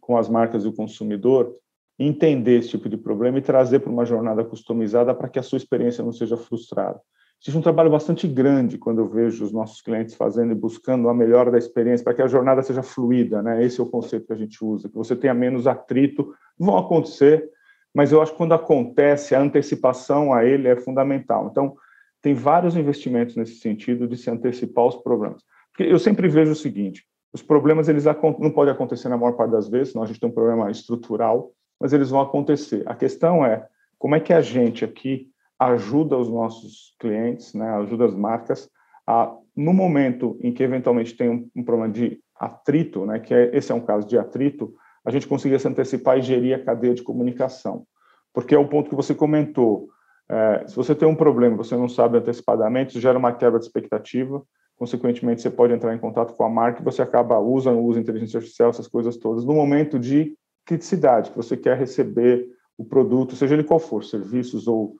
com 0.00 0.16
as 0.16 0.28
marcas 0.28 0.64
e 0.64 0.68
o 0.68 0.72
consumidor, 0.72 1.54
entender 1.98 2.58
esse 2.58 2.70
tipo 2.70 2.88
de 2.88 2.96
problema 2.96 3.38
e 3.38 3.42
trazer 3.42 3.80
para 3.80 3.90
uma 3.90 4.04
jornada 4.04 4.44
customizada 4.44 5.14
para 5.14 5.28
que 5.28 5.38
a 5.38 5.42
sua 5.42 5.56
experiência 5.56 6.04
não 6.04 6.12
seja 6.12 6.36
frustrada. 6.36 7.00
Existe 7.40 7.56
um 7.56 7.62
trabalho 7.62 7.90
bastante 7.90 8.26
grande 8.26 8.78
quando 8.78 8.98
eu 8.98 9.08
vejo 9.08 9.44
os 9.44 9.52
nossos 9.52 9.80
clientes 9.80 10.16
fazendo 10.16 10.50
e 10.50 10.56
buscando 10.56 11.08
a 11.08 11.14
melhora 11.14 11.52
da 11.52 11.58
experiência 11.58 12.02
para 12.02 12.14
que 12.14 12.22
a 12.22 12.26
jornada 12.26 12.62
seja 12.62 12.82
fluida, 12.82 13.40
né? 13.40 13.64
Esse 13.64 13.80
é 13.80 13.82
o 13.82 13.88
conceito 13.88 14.26
que 14.26 14.32
a 14.32 14.36
gente 14.36 14.62
usa, 14.64 14.88
que 14.88 14.96
você 14.96 15.14
tenha 15.14 15.32
menos 15.32 15.66
atrito. 15.68 16.34
Vão 16.58 16.76
acontecer, 16.76 17.48
mas 17.94 18.10
eu 18.10 18.20
acho 18.20 18.32
que 18.32 18.38
quando 18.38 18.54
acontece, 18.54 19.36
a 19.36 19.40
antecipação 19.40 20.34
a 20.34 20.44
ele 20.44 20.66
é 20.66 20.76
fundamental. 20.76 21.48
Então, 21.48 21.76
tem 22.20 22.34
vários 22.34 22.76
investimentos 22.76 23.36
nesse 23.36 23.54
sentido 23.60 24.08
de 24.08 24.16
se 24.16 24.28
antecipar 24.28 24.86
os 24.86 24.96
problemas. 24.96 25.42
Porque 25.70 25.84
eu 25.84 25.98
sempre 26.00 26.26
vejo 26.28 26.50
o 26.50 26.56
seguinte, 26.56 27.04
os 27.32 27.42
problemas 27.42 27.88
eles 27.88 28.04
não 28.04 28.50
podem 28.50 28.74
acontecer 28.74 29.08
na 29.08 29.16
maior 29.16 29.34
parte 29.34 29.52
das 29.52 29.68
vezes, 29.68 29.92
senão 29.92 30.02
a 30.02 30.06
gente 30.06 30.18
tem 30.18 30.28
um 30.28 30.32
problema 30.32 30.68
estrutural, 30.72 31.52
mas 31.80 31.92
eles 31.92 32.10
vão 32.10 32.20
acontecer. 32.20 32.82
A 32.86 32.96
questão 32.96 33.46
é 33.46 33.64
como 33.96 34.16
é 34.16 34.20
que 34.20 34.32
a 34.32 34.40
gente 34.40 34.84
aqui 34.84 35.28
ajuda 35.58 36.16
os 36.16 36.28
nossos 36.28 36.94
clientes, 36.98 37.52
né, 37.54 37.68
ajuda 37.70 38.06
as 38.06 38.14
marcas 38.14 38.70
a, 39.06 39.34
no 39.56 39.72
momento 39.72 40.38
em 40.42 40.52
que 40.52 40.62
eventualmente 40.62 41.16
tem 41.16 41.28
um, 41.28 41.50
um 41.56 41.64
problema 41.64 41.92
de 41.92 42.20
atrito, 42.38 43.04
né, 43.04 43.18
que 43.18 43.34
é, 43.34 43.56
esse 43.56 43.72
é 43.72 43.74
um 43.74 43.80
caso 43.80 44.06
de 44.06 44.18
atrito, 44.18 44.72
a 45.04 45.10
gente 45.10 45.26
conseguir 45.26 45.58
se 45.58 45.66
antecipar 45.66 46.18
e 46.18 46.22
gerir 46.22 46.54
a 46.54 46.62
cadeia 46.62 46.94
de 46.94 47.02
comunicação. 47.02 47.84
Porque 48.32 48.54
é 48.54 48.58
o 48.58 48.68
ponto 48.68 48.90
que 48.90 48.94
você 48.94 49.14
comentou. 49.14 49.88
É, 50.28 50.66
se 50.66 50.76
você 50.76 50.94
tem 50.94 51.08
um 51.08 51.14
problema 51.14 51.56
você 51.56 51.74
não 51.74 51.88
sabe 51.88 52.18
antecipadamente, 52.18 52.90
isso 52.90 53.00
gera 53.00 53.18
uma 53.18 53.32
quebra 53.32 53.58
de 53.58 53.64
expectativa, 53.64 54.42
consequentemente 54.76 55.40
você 55.40 55.50
pode 55.50 55.72
entrar 55.72 55.94
em 55.94 55.98
contato 55.98 56.34
com 56.34 56.44
a 56.44 56.50
marca 56.50 56.80
e 56.80 56.84
você 56.84 57.02
acaba 57.02 57.38
usando, 57.40 57.80
usa 57.80 57.98
inteligência 57.98 58.36
artificial, 58.36 58.70
essas 58.70 58.86
coisas 58.86 59.16
todas, 59.16 59.44
no 59.44 59.54
momento 59.54 59.98
de 59.98 60.36
criticidade, 60.66 61.30
que 61.30 61.36
você 61.36 61.56
quer 61.56 61.78
receber 61.78 62.46
o 62.76 62.84
produto, 62.84 63.34
seja 63.34 63.54
ele 63.54 63.64
qual 63.64 63.80
for, 63.80 64.04
serviços 64.04 64.68
ou 64.68 64.96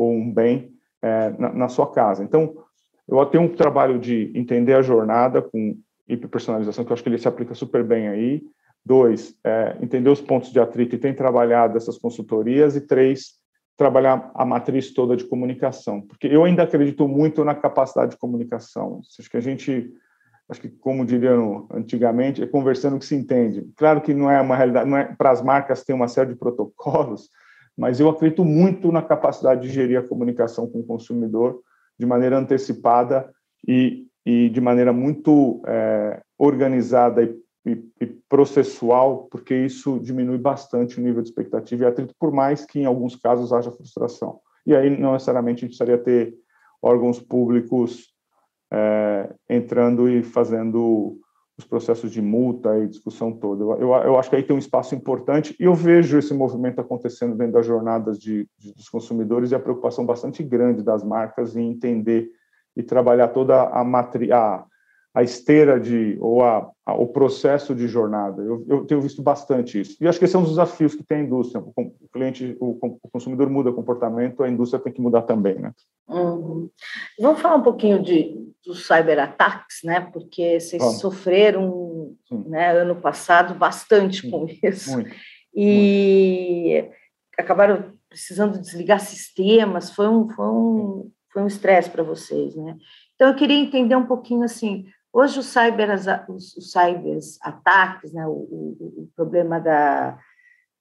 ou 0.00 0.12
um 0.12 0.32
bem 0.32 0.72
é, 1.02 1.30
na, 1.38 1.52
na, 1.52 1.68
sua 1.68 1.90
casa. 1.92 2.24
Então, 2.24 2.56
eu 3.06 3.24
tenho 3.26 3.44
um 3.44 3.54
trabalho 3.54 3.98
de 3.98 4.32
entender 4.34 4.74
a 4.74 4.82
jornada 4.82 5.42
com 5.42 5.76
hiperpersonalização, 6.08 6.84
que 6.84 6.90
eu 6.90 6.94
acho 6.94 7.02
que 7.02 7.08
ele 7.08 7.18
se 7.18 7.28
aplica 7.28 7.54
super 7.54 7.84
bem 7.84 8.08
aí. 8.08 8.42
Dois, 8.84 9.36
é, 9.44 9.76
entender 9.82 10.08
os 10.08 10.20
pontos 10.20 10.50
de 10.50 10.58
atrito 10.58 10.94
e 10.94 10.98
tem 10.98 11.12
trabalhado 11.12 11.76
essas 11.76 11.98
consultorias. 11.98 12.76
E 12.76 12.80
três, 12.80 13.34
trabalhar 13.76 14.30
a 14.34 14.44
matriz 14.44 14.92
toda 14.92 15.16
de 15.16 15.24
comunicação, 15.24 16.00
porque 16.02 16.26
eu 16.26 16.44
ainda 16.44 16.62
acredito 16.62 17.06
muito 17.06 17.44
na 17.44 17.54
capacidade 17.54 18.12
de 18.12 18.18
comunicação. 18.18 19.00
Acho 19.18 19.30
que 19.30 19.36
a 19.36 19.40
gente, 19.40 19.90
acho 20.48 20.60
que 20.60 20.68
como 20.68 21.04
diriam 21.04 21.66
antigamente, 21.72 22.42
é 22.42 22.46
conversando 22.46 22.98
que 22.98 23.06
se 23.06 23.14
entende. 23.14 23.66
Claro 23.76 24.00
que 24.00 24.14
não 24.14 24.30
é 24.30 24.40
uma 24.40 24.56
realidade, 24.56 24.88
não 24.88 24.96
é 24.96 25.04
para 25.16 25.30
as 25.30 25.42
marcas 25.42 25.84
tem 25.84 25.94
uma 25.94 26.08
série 26.08 26.30
de 26.30 26.36
protocolos, 26.38 27.28
mas 27.80 27.98
eu 27.98 28.10
acredito 28.10 28.44
muito 28.44 28.92
na 28.92 29.00
capacidade 29.00 29.62
de 29.62 29.70
gerir 29.70 29.98
a 29.98 30.06
comunicação 30.06 30.68
com 30.68 30.80
o 30.80 30.86
consumidor 30.86 31.62
de 31.98 32.04
maneira 32.04 32.36
antecipada 32.36 33.32
e, 33.66 34.06
e 34.24 34.50
de 34.50 34.60
maneira 34.60 34.92
muito 34.92 35.62
é, 35.66 36.20
organizada 36.38 37.22
e, 37.22 37.34
e, 37.64 37.82
e, 37.98 38.06
processual, 38.28 39.28
porque 39.30 39.54
isso 39.54 39.98
diminui 39.98 40.36
bastante 40.36 41.00
o 41.00 41.02
nível 41.02 41.22
de 41.22 41.30
expectativa 41.30 41.84
e 41.84 41.86
atrito, 41.86 42.14
por 42.20 42.30
mais 42.30 42.66
que 42.66 42.80
em 42.80 42.84
alguns 42.84 43.16
casos 43.16 43.50
haja 43.50 43.72
frustração. 43.72 44.40
E 44.66 44.76
aí 44.76 44.90
não 44.90 45.14
necessariamente 45.14 45.64
a 45.64 45.66
gente 45.66 45.78
precisaria 45.78 45.96
ter 46.04 46.34
órgãos 46.82 47.18
públicos 47.18 48.12
é, 48.70 49.34
entrando 49.48 50.06
e 50.06 50.22
fazendo 50.22 51.18
os 51.60 51.66
processos 51.66 52.10
de 52.10 52.20
multa 52.20 52.78
e 52.78 52.88
discussão 52.88 53.32
toda. 53.32 53.62
Eu, 53.62 53.72
eu, 53.78 53.94
eu, 53.94 54.18
acho 54.18 54.28
que 54.28 54.36
aí 54.36 54.42
tem 54.42 54.56
um 54.56 54.58
espaço 54.58 54.94
importante 54.94 55.54
e 55.60 55.64
eu 55.64 55.74
vejo 55.74 56.18
esse 56.18 56.34
movimento 56.34 56.80
acontecendo 56.80 57.36
dentro 57.36 57.52
das 57.52 57.66
jornadas 57.66 58.18
de, 58.18 58.48
de, 58.58 58.74
dos 58.74 58.88
consumidores 58.88 59.50
e 59.50 59.54
a 59.54 59.60
preocupação 59.60 60.04
bastante 60.04 60.42
grande 60.42 60.82
das 60.82 61.04
marcas 61.04 61.56
em 61.56 61.70
entender 61.70 62.30
e 62.74 62.82
trabalhar 62.82 63.28
toda 63.28 63.62
a, 63.62 63.84
matri 63.84 64.32
a, 64.32 64.64
a 65.12 65.22
esteira 65.22 65.78
de 65.78 66.16
ou 66.20 66.42
a, 66.42 66.70
a, 66.86 66.94
o 66.94 67.08
processo 67.08 67.74
de 67.74 67.88
jornada. 67.88 68.42
Eu, 68.42 68.64
eu, 68.68 68.84
tenho 68.84 69.00
visto 69.00 69.22
bastante 69.22 69.80
isso. 69.80 69.96
E 70.00 70.06
acho 70.06 70.18
que 70.18 70.24
esses 70.24 70.32
são 70.32 70.42
os 70.42 70.50
desafios 70.50 70.94
que 70.94 71.02
tem 71.02 71.18
a 71.18 71.24
indústria. 71.24 71.60
O, 71.60 71.72
o 71.76 72.08
cliente, 72.12 72.56
o, 72.60 72.78
o, 72.80 73.10
consumidor 73.10 73.50
muda 73.50 73.72
comportamento, 73.72 74.42
a 74.42 74.48
indústria 74.48 74.80
tem 74.80 74.92
que 74.92 75.00
mudar 75.00 75.22
também, 75.22 75.56
né? 75.56 75.72
Uhum. 76.08 76.70
Vamos 77.18 77.40
falar 77.40 77.56
um 77.56 77.62
pouquinho 77.62 78.02
de 78.02 78.38
dos 78.64 78.86
cyberataques, 78.86 79.78
né? 79.82 80.00
Porque 80.12 80.60
vocês 80.60 80.82
Vamos. 80.82 81.00
sofreram, 81.00 82.14
né, 82.46 82.72
ano 82.72 82.96
passado 82.96 83.54
bastante 83.54 84.22
Sim. 84.22 84.30
com 84.30 84.46
isso. 84.62 84.92
Muito. 84.92 85.10
E 85.54 86.82
Muito. 86.82 86.94
acabaram 87.38 87.92
precisando 88.08 88.60
desligar 88.60 89.00
sistemas. 89.00 89.90
Foi 89.90 90.08
um 90.08 90.28
foi 90.28 90.46
um 90.46 91.10
foi 91.32 91.42
um 91.42 91.46
estresse 91.46 91.88
para 91.88 92.02
vocês, 92.02 92.54
né? 92.54 92.76
Então 93.14 93.28
eu 93.28 93.34
queria 93.34 93.56
entender 93.56 93.96
um 93.96 94.06
pouquinho 94.06 94.42
assim 94.42 94.86
Hoje, 95.12 95.40
os, 95.40 95.46
cyber, 95.46 95.88
os, 96.28 96.56
os 96.56 96.70
cyberataques, 96.70 98.12
né, 98.12 98.26
o, 98.26 98.30
o, 98.30 98.94
o, 99.02 99.10
problema 99.16 99.58
da, 99.58 100.18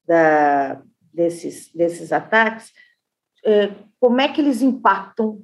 da, 0.05 0.81
desses, 1.13 1.73
desses 1.73 2.13
ataques, 2.13 2.71
é, 3.43 3.71
como 3.99 4.21
é 4.21 4.27
que 4.27 4.39
eles 4.39 4.61
impactam 4.61 5.41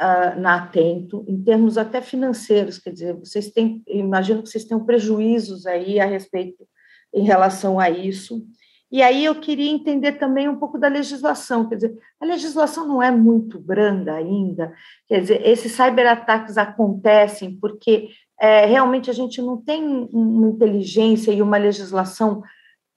uh, 0.00 0.40
na 0.40 0.62
Atento, 0.62 1.24
em 1.28 1.42
termos 1.42 1.76
até 1.76 2.00
financeiros? 2.00 2.78
Quer 2.78 2.90
dizer, 2.90 3.14
vocês 3.14 3.50
têm, 3.50 3.82
imagino 3.86 4.42
que 4.42 4.48
vocês 4.48 4.64
tenham 4.64 4.84
prejuízos 4.84 5.66
aí 5.66 5.98
a 5.98 6.06
respeito, 6.06 6.66
em 7.12 7.24
relação 7.24 7.78
a 7.78 7.90
isso. 7.90 8.46
E 8.92 9.02
aí 9.02 9.24
eu 9.24 9.34
queria 9.34 9.70
entender 9.70 10.12
também 10.12 10.46
um 10.48 10.56
pouco 10.56 10.78
da 10.78 10.86
legislação, 10.86 11.66
quer 11.66 11.76
dizer, 11.76 11.98
a 12.20 12.26
legislação 12.26 12.86
não 12.86 13.02
é 13.02 13.10
muito 13.10 13.58
branda 13.58 14.12
ainda, 14.12 14.74
quer 15.08 15.22
dizer, 15.22 15.46
esses 15.46 15.72
cyberataques 15.72 16.58
acontecem 16.58 17.56
porque 17.58 18.10
é, 18.38 18.66
realmente 18.66 19.08
a 19.08 19.14
gente 19.14 19.40
não 19.40 19.56
tem 19.56 19.82
uma 20.12 20.48
inteligência 20.48 21.32
e 21.32 21.40
uma 21.40 21.56
legislação 21.56 22.42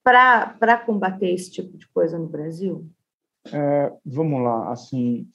para 0.04 0.78
combater 0.86 1.30
esse 1.30 1.50
tipo 1.50 1.78
de 1.78 1.88
coisa 1.88 2.20
no 2.20 2.28
Brasil? 2.28 2.86
É, 3.54 3.94
vamos 4.06 4.44
lá, 4.44 4.72
assim, 4.72 5.26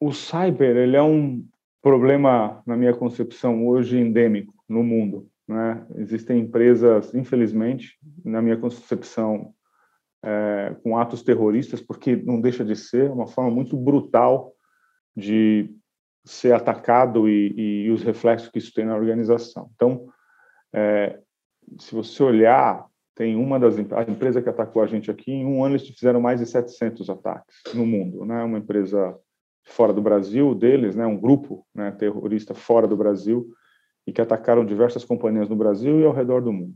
o 0.00 0.12
cyber 0.12 0.76
ele 0.76 0.96
é 0.96 1.02
um 1.02 1.44
problema, 1.82 2.62
na 2.64 2.76
minha 2.76 2.94
concepção, 2.94 3.66
hoje 3.66 3.98
endêmico 3.98 4.54
no 4.68 4.84
mundo. 4.84 5.28
Né? 5.46 5.84
Existem 5.96 6.38
empresas, 6.38 7.12
infelizmente, 7.14 7.98
na 8.24 8.40
minha 8.40 8.56
concepção, 8.56 9.52
é, 10.24 10.74
com 10.82 10.96
atos 10.96 11.22
terroristas, 11.22 11.80
porque 11.80 12.16
não 12.16 12.40
deixa 12.40 12.64
de 12.64 12.74
ser 12.74 13.10
uma 13.10 13.26
forma 13.26 13.50
muito 13.50 13.76
brutal 13.76 14.52
de 15.14 15.70
ser 16.24 16.54
atacado 16.54 17.28
e, 17.28 17.84
e 17.84 17.90
os 17.90 18.02
reflexos 18.02 18.48
que 18.48 18.58
isso 18.58 18.72
tem 18.72 18.86
na 18.86 18.96
organização. 18.96 19.70
Então, 19.74 20.08
é, 20.72 21.20
se 21.78 21.94
você 21.94 22.22
olhar, 22.22 22.86
tem 23.14 23.36
uma 23.36 23.60
das 23.60 23.76
a 23.78 24.02
empresa 24.10 24.42
que 24.42 24.48
atacou 24.48 24.82
a 24.82 24.86
gente 24.86 25.10
aqui, 25.10 25.30
em 25.30 25.44
um 25.44 25.62
ano 25.62 25.76
eles 25.76 25.86
fizeram 25.88 26.20
mais 26.20 26.40
de 26.40 26.46
700 26.46 27.08
ataques 27.10 27.56
no 27.74 27.86
mundo, 27.86 28.24
né? 28.24 28.42
Uma 28.42 28.58
empresa 28.58 29.16
fora 29.66 29.92
do 29.92 30.02
Brasil 30.02 30.54
deles, 30.54 30.96
né? 30.96 31.06
Um 31.06 31.18
grupo 31.18 31.66
né, 31.74 31.92
terrorista 31.92 32.54
fora 32.54 32.88
do 32.88 32.96
Brasil 32.96 33.48
e 34.06 34.12
que 34.12 34.20
atacaram 34.20 34.64
diversas 34.64 35.04
companhias 35.04 35.48
no 35.48 35.56
Brasil 35.56 36.00
e 36.00 36.04
ao 36.04 36.12
redor 36.12 36.40
do 36.42 36.52
mundo. 36.52 36.74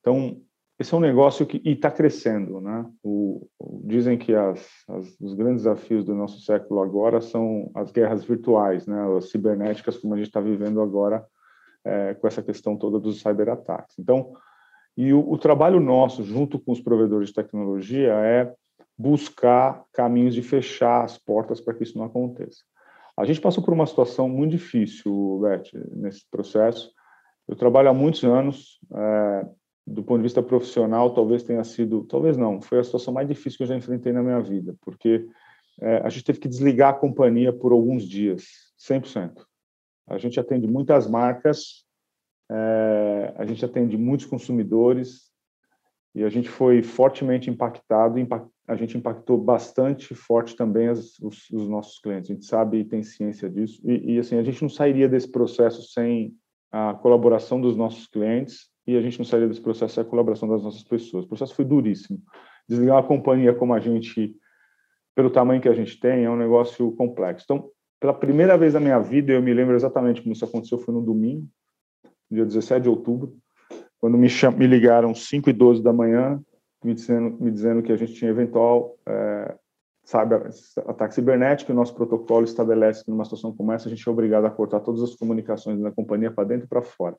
Então, 0.00 0.40
esse 0.80 0.94
é 0.94 0.96
um 0.96 1.00
negócio 1.00 1.44
que 1.44 1.60
está 1.62 1.90
crescendo, 1.90 2.58
né? 2.58 2.86
O, 3.04 3.46
dizem 3.84 4.16
que 4.16 4.34
as, 4.34 4.66
as, 4.88 5.14
os 5.20 5.34
grandes 5.34 5.64
desafios 5.64 6.06
do 6.06 6.14
nosso 6.14 6.40
século 6.40 6.80
agora 6.80 7.20
são 7.20 7.70
as 7.74 7.92
guerras 7.92 8.24
virtuais, 8.24 8.86
né? 8.86 8.98
As 9.14 9.30
cibernéticas, 9.30 9.98
como 9.98 10.14
a 10.14 10.16
gente 10.16 10.28
está 10.28 10.40
vivendo 10.40 10.80
agora 10.80 11.22
é, 11.84 12.14
com 12.14 12.26
essa 12.26 12.42
questão 12.42 12.78
toda 12.78 12.98
dos 12.98 13.20
cyberataques. 13.20 13.98
Então, 13.98 14.32
e 14.96 15.12
o, 15.12 15.30
o 15.30 15.36
trabalho 15.36 15.80
nosso, 15.80 16.24
junto 16.24 16.58
com 16.58 16.72
os 16.72 16.80
provedores 16.80 17.28
de 17.28 17.34
tecnologia, 17.34 18.14
é 18.14 18.50
buscar 18.96 19.84
caminhos 19.92 20.34
de 20.34 20.42
fechar 20.42 21.04
as 21.04 21.18
portas 21.18 21.60
para 21.60 21.74
que 21.74 21.82
isso 21.82 21.98
não 21.98 22.06
aconteça. 22.06 22.62
A 23.18 23.26
gente 23.26 23.40
passou 23.40 23.62
por 23.62 23.74
uma 23.74 23.86
situação 23.86 24.30
muito 24.30 24.52
difícil, 24.52 25.40
Beth, 25.42 25.78
nesse 25.92 26.24
processo. 26.30 26.90
Eu 27.46 27.54
trabalho 27.54 27.90
há 27.90 27.92
muitos 27.92 28.24
anos. 28.24 28.80
É, 28.94 29.46
do 29.90 30.04
ponto 30.04 30.18
de 30.18 30.22
vista 30.22 30.42
profissional, 30.42 31.12
talvez 31.12 31.42
tenha 31.42 31.64
sido, 31.64 32.04
talvez 32.04 32.36
não, 32.36 32.60
foi 32.60 32.78
a 32.78 32.84
situação 32.84 33.12
mais 33.12 33.26
difícil 33.26 33.56
que 33.56 33.64
eu 33.64 33.68
já 33.68 33.76
enfrentei 33.76 34.12
na 34.12 34.22
minha 34.22 34.40
vida, 34.40 34.74
porque 34.80 35.26
é, 35.80 35.96
a 35.98 36.08
gente 36.08 36.24
teve 36.24 36.38
que 36.38 36.48
desligar 36.48 36.90
a 36.90 36.96
companhia 36.96 37.52
por 37.52 37.72
alguns 37.72 38.04
dias, 38.04 38.44
100%. 38.78 39.44
A 40.06 40.16
gente 40.16 40.38
atende 40.38 40.66
muitas 40.66 41.08
marcas, 41.08 41.84
é, 42.50 43.34
a 43.36 43.44
gente 43.44 43.64
atende 43.64 43.96
muitos 43.98 44.26
consumidores 44.26 45.30
e 46.14 46.24
a 46.24 46.28
gente 46.28 46.48
foi 46.48 46.82
fortemente 46.82 47.50
impactado, 47.50 48.18
impact, 48.18 48.48
a 48.66 48.76
gente 48.76 48.96
impactou 48.96 49.38
bastante 49.38 50.14
forte 50.14 50.54
também 50.54 50.88
as, 50.88 51.18
os, 51.18 51.50
os, 51.50 51.68
nossos 51.68 51.98
clientes. 51.98 52.30
A 52.30 52.34
gente 52.34 52.44
sabe 52.44 52.78
e 52.78 52.84
tem 52.84 53.02
ciência 53.02 53.48
disso 53.48 53.80
e, 53.84 54.14
e 54.14 54.18
assim 54.18 54.36
a 54.36 54.42
gente 54.42 54.62
não 54.62 54.68
sairia 54.68 55.08
desse 55.08 55.28
processo 55.28 55.82
sem 55.82 56.34
a 56.70 56.94
colaboração 56.94 57.60
dos 57.60 57.76
nossos 57.76 58.06
clientes 58.06 58.70
e 58.90 58.96
a 58.96 59.00
gente 59.00 59.18
não 59.18 59.24
sairia 59.24 59.48
desse 59.48 59.60
processo 59.60 59.94
sem 59.94 60.02
a 60.02 60.06
colaboração 60.06 60.48
das 60.48 60.62
nossas 60.62 60.82
pessoas. 60.82 61.24
O 61.24 61.28
processo 61.28 61.54
foi 61.54 61.64
duríssimo. 61.64 62.18
Desligar 62.68 62.96
uma 62.96 63.06
companhia 63.06 63.54
como 63.54 63.74
a 63.74 63.80
gente, 63.80 64.34
pelo 65.14 65.30
tamanho 65.30 65.60
que 65.60 65.68
a 65.68 65.74
gente 65.74 65.98
tem, 65.98 66.24
é 66.24 66.30
um 66.30 66.36
negócio 66.36 66.92
complexo. 66.92 67.44
Então, 67.44 67.70
pela 68.00 68.14
primeira 68.14 68.56
vez 68.56 68.74
na 68.74 68.80
minha 68.80 68.98
vida, 68.98 69.32
eu 69.32 69.42
me 69.42 69.52
lembro 69.52 69.74
exatamente 69.74 70.22
como 70.22 70.32
isso 70.32 70.44
aconteceu, 70.44 70.78
foi 70.78 70.94
no 70.94 71.02
domingo, 71.02 71.46
dia 72.30 72.44
17 72.44 72.82
de 72.82 72.88
outubro, 72.88 73.34
quando 74.00 74.16
me, 74.16 74.28
cham... 74.28 74.52
me 74.52 74.66
ligaram 74.66 75.14
5 75.14 75.50
e 75.50 75.52
12 75.52 75.82
da 75.82 75.92
manhã, 75.92 76.40
me 76.82 76.94
dizendo, 76.94 77.36
me 77.38 77.50
dizendo 77.50 77.82
que 77.82 77.92
a 77.92 77.96
gente 77.96 78.14
tinha 78.14 78.30
eventual 78.30 78.96
é, 79.06 79.54
sabe, 80.04 80.34
ataque 80.86 81.14
cibernético, 81.14 81.72
o 81.72 81.74
nosso 81.74 81.94
protocolo 81.94 82.44
estabelece 82.44 83.04
que 83.04 83.10
numa 83.10 83.24
situação 83.24 83.54
como 83.54 83.72
essa 83.72 83.86
a 83.86 83.90
gente 83.90 84.06
é 84.06 84.10
obrigado 84.10 84.44
a 84.44 84.50
cortar 84.50 84.80
todas 84.80 85.02
as 85.02 85.14
comunicações 85.14 85.80
da 85.80 85.92
companhia 85.92 86.30
para 86.30 86.44
dentro 86.44 86.66
e 86.66 86.68
para 86.68 86.82
fora. 86.82 87.16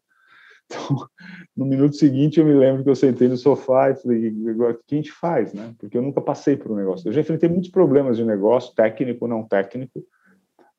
Então, 0.66 1.08
no 1.56 1.66
minuto 1.66 1.96
seguinte, 1.96 2.40
eu 2.40 2.46
me 2.46 2.54
lembro 2.54 2.84
que 2.84 2.90
eu 2.90 2.96
sentei 2.96 3.28
no 3.28 3.38
sofá 3.38 3.92
e 3.92 3.96
falei, 3.96 4.30
o 4.30 4.74
que 4.86 4.96
a 4.96 4.98
gente 4.98 5.12
faz, 5.12 5.54
né? 5.54 5.74
Porque 5.78 5.98
eu 5.98 6.02
nunca 6.02 6.22
passei 6.22 6.56
por 6.56 6.72
um 6.72 6.76
negócio. 6.76 7.08
Eu 7.08 7.14
já 7.14 7.22
enfrentei 7.22 7.50
muitos 7.50 7.70
problemas 7.70 8.18
de 8.18 8.26
negócio, 8.26 8.74
técnico, 8.76 9.28
não 9.28 9.44
técnico, 9.44 10.04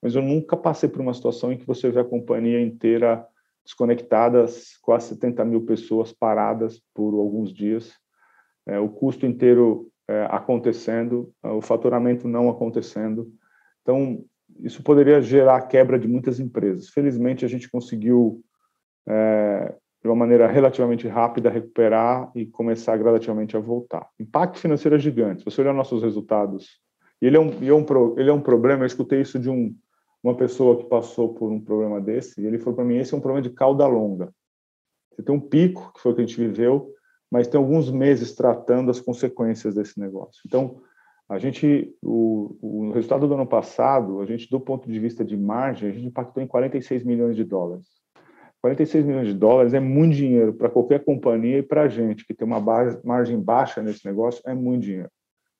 mas 0.01 0.14
eu 0.14 0.22
nunca 0.22 0.57
passei 0.57 0.89
por 0.89 1.01
uma 1.01 1.14
situação 1.14 1.53
em 1.53 1.57
que 1.57 1.66
você 1.66 1.91
vê 1.91 2.01
a 2.01 2.05
companhia 2.05 2.61
inteira 2.61 3.26
desconectada, 3.64 4.45
quase 4.80 5.09
70 5.09 5.45
mil 5.45 5.64
pessoas 5.64 6.12
paradas 6.12 6.83
por 6.93 7.14
alguns 7.14 7.53
dias, 7.53 7.93
é, 8.66 8.78
o 8.78 8.89
custo 8.89 9.24
inteiro 9.24 9.89
é, 10.09 10.26
acontecendo, 10.30 11.33
o 11.43 11.61
faturamento 11.61 12.26
não 12.26 12.49
acontecendo. 12.49 13.33
Então, 13.83 14.24
isso 14.61 14.83
poderia 14.83 15.20
gerar 15.22 15.57
a 15.57 15.66
quebra 15.66 15.99
de 15.99 16.09
muitas 16.09 16.41
empresas. 16.41 16.89
Felizmente, 16.89 17.45
a 17.45 17.49
gente 17.49 17.70
conseguiu 17.70 18.43
é, 19.09 19.74
de 20.03 20.09
uma 20.09 20.16
maneira 20.16 20.46
relativamente 20.46 21.07
rápida, 21.07 21.48
recuperar 21.48 22.30
e 22.34 22.44
começar 22.46 22.96
gradativamente 22.96 23.57
a 23.57 23.61
voltar. 23.61 24.09
Impacto 24.18 24.59
financeiro 24.59 24.96
é 24.96 24.98
gigante. 24.98 25.44
Você 25.44 25.61
olhar 25.61 25.72
nossos 25.72 26.03
resultados, 26.03 26.80
e 27.20 27.26
ele 27.26 27.36
é 27.36 27.40
um, 27.40 27.48
ele 27.48 27.70
é 27.70 27.74
um, 27.74 28.18
ele 28.18 28.30
é 28.30 28.32
um 28.32 28.40
problema, 28.40 28.82
eu 28.82 28.86
escutei 28.86 29.20
isso 29.20 29.38
de 29.38 29.48
um, 29.48 29.74
uma 30.22 30.36
pessoa 30.36 30.76
que 30.76 30.84
passou 30.84 31.34
por 31.34 31.53
um 31.53 31.61
problema 31.61 32.00
desse, 32.00 32.40
e 32.40 32.46
ele 32.46 32.59
falou 32.59 32.74
para 32.74 32.84
mim, 32.84 32.96
esse 32.96 33.14
é 33.14 33.16
um 33.16 33.20
problema 33.20 33.42
de 33.42 33.55
cauda 33.55 33.86
longa. 33.86 34.32
Você 35.12 35.22
tem 35.22 35.34
um 35.34 35.40
pico, 35.40 35.92
que 35.94 36.00
foi 36.00 36.12
o 36.12 36.14
que 36.14 36.22
a 36.22 36.26
gente 36.26 36.38
viveu, 36.38 36.92
mas 37.30 37.46
tem 37.46 37.59
alguns 37.59 37.90
meses 37.90 38.34
tratando 38.34 38.90
as 38.90 39.00
consequências 39.00 39.74
desse 39.74 39.98
negócio. 40.00 40.42
Então, 40.46 40.80
a 41.28 41.38
gente, 41.38 41.94
o, 42.03 42.57
o 42.61 42.90
resultado 42.92 43.26
do 43.26 43.34
ano 43.34 43.46
passado, 43.46 44.20
a 44.20 44.26
gente, 44.26 44.50
do 44.50 44.61
ponto 44.61 44.90
de 44.90 44.98
vista 44.98 45.24
de 45.24 45.36
margem, 45.36 45.88
a 45.88 45.92
gente 45.92 46.07
impactou 46.07 46.42
em 46.42 46.46
46 46.46 47.05
milhões 47.05 47.36
de 47.36 47.44
dólares. 47.44 48.01
46 48.62 49.04
milhões 49.04 49.26
de 49.26 49.34
dólares 49.34 49.74
é 49.74 49.80
muito 49.80 50.14
dinheiro 50.14 50.54
para 50.54 50.70
qualquer 50.70 51.04
companhia 51.04 51.58
e 51.58 51.62
para 51.62 51.82
a 51.82 51.88
gente, 51.88 52.24
que 52.24 52.32
tem 52.32 52.46
uma 52.46 52.60
margem 53.04 53.40
baixa 53.40 53.82
nesse 53.82 54.06
negócio, 54.06 54.40
é 54.46 54.54
muito 54.54 54.82
dinheiro. 54.82 55.10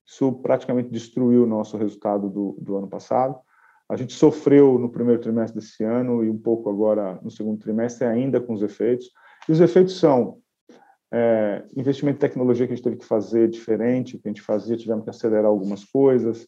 Isso 0.07 0.32
praticamente 0.34 0.88
destruiu 0.88 1.42
o 1.42 1.46
nosso 1.46 1.76
resultado 1.76 2.30
do, 2.30 2.57
do 2.61 2.76
ano 2.76 2.88
passado. 2.88 3.38
A 3.88 3.96
gente 3.96 4.12
sofreu 4.12 4.78
no 4.78 4.88
primeiro 4.88 5.20
trimestre 5.20 5.61
desse 5.61 5.82
ano 5.82 6.24
e 6.24 6.30
um 6.30 6.38
pouco 6.38 6.70
agora 6.70 7.18
no 7.22 7.30
segundo 7.30 7.59
trimestre, 7.59 8.07
ainda 8.07 8.40
com 8.40 8.53
os 8.53 8.62
efeitos. 8.62 9.11
E 9.48 9.53
os 9.53 9.61
efeitos 9.61 9.98
são 9.98 10.38
é, 11.12 11.64
investimento 11.76 12.16
em 12.16 12.20
tecnologia 12.20 12.66
que 12.66 12.72
a 12.72 12.76
gente 12.76 12.84
teve 12.84 12.96
que 12.96 13.05
fazer 13.05 13.48
diferente, 13.48 14.16
que 14.16 14.28
a 14.28 14.30
gente 14.30 14.42
fazia, 14.42 14.76
tivemos 14.76 15.03
que 15.03 15.11
acelerar 15.11 15.46
algumas 15.46 15.84
coisas. 15.84 16.46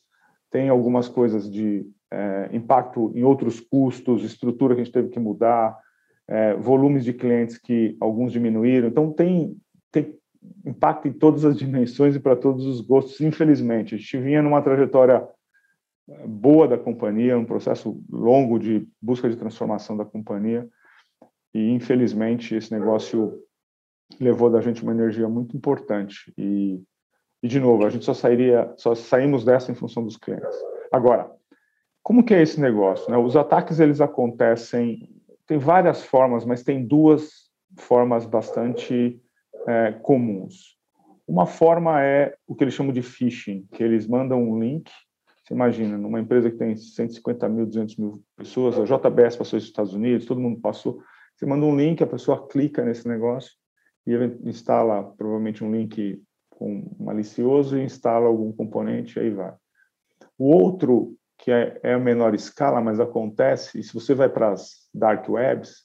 Tem 0.51 0.69
algumas 0.69 1.09
coisas 1.09 1.51
de 1.51 1.85
é, 2.13 2.49
impacto 2.53 3.11
em 3.13 3.25
outros 3.25 3.59
custos, 3.59 4.23
estrutura 4.23 4.75
que 4.75 4.81
a 4.81 4.85
gente 4.85 4.95
teve 4.95 5.09
que 5.09 5.19
mudar, 5.19 5.77
é, 6.29 6.55
volumes 6.55 7.05
de 7.05 7.13
clientes 7.13 7.59
que 7.59 7.97
alguns 8.01 8.33
diminuíram. 8.33 8.89
Então, 8.89 9.13
tem, 9.13 9.57
tem 9.93 10.19
impacto 10.65 11.09
em 11.09 11.13
todas 11.13 11.45
as 11.45 11.57
dimensões 11.57 12.17
e 12.17 12.21
para 12.21 12.37
todos 12.37 12.67
os 12.67 12.81
gostos, 12.81 13.21
infelizmente. 13.21 13.95
A 13.95 13.99
gente 13.99 14.19
vinha 14.19 14.43
numa 14.43 14.63
trajetória 14.63 15.27
é, 16.09 16.27
boa 16.27 16.69
da 16.69 16.79
companhia, 16.79 17.39
um 17.39 17.45
processo 17.45 18.03
longo 18.11 18.59
de 18.59 18.87
busca 19.01 19.29
de 19.29 19.37
transformação 19.37 19.97
da 19.97 20.05
companhia, 20.05 20.69
e 21.55 21.71
infelizmente 21.71 22.55
esse 22.55 22.73
negócio 22.73 23.41
levou 24.21 24.51
da 24.51 24.61
gente 24.61 24.83
uma 24.83 24.93
energia 24.93 25.29
muito 25.29 25.57
importante 25.57 26.33
e, 26.37 26.83
e 27.43 27.49
de 27.49 27.61
novo 27.61 27.87
a 27.87 27.91
gente 27.91 28.05
só 28.05 28.13
sairia 28.13 28.73
só 28.77 28.95
saímos 28.95 29.45
dessa 29.45 29.71
em 29.71 29.75
função 29.75 30.05
dos 30.05 30.17
clientes 30.17 30.57
agora 30.93 31.31
como 32.03 32.25
que 32.25 32.35
é 32.35 32.43
esse 32.43 32.61
negócio 32.61 33.11
né? 33.11 33.17
os 33.17 33.37
ataques 33.37 33.81
eles 33.81 34.01
acontecem 34.01 35.09
tem 35.47 35.59
várias 35.59 36.05
formas 36.05 36.45
mas 36.45 36.63
tem 36.63 36.85
duas 36.85 37.51
formas 37.79 38.27
bastante 38.27 39.21
é, 39.67 39.93
comuns 39.93 40.77
uma 41.27 41.47
forma 41.47 42.03
é 42.03 42.37
o 42.47 42.55
que 42.55 42.65
eles 42.65 42.75
chamam 42.75 42.93
de 42.93 43.03
phishing 43.03 43.67
que 43.73 43.83
eles 43.83 44.07
mandam 44.07 44.43
um 44.43 44.59
link 44.59 44.91
você 45.45 45.53
imagina, 45.53 45.99
numa 45.99 46.19
empresa 46.19 46.51
que 46.51 46.57
tem 46.57 46.75
150 46.75 47.47
mil, 47.51 47.67
200 47.67 47.97
mil 47.97 48.25
pessoas, 48.35 48.79
a 48.79 48.85
JBS 48.85 49.37
passou 49.37 49.59
isso 49.59 49.67
nos 49.67 49.67
Estados 49.67 49.93
Unidos, 49.93 50.25
todo 50.25 50.41
mundo 50.41 50.59
passou. 50.59 51.03
Você 51.37 51.45
manda 51.45 51.67
um 51.67 51.77
link, 51.77 52.03
a 52.03 52.07
pessoa 52.07 52.49
clica 52.49 52.83
nesse 52.83 53.07
negócio 53.07 53.53
e 54.07 54.15
instala 54.49 55.03
provavelmente 55.03 55.63
um 55.63 55.71
link 55.71 56.23
com 56.49 56.97
malicioso 56.99 57.77
e 57.77 57.85
instala 57.85 58.27
algum 58.27 58.53
componente 58.53 59.19
aí 59.19 59.29
vai. 59.29 59.55
O 60.39 60.47
outro, 60.47 61.15
que 61.45 61.53
é, 61.53 61.79
é 61.83 61.93
a 61.93 61.99
menor 61.99 62.35
escala, 62.35 62.81
mas 62.81 62.99
acontece, 62.99 63.79
e 63.79 63.83
se 63.83 63.93
você 63.93 64.15
vai 64.15 64.31
para 64.31 64.53
as 64.53 64.89
dark 64.95 65.29
webs, 65.29 65.83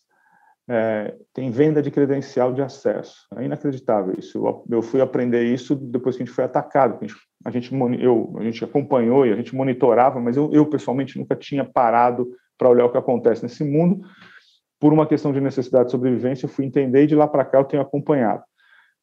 é, 0.70 1.14
tem 1.34 1.52
venda 1.52 1.82
de 1.82 1.92
credencial 1.92 2.54
de 2.54 2.62
acesso. 2.62 3.28
É 3.36 3.44
inacreditável 3.44 4.16
isso. 4.18 4.38
Eu, 4.38 4.66
eu, 4.70 4.82
fui 4.82 5.02
aprender 5.02 5.44
isso 5.44 5.76
depois 5.76 6.16
que 6.16 6.24
a 6.24 6.26
gente 6.26 6.34
foi 6.34 6.46
atacado. 6.46 6.96
A 6.96 7.06
gente, 7.06 7.16
a 7.44 7.52
gente, 7.52 8.02
eu, 8.02 8.34
a 8.40 8.44
gente 8.44 8.64
acompanhou 8.64 9.26
e 9.26 9.34
a 9.34 9.36
gente 9.36 9.54
monitorava, 9.54 10.22
mas 10.22 10.38
eu, 10.38 10.50
eu 10.54 10.66
pessoalmente 10.66 11.20
nunca 11.20 11.36
tinha 11.36 11.66
parado 11.66 12.30
para 12.58 12.70
olhar 12.70 12.86
o 12.86 12.92
que 12.92 12.98
acontece 12.98 13.44
nesse 13.44 13.66
mundo. 13.66 14.00
Por 14.80 14.94
uma 14.94 15.06
questão 15.06 15.34
de 15.34 15.42
necessidade 15.42 15.88
de 15.88 15.92
sobrevivência, 15.92 16.46
eu 16.46 16.50
fui 16.50 16.64
entender 16.64 17.04
e 17.04 17.08
de 17.08 17.16
lá 17.16 17.28
para 17.28 17.44
cá 17.44 17.58
eu 17.58 17.66
tenho 17.66 17.84
acompanhado. 17.84 18.44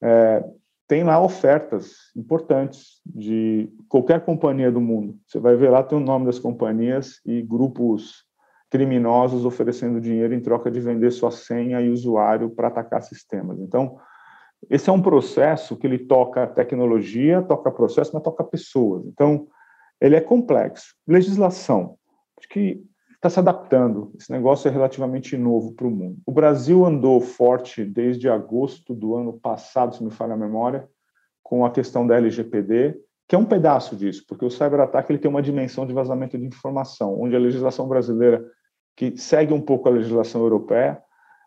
É, 0.02 0.42
tem 0.88 1.02
lá 1.02 1.20
ofertas 1.20 1.96
importantes 2.16 3.00
de 3.04 3.68
qualquer 3.88 4.24
companhia 4.24 4.70
do 4.70 4.80
mundo. 4.80 5.18
Você 5.26 5.38
vai 5.38 5.56
ver 5.56 5.70
lá, 5.70 5.82
tem 5.82 5.98
o 5.98 6.00
nome 6.00 6.26
das 6.26 6.38
companhias 6.38 7.20
e 7.26 7.42
grupos 7.42 8.24
criminosos 8.70 9.44
oferecendo 9.44 10.00
dinheiro 10.00 10.34
em 10.34 10.40
troca 10.40 10.70
de 10.70 10.80
vender 10.80 11.10
sua 11.10 11.30
senha 11.30 11.80
e 11.80 11.90
usuário 11.90 12.50
para 12.50 12.68
atacar 12.68 13.02
sistemas. 13.02 13.60
Então, 13.60 13.98
esse 14.70 14.88
é 14.88 14.92
um 14.92 15.02
processo 15.02 15.76
que 15.76 15.86
ele 15.86 15.98
toca 15.98 16.46
tecnologia, 16.46 17.42
toca 17.42 17.70
processo, 17.70 18.10
mas 18.14 18.22
toca 18.22 18.42
pessoas. 18.44 19.06
Então, 19.06 19.46
ele 20.00 20.16
é 20.16 20.20
complexo. 20.20 20.94
Legislação, 21.06 21.96
acho 22.38 22.48
que 22.48 22.82
está 23.16 23.30
se 23.30 23.38
adaptando. 23.38 24.12
Esse 24.18 24.30
negócio 24.30 24.68
é 24.68 24.70
relativamente 24.70 25.36
novo 25.36 25.72
para 25.72 25.86
o 25.86 25.90
mundo. 25.90 26.18
O 26.24 26.32
Brasil 26.32 26.84
andou 26.84 27.20
forte 27.20 27.84
desde 27.84 28.28
agosto 28.28 28.94
do 28.94 29.16
ano 29.16 29.32
passado, 29.32 29.94
se 29.94 30.04
me 30.04 30.10
falha 30.10 30.34
a 30.34 30.38
memória, 30.38 30.88
com 31.42 31.64
a 31.64 31.70
questão 31.70 32.06
da 32.06 32.16
LGPD, 32.16 32.98
que 33.28 33.34
é 33.34 33.38
um 33.38 33.44
pedaço 33.44 33.96
disso, 33.96 34.24
porque 34.28 34.44
o 34.44 34.50
cyberataque 34.50 35.10
ele 35.10 35.18
tem 35.18 35.30
uma 35.30 35.42
dimensão 35.42 35.86
de 35.86 35.92
vazamento 35.92 36.38
de 36.38 36.46
informação, 36.46 37.20
onde 37.20 37.34
a 37.34 37.40
legislação 37.40 37.88
brasileira, 37.88 38.44
que 38.94 39.16
segue 39.16 39.52
um 39.52 39.60
pouco 39.60 39.88
a 39.88 39.92
legislação 39.92 40.40
europeia, 40.42 41.02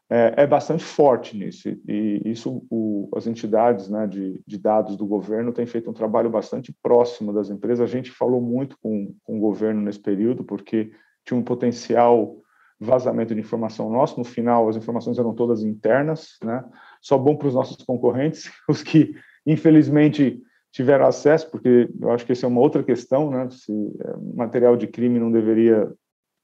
é, 0.09 0.33
é 0.37 0.47
bastante 0.47 0.83
forte 0.83 1.37
nisso. 1.37 1.69
E 1.87 2.21
isso, 2.25 2.65
o, 2.69 3.09
as 3.15 3.27
entidades 3.27 3.89
né, 3.89 4.07
de, 4.07 4.41
de, 4.45 4.57
dados 4.57 4.97
do 4.97 5.05
governo 5.05 5.53
têm 5.53 5.67
feito 5.67 5.89
um 5.89 5.93
trabalho 5.93 6.29
bastante 6.29 6.75
próximo 6.81 7.31
das 7.31 7.49
empresas. 7.49 7.81
A 7.81 7.91
gente 7.91 8.09
falou 8.09 8.41
muito 8.41 8.77
com, 8.81 9.13
com 9.23 9.37
o 9.37 9.39
governo 9.39 9.81
nesse 9.81 9.99
período, 9.99 10.43
porque 10.43 10.91
um 11.33 11.43
potencial 11.43 12.35
vazamento 12.79 13.35
de 13.35 13.41
informação 13.41 13.89
nosso. 13.89 14.17
No 14.17 14.23
final, 14.23 14.69
as 14.69 14.77
informações 14.77 15.19
eram 15.19 15.33
todas 15.33 15.63
internas, 15.63 16.37
né? 16.43 16.63
Só 17.01 17.17
bom 17.17 17.35
para 17.35 17.47
os 17.47 17.53
nossos 17.53 17.83
concorrentes, 17.83 18.51
os 18.69 18.81
que 18.81 19.13
infelizmente 19.45 20.41
tiveram 20.71 21.05
acesso, 21.05 21.49
porque 21.49 21.89
eu 21.99 22.11
acho 22.11 22.25
que 22.25 22.31
essa 22.31 22.45
é 22.45 22.49
uma 22.49 22.61
outra 22.61 22.83
questão, 22.83 23.29
né? 23.29 23.49
Se 23.49 23.71
é, 23.71 24.35
material 24.35 24.77
de 24.77 24.87
crime 24.87 25.19
não 25.19 25.31
deveria 25.31 25.91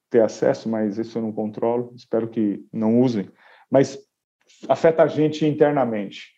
ter 0.10 0.22
acesso, 0.22 0.68
mas 0.68 0.98
isso 0.98 1.18
eu 1.18 1.22
não 1.22 1.32
controlo. 1.32 1.94
Espero 1.96 2.28
que 2.28 2.66
não 2.74 3.00
usem. 3.02 3.30
Mas 3.72 3.98
afeta 4.68 5.04
a 5.04 5.08
gente 5.08 5.46
internamente. 5.46 6.36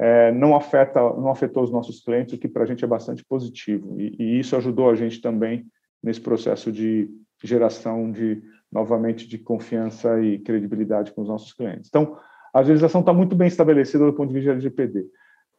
É, 0.00 0.30
não 0.32 0.54
afeta, 0.54 1.00
não 1.00 1.28
afetou 1.28 1.62
os 1.62 1.72
nossos 1.72 2.00
clientes, 2.00 2.32
o 2.32 2.38
que 2.38 2.48
para 2.48 2.62
a 2.62 2.66
gente 2.66 2.84
é 2.84 2.88
bastante 2.88 3.24
positivo. 3.24 4.00
E, 4.00 4.14
e, 4.18 4.38
isso 4.38 4.56
ajudou 4.56 4.90
a 4.90 4.94
gente 4.94 5.20
também 5.20 5.66
nesse 6.02 6.20
processo 6.20 6.70
de 6.72 7.10
geração 7.42 8.10
de 8.10 8.42
novamente 8.70 9.26
de 9.26 9.38
confiança 9.38 10.20
e 10.20 10.38
credibilidade 10.38 11.12
com 11.12 11.22
os 11.22 11.28
nossos 11.28 11.52
clientes. 11.52 11.88
Então, 11.88 12.18
a 12.52 12.60
legislação 12.60 13.00
está 13.00 13.12
muito 13.12 13.34
bem 13.34 13.48
estabelecida 13.48 14.04
do 14.04 14.12
ponto 14.12 14.28
de 14.28 14.34
vista 14.34 14.50
LGPD. 14.50 15.06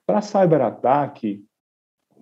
Para 0.06 0.22
cyberataque, 0.22 1.44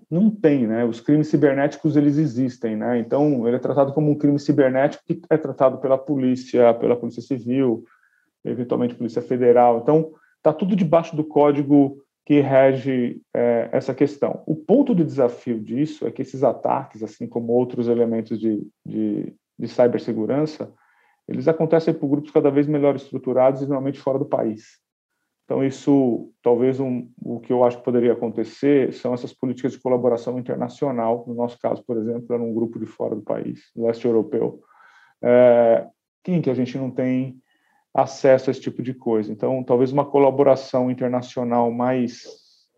não 0.09 0.29
tem, 0.29 0.65
né? 0.65 0.85
Os 0.85 1.01
crimes 1.01 1.27
cibernéticos 1.27 1.97
eles 1.97 2.17
existem, 2.17 2.75
né? 2.75 2.97
Então 2.99 3.45
ele 3.47 3.57
é 3.57 3.59
tratado 3.59 3.93
como 3.93 4.09
um 4.09 4.17
crime 4.17 4.39
cibernético 4.39 5.03
que 5.05 5.21
é 5.29 5.37
tratado 5.37 5.79
pela 5.79 5.97
polícia, 5.97 6.73
pela 6.75 6.95
polícia 6.95 7.21
civil, 7.21 7.83
eventualmente 8.43 8.95
polícia 8.95 9.21
federal. 9.21 9.79
Então 9.79 10.13
está 10.37 10.53
tudo 10.53 10.75
debaixo 10.75 11.15
do 11.15 11.25
código 11.25 12.01
que 12.27 12.41
rege 12.41 13.21
é, 13.33 13.69
essa 13.71 13.93
questão. 13.93 14.43
O 14.45 14.53
ponto 14.53 14.93
de 14.93 15.05
desafio 15.05 15.57
disso 15.57 16.05
é 16.05 16.11
que 16.11 16.21
esses 16.21 16.43
ataques, 16.43 17.01
assim 17.01 17.25
como 17.25 17.53
outros 17.53 17.87
elementos 17.87 18.37
de, 18.37 18.67
de, 18.85 19.33
de 19.57 19.67
cibersegurança, 19.69 20.73
eles 21.25 21.47
acontecem 21.47 21.93
por 21.93 22.09
grupos 22.09 22.31
cada 22.31 22.51
vez 22.51 22.67
melhor 22.67 22.97
estruturados 22.97 23.61
e 23.61 23.65
normalmente 23.65 24.01
fora 24.01 24.19
do 24.19 24.25
país. 24.25 24.77
Então, 25.45 25.63
isso, 25.63 26.29
talvez, 26.43 26.81
um, 26.81 27.09
o 27.23 27.39
que 27.39 27.53
eu 27.53 27.63
acho 27.63 27.77
que 27.77 27.85
poderia 27.85 28.11
acontecer 28.11 28.91
são 28.91 29.13
essas 29.13 29.33
políticas 29.33 29.71
de 29.71 29.79
colaboração 29.79 30.37
internacional. 30.37 31.23
No 31.25 31.33
nosso 31.33 31.57
caso, 31.57 31.81
por 31.85 31.95
exemplo, 31.95 32.25
era 32.35 32.43
um 32.43 32.53
grupo 32.53 32.77
de 32.77 32.85
fora 32.85 33.15
do 33.15 33.21
país, 33.21 33.71
leste 33.73 34.05
europeu, 34.05 34.59
é, 35.23 35.87
que 36.25 36.49
a 36.49 36.53
gente 36.53 36.77
não 36.77 36.91
tem 36.91 37.41
acesso 37.93 38.49
a 38.49 38.51
esse 38.51 38.61
tipo 38.61 38.81
de 38.81 38.93
coisa. 38.93 39.31
Então, 39.31 39.63
talvez 39.63 39.91
uma 39.91 40.05
colaboração 40.05 40.91
internacional 40.91 41.71
mais 41.71 42.23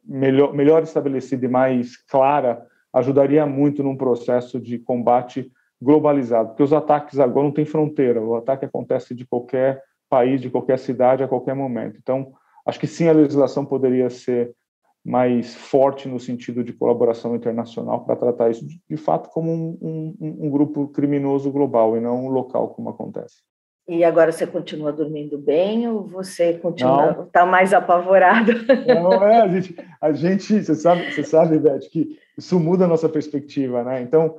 melhor, 0.06 0.54
melhor 0.54 0.84
estabelecida 0.84 1.46
e 1.46 1.50
mais 1.50 1.98
clara 1.98 2.66
ajudaria 2.94 3.46
muito 3.46 3.84
num 3.84 3.98
processo 3.98 4.60
de 4.60 4.80
combate 4.80 5.52
globalizado, 5.82 6.50
porque 6.50 6.64
os 6.64 6.74
ataques 6.74 7.20
agora 7.20 7.46
não 7.46 7.54
têm 7.54 7.66
fronteira, 7.66 8.22
o 8.22 8.36
ataque 8.36 8.66
acontece 8.66 9.16
de 9.16 9.26
qualquer 9.26 9.82
país, 10.10 10.42
de 10.42 10.50
qualquer 10.50 10.78
cidade, 10.78 11.24
a 11.24 11.28
qualquer 11.28 11.56
momento. 11.56 11.98
Então, 12.02 12.34
Acho 12.70 12.80
que 12.80 12.86
sim, 12.88 13.08
a 13.08 13.14
legislação 13.14 13.66
poderia 13.66 14.12
ser 14.12 14.56
mais 15.04 15.56
forte 15.56 16.08
no 16.08 16.20
sentido 16.20 16.64
de 16.64 16.72
colaboração 16.72 17.36
internacional 17.36 18.06
para 18.06 18.16
tratar 18.16 18.52
isso 18.52 18.64
de, 18.68 18.98
fato 18.98 19.30
como 19.30 19.52
um, 19.52 20.16
um, 20.22 20.46
um, 20.46 20.50
grupo 20.52 20.88
criminoso 20.90 21.52
global 21.52 21.98
e 21.98 22.00
não 22.00 22.28
local 22.28 22.70
como 22.70 22.90
acontece. 22.90 23.42
E 23.90 24.04
agora 24.04 24.32
você 24.32 24.46
continua 24.46 24.94
dormindo 24.94 25.36
bem 25.36 25.88
ou 25.88 26.06
você 26.06 26.54
continua 26.54 27.24
está 27.26 27.44
mais 27.44 27.74
apavorado? 27.74 28.52
Não 28.86 29.28
é 29.28 29.42
a 29.42 29.48
gente, 29.48 29.76
a 30.00 30.12
gente, 30.12 30.64
você 30.64 30.76
sabe, 30.76 31.12
você 31.12 31.24
sabe, 31.24 31.58
Beth, 31.58 31.80
que 31.92 32.16
isso 32.38 32.60
muda 32.60 32.86
a 32.86 32.88
nossa 32.88 33.10
perspectiva, 33.10 33.84
né? 33.84 34.00
Então 34.04 34.36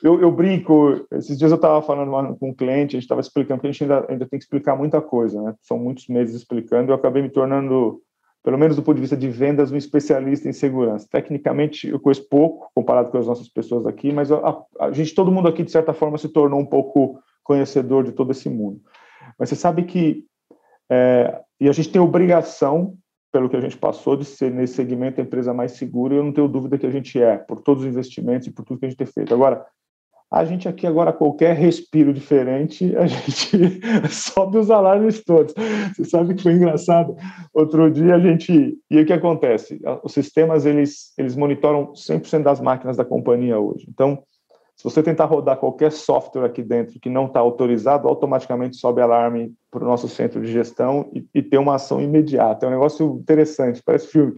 eu, 0.00 0.20
eu, 0.20 0.30
brinco, 0.30 1.04
esses 1.10 1.36
dias 1.36 1.50
eu 1.50 1.56
estava 1.56 1.82
falando 1.82 2.36
com 2.36 2.50
um 2.50 2.54
cliente, 2.54 2.94
a 2.94 2.98
gente 2.98 3.02
estava 3.02 3.20
explicando, 3.20 3.58
porque 3.58 3.66
a 3.66 3.72
gente 3.72 3.82
ainda, 3.82 4.06
ainda 4.08 4.26
tem 4.26 4.38
que 4.38 4.44
explicar 4.44 4.76
muita 4.76 5.00
coisa, 5.00 5.42
né? 5.42 5.54
São 5.60 5.76
muitos 5.76 6.06
meses 6.06 6.36
explicando, 6.36 6.92
eu 6.92 6.94
acabei 6.94 7.20
me 7.20 7.28
tornando, 7.28 8.00
pelo 8.44 8.56
menos 8.56 8.76
do 8.76 8.82
ponto 8.82 8.94
de 8.94 9.00
vista 9.00 9.16
de 9.16 9.28
vendas, 9.28 9.72
um 9.72 9.76
especialista 9.76 10.48
em 10.48 10.52
segurança. 10.52 11.08
Tecnicamente, 11.10 11.88
eu 11.88 11.98
conheço 11.98 12.28
pouco, 12.28 12.70
comparado 12.72 13.10
com 13.10 13.18
as 13.18 13.26
nossas 13.26 13.48
pessoas 13.48 13.88
aqui, 13.88 14.12
mas 14.12 14.30
a, 14.30 14.62
a 14.78 14.92
gente, 14.92 15.16
todo 15.16 15.32
mundo 15.32 15.48
aqui, 15.48 15.64
de 15.64 15.72
certa 15.72 15.92
forma, 15.92 16.16
se 16.16 16.28
tornou 16.28 16.60
um 16.60 16.66
pouco 16.66 17.18
conhecedor 17.44 18.02
de 18.02 18.12
todo 18.12 18.32
esse 18.32 18.48
mundo. 18.48 18.80
Mas 19.38 19.48
você 19.48 19.56
sabe 19.56 19.84
que, 19.84 20.24
é, 20.90 21.40
e 21.60 21.68
a 21.68 21.72
gente 21.72 21.90
tem 21.90 22.00
obrigação, 22.00 22.96
pelo 23.30 23.48
que 23.48 23.56
a 23.56 23.60
gente 23.60 23.76
passou, 23.76 24.16
de 24.16 24.24
ser 24.24 24.50
nesse 24.50 24.74
segmento 24.74 25.20
a 25.20 25.24
empresa 25.24 25.52
mais 25.52 25.72
segura, 25.72 26.14
e 26.14 26.18
eu 26.18 26.24
não 26.24 26.32
tenho 26.32 26.48
dúvida 26.48 26.78
que 26.78 26.86
a 26.86 26.90
gente 26.90 27.20
é, 27.20 27.36
por 27.36 27.60
todos 27.60 27.82
os 27.82 27.88
investimentos 27.88 28.46
e 28.46 28.52
por 28.52 28.64
tudo 28.64 28.80
que 28.80 28.86
a 28.86 28.88
gente 28.88 28.98
tem 28.98 29.06
feito. 29.06 29.34
Agora, 29.34 29.64
a 30.30 30.44
gente 30.44 30.68
aqui 30.68 30.86
agora, 30.86 31.12
qualquer 31.12 31.54
respiro 31.54 32.12
diferente, 32.12 32.96
a 32.96 33.06
gente 33.06 33.80
sobe 34.10 34.58
os 34.58 34.70
alarmes 34.70 35.22
todos. 35.22 35.54
Você 35.96 36.04
sabe 36.04 36.34
que 36.34 36.42
foi 36.42 36.54
engraçado? 36.54 37.14
Outro 37.52 37.90
dia 37.90 38.16
a 38.16 38.18
gente... 38.18 38.76
E 38.90 39.00
o 39.00 39.06
que 39.06 39.12
acontece? 39.12 39.80
Os 40.02 40.12
sistemas, 40.12 40.66
eles, 40.66 41.12
eles 41.16 41.36
monitoram 41.36 41.92
100% 41.92 42.42
das 42.42 42.60
máquinas 42.60 42.96
da 42.96 43.04
companhia 43.04 43.58
hoje. 43.58 43.86
Então, 43.88 44.24
se 44.84 44.90
você 44.94 45.02
tentar 45.02 45.24
rodar 45.24 45.56
qualquer 45.56 45.90
software 45.90 46.44
aqui 46.44 46.62
dentro 46.62 47.00
que 47.00 47.08
não 47.08 47.24
está 47.24 47.40
autorizado, 47.40 48.06
automaticamente 48.06 48.76
sobe 48.76 49.00
alarme 49.00 49.54
para 49.70 49.82
o 49.82 49.86
nosso 49.86 50.06
centro 50.10 50.42
de 50.42 50.52
gestão 50.52 51.08
e, 51.10 51.26
e 51.34 51.42
tem 51.42 51.58
uma 51.58 51.76
ação 51.76 52.02
imediata. 52.02 52.66
É 52.66 52.68
um 52.68 52.72
negócio 52.72 53.18
interessante, 53.18 53.82
parece 53.82 54.08
filme, 54.08 54.34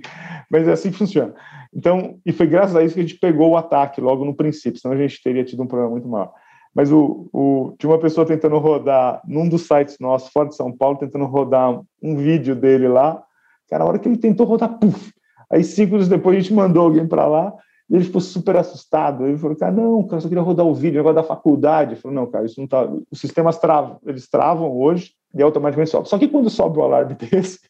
mas 0.49 0.69
é 0.69 0.73
assim 0.73 0.93
que 0.93 0.99
funciona. 0.99 1.35
Então, 1.75 2.21
e 2.25 2.33
foi 2.33 2.47
graças 2.47 2.77
a 2.77 2.85
isso 2.85 2.95
que 2.95 3.01
a 3.01 3.03
gente 3.03 3.19
pegou 3.19 3.51
o 3.51 3.57
ataque 3.57 4.01
logo 4.01 4.25
no 4.25 4.37
princípio, 4.37 4.81
senão 4.81 4.95
a 4.95 4.99
gente 4.99 5.21
teria 5.21 5.45
tido 5.45 5.65
um 5.65 5.67
problema 5.67 5.91
muito 5.91 6.07
maior. 6.07 6.33
Mas 6.73 6.93
o, 6.93 7.29
o, 7.33 7.75
tinha 7.77 7.91
uma 7.91 7.99
pessoa 7.99 8.25
tentando 8.25 8.57
rodar, 8.59 9.21
num 9.27 9.49
dos 9.49 9.67
sites 9.67 9.99
nossos, 9.99 10.31
fora 10.31 10.49
de 10.49 10.55
São 10.55 10.71
Paulo, 10.71 10.97
tentando 10.97 11.25
rodar 11.25 11.81
um 12.01 12.15
vídeo 12.15 12.55
dele 12.55 12.87
lá. 12.87 13.21
Cara, 13.69 13.83
a 13.83 13.87
hora 13.89 13.99
que 13.99 14.07
ele 14.07 14.17
tentou 14.17 14.47
rodar, 14.47 14.79
puf! 14.79 15.13
Aí, 15.51 15.65
cinco 15.65 15.97
anos 15.97 16.09
depois, 16.09 16.37
a 16.37 16.41
gente 16.41 16.55
mandou 16.55 16.85
alguém 16.85 17.05
para 17.05 17.27
lá 17.27 17.53
ele 17.89 18.05
ficou 18.05 18.21
super 18.21 18.57
assustado. 18.57 19.27
Ele 19.27 19.39
falou, 19.39 19.57
cara, 19.57 19.73
não, 19.73 20.07
cara, 20.07 20.21
só 20.21 20.29
queria 20.29 20.43
rodar 20.43 20.67
o 20.67 20.75
vídeo, 20.75 20.97
negócio 20.99 21.17
da 21.17 21.23
faculdade. 21.23 21.93
Ele 21.93 22.01
falou, 22.01 22.15
não, 22.15 22.27
cara, 22.27 22.45
isso 22.45 22.61
não 22.61 22.67
tá. 22.67 22.89
Os 23.11 23.21
sistemas 23.21 23.59
travam, 23.59 23.99
eles 24.05 24.29
travam 24.29 24.77
hoje 24.77 25.13
e 25.35 25.43
automaticamente 25.43 25.91
sobe. 25.91 26.09
Só 26.09 26.19
que 26.19 26.29
quando 26.29 26.51
sobe 26.51 26.79
o 26.79 26.83
alarme 26.83 27.15
desse, 27.21 27.61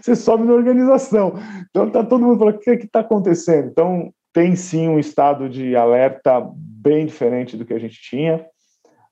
você 0.00 0.14
sobe 0.14 0.44
na 0.44 0.52
organização. 0.52 1.34
Então 1.70 1.90
tá 1.90 2.04
todo 2.04 2.24
mundo 2.24 2.38
falando, 2.38 2.56
o 2.56 2.58
que 2.58 2.70
é 2.70 2.74
está 2.74 3.00
acontecendo? 3.00 3.68
Então, 3.68 4.12
tem 4.32 4.54
sim 4.54 4.88
um 4.88 4.98
estado 4.98 5.48
de 5.48 5.74
alerta 5.74 6.40
bem 6.54 7.06
diferente 7.06 7.56
do 7.56 7.64
que 7.64 7.74
a 7.74 7.78
gente 7.78 8.00
tinha. 8.00 8.44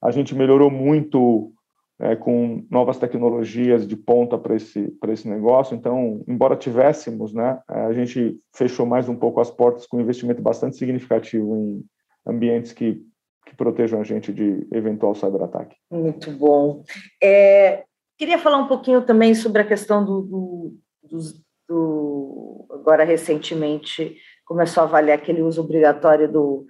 A 0.00 0.10
gente 0.10 0.34
melhorou 0.34 0.70
muito 0.70 1.52
é, 2.00 2.14
com 2.14 2.64
novas 2.70 2.96
tecnologias 2.96 3.86
de 3.86 3.96
ponta 3.96 4.38
para 4.38 4.54
esse, 4.54 4.96
esse 5.08 5.28
negócio. 5.28 5.74
Então, 5.74 6.22
embora 6.28 6.56
tivéssemos, 6.56 7.32
né, 7.32 7.60
a 7.66 7.92
gente 7.92 8.38
fechou 8.54 8.86
mais 8.86 9.08
um 9.08 9.16
pouco 9.16 9.40
as 9.40 9.50
portas 9.50 9.86
com 9.86 9.96
um 9.96 10.00
investimento 10.00 10.40
bastante 10.40 10.76
significativo 10.76 11.56
em 11.56 11.84
ambientes 12.26 12.72
que, 12.72 13.02
que 13.46 13.56
protejam 13.56 14.00
a 14.00 14.04
gente 14.04 14.32
de 14.32 14.66
eventual 14.72 15.14
cyberataque. 15.14 15.76
Muito 15.90 16.30
bom. 16.30 16.84
É, 17.22 17.84
queria 18.16 18.38
falar 18.38 18.58
um 18.58 18.68
pouquinho 18.68 19.02
também 19.02 19.34
sobre 19.34 19.62
a 19.62 19.66
questão 19.66 20.04
do, 20.04 20.22
do, 20.22 20.74
do, 21.02 21.18
do 21.68 22.66
agora 22.70 23.04
recentemente 23.04 24.16
começou 24.44 24.84
a 24.84 24.86
valer 24.86 25.12
aquele 25.12 25.42
uso 25.42 25.62
obrigatório 25.62 26.30
do 26.30 26.64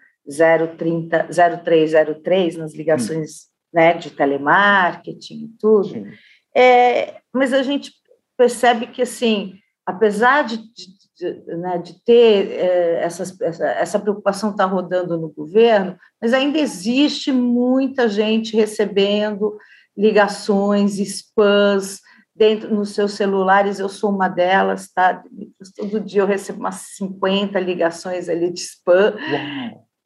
030, 0.76 1.28
0303 1.62 2.56
nas 2.56 2.74
ligações 2.74 3.30
hum. 3.30 3.57
Né, 3.72 3.94
de 3.94 4.10
telemarketing 4.10 5.44
e 5.44 5.48
tudo. 5.58 6.06
É, 6.54 7.20
mas 7.32 7.52
a 7.52 7.62
gente 7.62 7.92
percebe 8.36 8.86
que, 8.88 9.02
assim, 9.02 9.54
apesar 9.84 10.44
de, 10.44 10.56
de, 10.56 10.98
de, 11.16 11.56
né, 11.56 11.78
de 11.78 12.02
ter 12.04 12.52
é, 12.52 13.02
essas, 13.02 13.38
essa, 13.40 13.66
essa 13.66 13.98
preocupação 13.98 14.50
estar 14.50 14.66
tá 14.66 14.70
rodando 14.70 15.18
no 15.18 15.28
governo, 15.28 15.96
mas 16.20 16.32
ainda 16.32 16.58
existe 16.58 17.32
muita 17.32 18.08
gente 18.08 18.56
recebendo 18.56 19.58
ligações, 19.96 20.98
spams, 20.98 22.00
dentro 22.38 22.72
nos 22.72 22.90
seus 22.90 23.14
celulares, 23.14 23.80
eu 23.80 23.88
sou 23.88 24.10
uma 24.10 24.28
delas, 24.28 24.88
tá? 24.92 25.24
Todo 25.76 26.00
dia 26.00 26.22
eu 26.22 26.26
recebo 26.26 26.60
umas 26.60 26.76
50 26.96 27.58
ligações 27.58 28.28
ali 28.28 28.52
de 28.52 28.60
spam. 28.60 29.16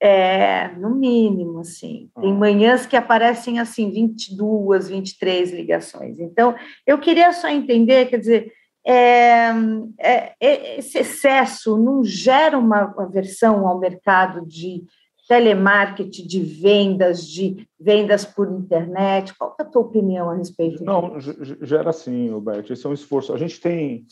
É, 0.04 0.66
no 0.78 0.90
mínimo, 0.96 1.60
assim. 1.60 2.10
Tem 2.20 2.34
manhãs 2.34 2.86
que 2.86 2.96
aparecem, 2.96 3.60
assim, 3.60 3.88
22, 3.88 4.88
23 4.88 5.52
ligações. 5.52 6.18
Então, 6.18 6.56
eu 6.84 6.98
queria 6.98 7.32
só 7.32 7.48
entender, 7.48 8.06
quer 8.06 8.18
dizer, 8.18 8.52
é, 8.84 9.52
é, 10.00 10.34
é 10.40 10.78
esse 10.80 10.98
excesso 10.98 11.78
não 11.78 12.02
gera 12.02 12.58
uma 12.58 12.92
aversão 12.98 13.64
ao 13.64 13.78
mercado 13.78 14.44
de 14.44 14.82
telemarketing, 15.28 16.26
de 16.26 16.40
vendas, 16.40 17.24
de 17.24 17.64
vendas 17.78 18.24
por 18.24 18.50
internet? 18.50 19.32
Qual 19.38 19.54
é 19.58 19.62
a 19.62 19.66
tua 19.66 19.82
opinião 19.82 20.30
a 20.30 20.34
respeito 20.34 20.84
Não, 20.84 21.16
disso? 21.16 21.56
gera 21.62 21.92
sim, 21.92 22.28
Roberto. 22.28 22.72
Esse 22.72 22.84
é 22.84 22.90
um 22.90 22.92
esforço. 22.92 23.32
A 23.32 23.38
gente 23.38 23.60
tem 23.60 24.04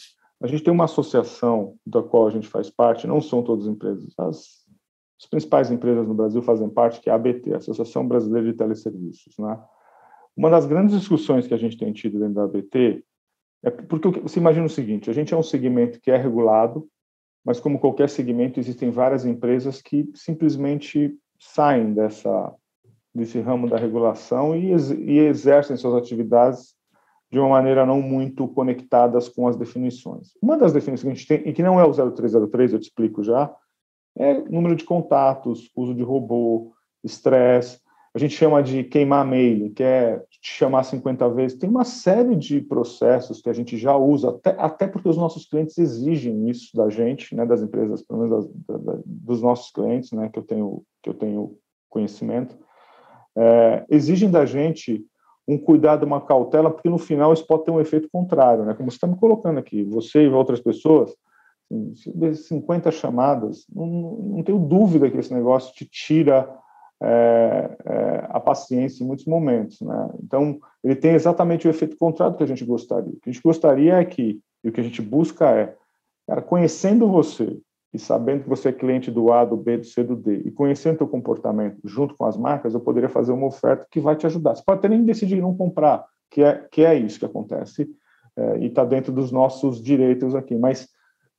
a 0.43 0.47
gente 0.47 0.62
tem 0.62 0.72
uma 0.72 0.84
associação 0.84 1.74
da 1.84 2.03
qual 2.03 2.26
a 2.26 2.30
gente 2.30 2.49
faz 2.49 2.70
parte, 2.70 3.07
não 3.07 3.20
são 3.20 3.43
todas 3.43 3.66
as 3.66 3.72
empresas, 3.72 4.14
as, 4.16 4.60
as 5.21 5.27
principais 5.27 5.71
empresas 5.71 6.09
no 6.09 6.14
Brasil 6.14 6.41
fazem 6.41 6.68
parte, 6.71 7.01
que 7.01 7.11
é 7.11 7.12
a 7.12 7.16
ABT, 7.16 7.55
Associação 7.55 8.09
Brasileira 8.09 8.51
de 8.51 8.57
Teleserviços. 8.57 9.37
Né? 9.39 9.61
Uma 10.35 10.49
das 10.49 10.64
grandes 10.64 10.99
discussões 10.99 11.47
que 11.47 11.53
a 11.53 11.59
gente 11.59 11.77
tem 11.77 11.93
tido 11.93 12.18
dentro 12.18 12.35
da 12.35 12.45
ABT 12.45 13.05
é 13.62 13.71
porque 13.71 14.21
você 14.21 14.41
imagina 14.41 14.64
o 14.64 14.71
seguinte, 14.71 15.11
a 15.11 15.12
gente 15.12 15.35
é 15.35 15.37
um 15.37 15.43
segmento 15.43 16.01
que 16.01 16.11
é 16.11 16.16
regulado, 16.16 16.89
mas 17.45 17.61
como 17.61 17.79
qualquer 17.79 18.09
segmento, 18.09 18.59
existem 18.59 18.91
várias 18.91 19.27
empresas 19.27 19.83
que 19.83 20.11
simplesmente 20.14 21.14
saem 21.39 21.93
dessa 21.93 22.55
desse 23.14 23.41
ramo 23.41 23.68
da 23.68 23.77
regulação 23.77 24.55
e, 24.55 24.71
e 24.71 25.18
exercem 25.18 25.77
suas 25.77 25.95
atividades 25.95 26.77
de 27.31 27.41
uma 27.41 27.49
maneira 27.49 27.85
não 27.85 28.01
muito 28.01 28.47
conectadas 28.47 29.29
com 29.29 29.49
as 29.49 29.57
definições. 29.57 30.31
Uma 30.41 30.57
das 30.57 30.73
definições 30.73 31.03
que 31.03 31.09
a 31.09 31.14
gente 31.14 31.27
tem, 31.27 31.51
e 31.51 31.53
que 31.53 31.62
não 31.62 31.79
é 31.79 31.85
o 31.85 31.93
0303, 31.93 32.73
eu 32.73 32.79
te 32.79 32.85
explico 32.85 33.23
já, 33.23 33.53
é 34.19 34.35
número 34.43 34.77
de 34.77 34.85
contatos, 34.85 35.71
uso 35.75 35.95
de 35.95 36.03
robô, 36.03 36.73
estresse, 37.03 37.81
a 38.13 38.19
gente 38.19 38.35
chama 38.35 38.61
de 38.63 38.83
queimar 38.83 39.25
mail, 39.25 39.73
que 39.73 39.83
é 39.83 40.19
te 40.43 40.51
chamar 40.53 40.83
50 40.83 41.29
vezes. 41.31 41.59
Tem 41.59 41.71
uma 41.71 41.85
série 41.85 42.35
de 42.35 42.61
processos 42.61 43.41
que 43.41 43.49
a 43.49 43.53
gente 43.53 43.77
já 43.77 43.97
usa, 43.97 44.31
até, 44.31 44.51
até 44.59 44.87
porque 44.89 45.09
os 45.09 45.17
nossos 45.17 45.47
clientes 45.47 45.79
exigem 45.79 46.49
isso 46.51 46.77
da 46.77 46.89
gente, 46.91 47.37
né, 47.37 47.47
das 47.47 47.63
empresas, 47.63 48.03
pelo 48.03 48.23
menos 48.23 48.49
das, 48.67 48.83
da, 48.83 48.99
dos 49.07 49.41
nossos 49.41 49.71
clientes, 49.71 50.11
né, 50.11 50.29
que 50.29 50.39
eu 50.39 50.43
tenho, 50.43 50.83
que 51.03 51.11
eu 51.11 51.15
tenho 51.15 51.57
conhecimento, 51.89 52.59
é, 53.37 53.85
exigem 53.89 54.29
da 54.31 54.45
gente 54.45 55.05
um 55.47 55.57
cuidado, 55.59 56.05
uma 56.05 56.21
cautela, 56.21 56.71
porque 56.71 56.89
no 56.89 56.99
final 56.99 57.33
isso 57.33 57.47
pode 57.47 57.65
ter 57.65 57.71
um 57.71 57.81
efeito 57.81 58.09
contrário, 58.13 58.65
né? 58.65 58.75
Como 58.75 58.89
você 58.89 58.97
está 58.97 59.07
me 59.07 59.17
colocando 59.17 59.59
aqui, 59.59 59.83
você 59.83 60.23
e 60.23 60.29
outras 60.29 60.61
pessoas, 60.61 61.13
50 62.35 62.91
chamadas, 62.91 63.64
não, 63.73 63.87
não 63.87 64.43
tenho 64.43 64.59
dúvida 64.59 65.11
que 65.11 65.16
esse 65.16 65.33
negócio 65.33 65.73
te 65.73 65.85
tira 65.85 66.49
é, 67.03 67.77
é, 67.85 68.27
a 68.29 68.41
paciência 68.41 69.03
em 69.03 69.07
muitos 69.07 69.25
momentos. 69.25 69.81
Né? 69.81 70.11
Então, 70.23 70.59
ele 70.83 70.97
tem 70.97 71.12
exatamente 71.12 71.66
o 71.66 71.71
efeito 71.71 71.97
contrário 71.97 72.35
do 72.35 72.39
que 72.39 72.45
a 72.45 72.49
gente 72.49 72.64
gostaria. 72.64 73.12
O 73.12 73.21
que 73.21 73.31
a 73.31 73.33
gente 73.33 73.43
gostaria 73.43 73.95
é 73.95 74.05
que, 74.05 74.41
e 74.64 74.68
o 74.68 74.73
que 74.73 74.81
a 74.81 74.85
gente 74.85 75.01
busca 75.01 75.49
é, 75.51 75.75
cara, 76.27 76.43
conhecendo 76.43 77.09
você 77.09 77.57
e 77.93 77.99
sabendo 77.99 78.45
que 78.45 78.49
você 78.49 78.68
é 78.68 78.73
cliente 78.73 79.11
do 79.11 79.33
A, 79.33 79.45
do 79.45 79.57
B, 79.57 79.79
do 79.79 79.87
C, 79.87 80.05
do 80.05 80.14
D, 80.14 80.43
e 80.45 80.51
conhecendo 80.51 80.95
o 80.95 80.99
teu 80.99 81.09
comportamento 81.09 81.79
junto 81.85 82.14
com 82.14 82.25
as 82.25 82.37
marcas, 82.37 82.75
eu 82.75 82.81
poderia 82.81 83.09
fazer 83.09 83.33
uma 83.33 83.47
oferta 83.47 83.87
que 83.91 83.99
vai 83.99 84.14
te 84.14 84.27
ajudar. 84.27 84.55
Você 84.55 84.62
pode 84.64 84.79
até 84.79 84.89
nem 84.89 85.05
decidir 85.05 85.41
não 85.41 85.57
comprar, 85.57 86.05
que 86.31 86.43
é, 86.43 86.68
que 86.71 86.85
é 86.85 86.95
isso 86.95 87.18
que 87.18 87.25
acontece, 87.25 87.91
é, 88.37 88.59
e 88.59 88.66
está 88.66 88.85
dentro 88.85 89.12
dos 89.12 89.33
nossos 89.33 89.83
direitos 89.83 90.37
aqui, 90.37 90.55
mas 90.55 90.89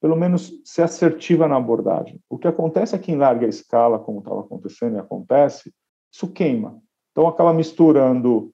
pelo 0.01 0.15
menos 0.15 0.51
ser 0.65 0.81
assertiva 0.81 1.47
na 1.47 1.55
abordagem. 1.55 2.19
O 2.27 2.37
que 2.37 2.47
acontece 2.47 2.95
é 2.95 2.99
que 2.99 3.11
em 3.11 3.17
larga 3.17 3.47
escala, 3.47 3.99
como 3.99 4.19
estava 4.19 4.41
acontecendo 4.41 4.95
e 4.95 4.99
acontece, 4.99 5.71
isso 6.11 6.27
queima. 6.27 6.81
Então 7.11 7.27
acaba 7.27 7.53
misturando 7.53 8.51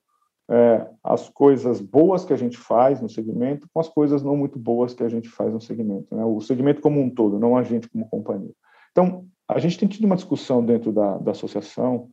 é, 0.50 0.88
as 1.04 1.30
coisas 1.30 1.80
boas 1.80 2.26
que 2.26 2.34
a 2.34 2.38
gente 2.38 2.58
faz 2.58 3.02
no 3.02 3.10
segmento 3.10 3.68
com 3.74 3.80
as 3.80 3.88
coisas 3.88 4.22
não 4.22 4.36
muito 4.36 4.60
boas 4.60 4.94
que 4.94 5.04
a 5.04 5.10
gente 5.10 5.30
faz 5.30 5.54
no 5.54 5.62
segmento. 5.62 6.14
Né? 6.14 6.24
O 6.24 6.42
segmento 6.42 6.82
como 6.82 7.00
um 7.02 7.10
todo, 7.10 7.40
não 7.40 7.56
a 7.56 7.64
gente 7.64 7.90
como 7.90 8.10
companhia. 8.10 8.54
Então, 8.92 9.26
a 9.48 9.60
gente 9.60 9.80
tem 9.80 9.88
tido 9.88 10.06
uma 10.06 10.16
discussão 10.16 10.64
dentro 10.66 10.92
da, 10.92 11.18
da 11.18 11.32
associação, 11.32 12.10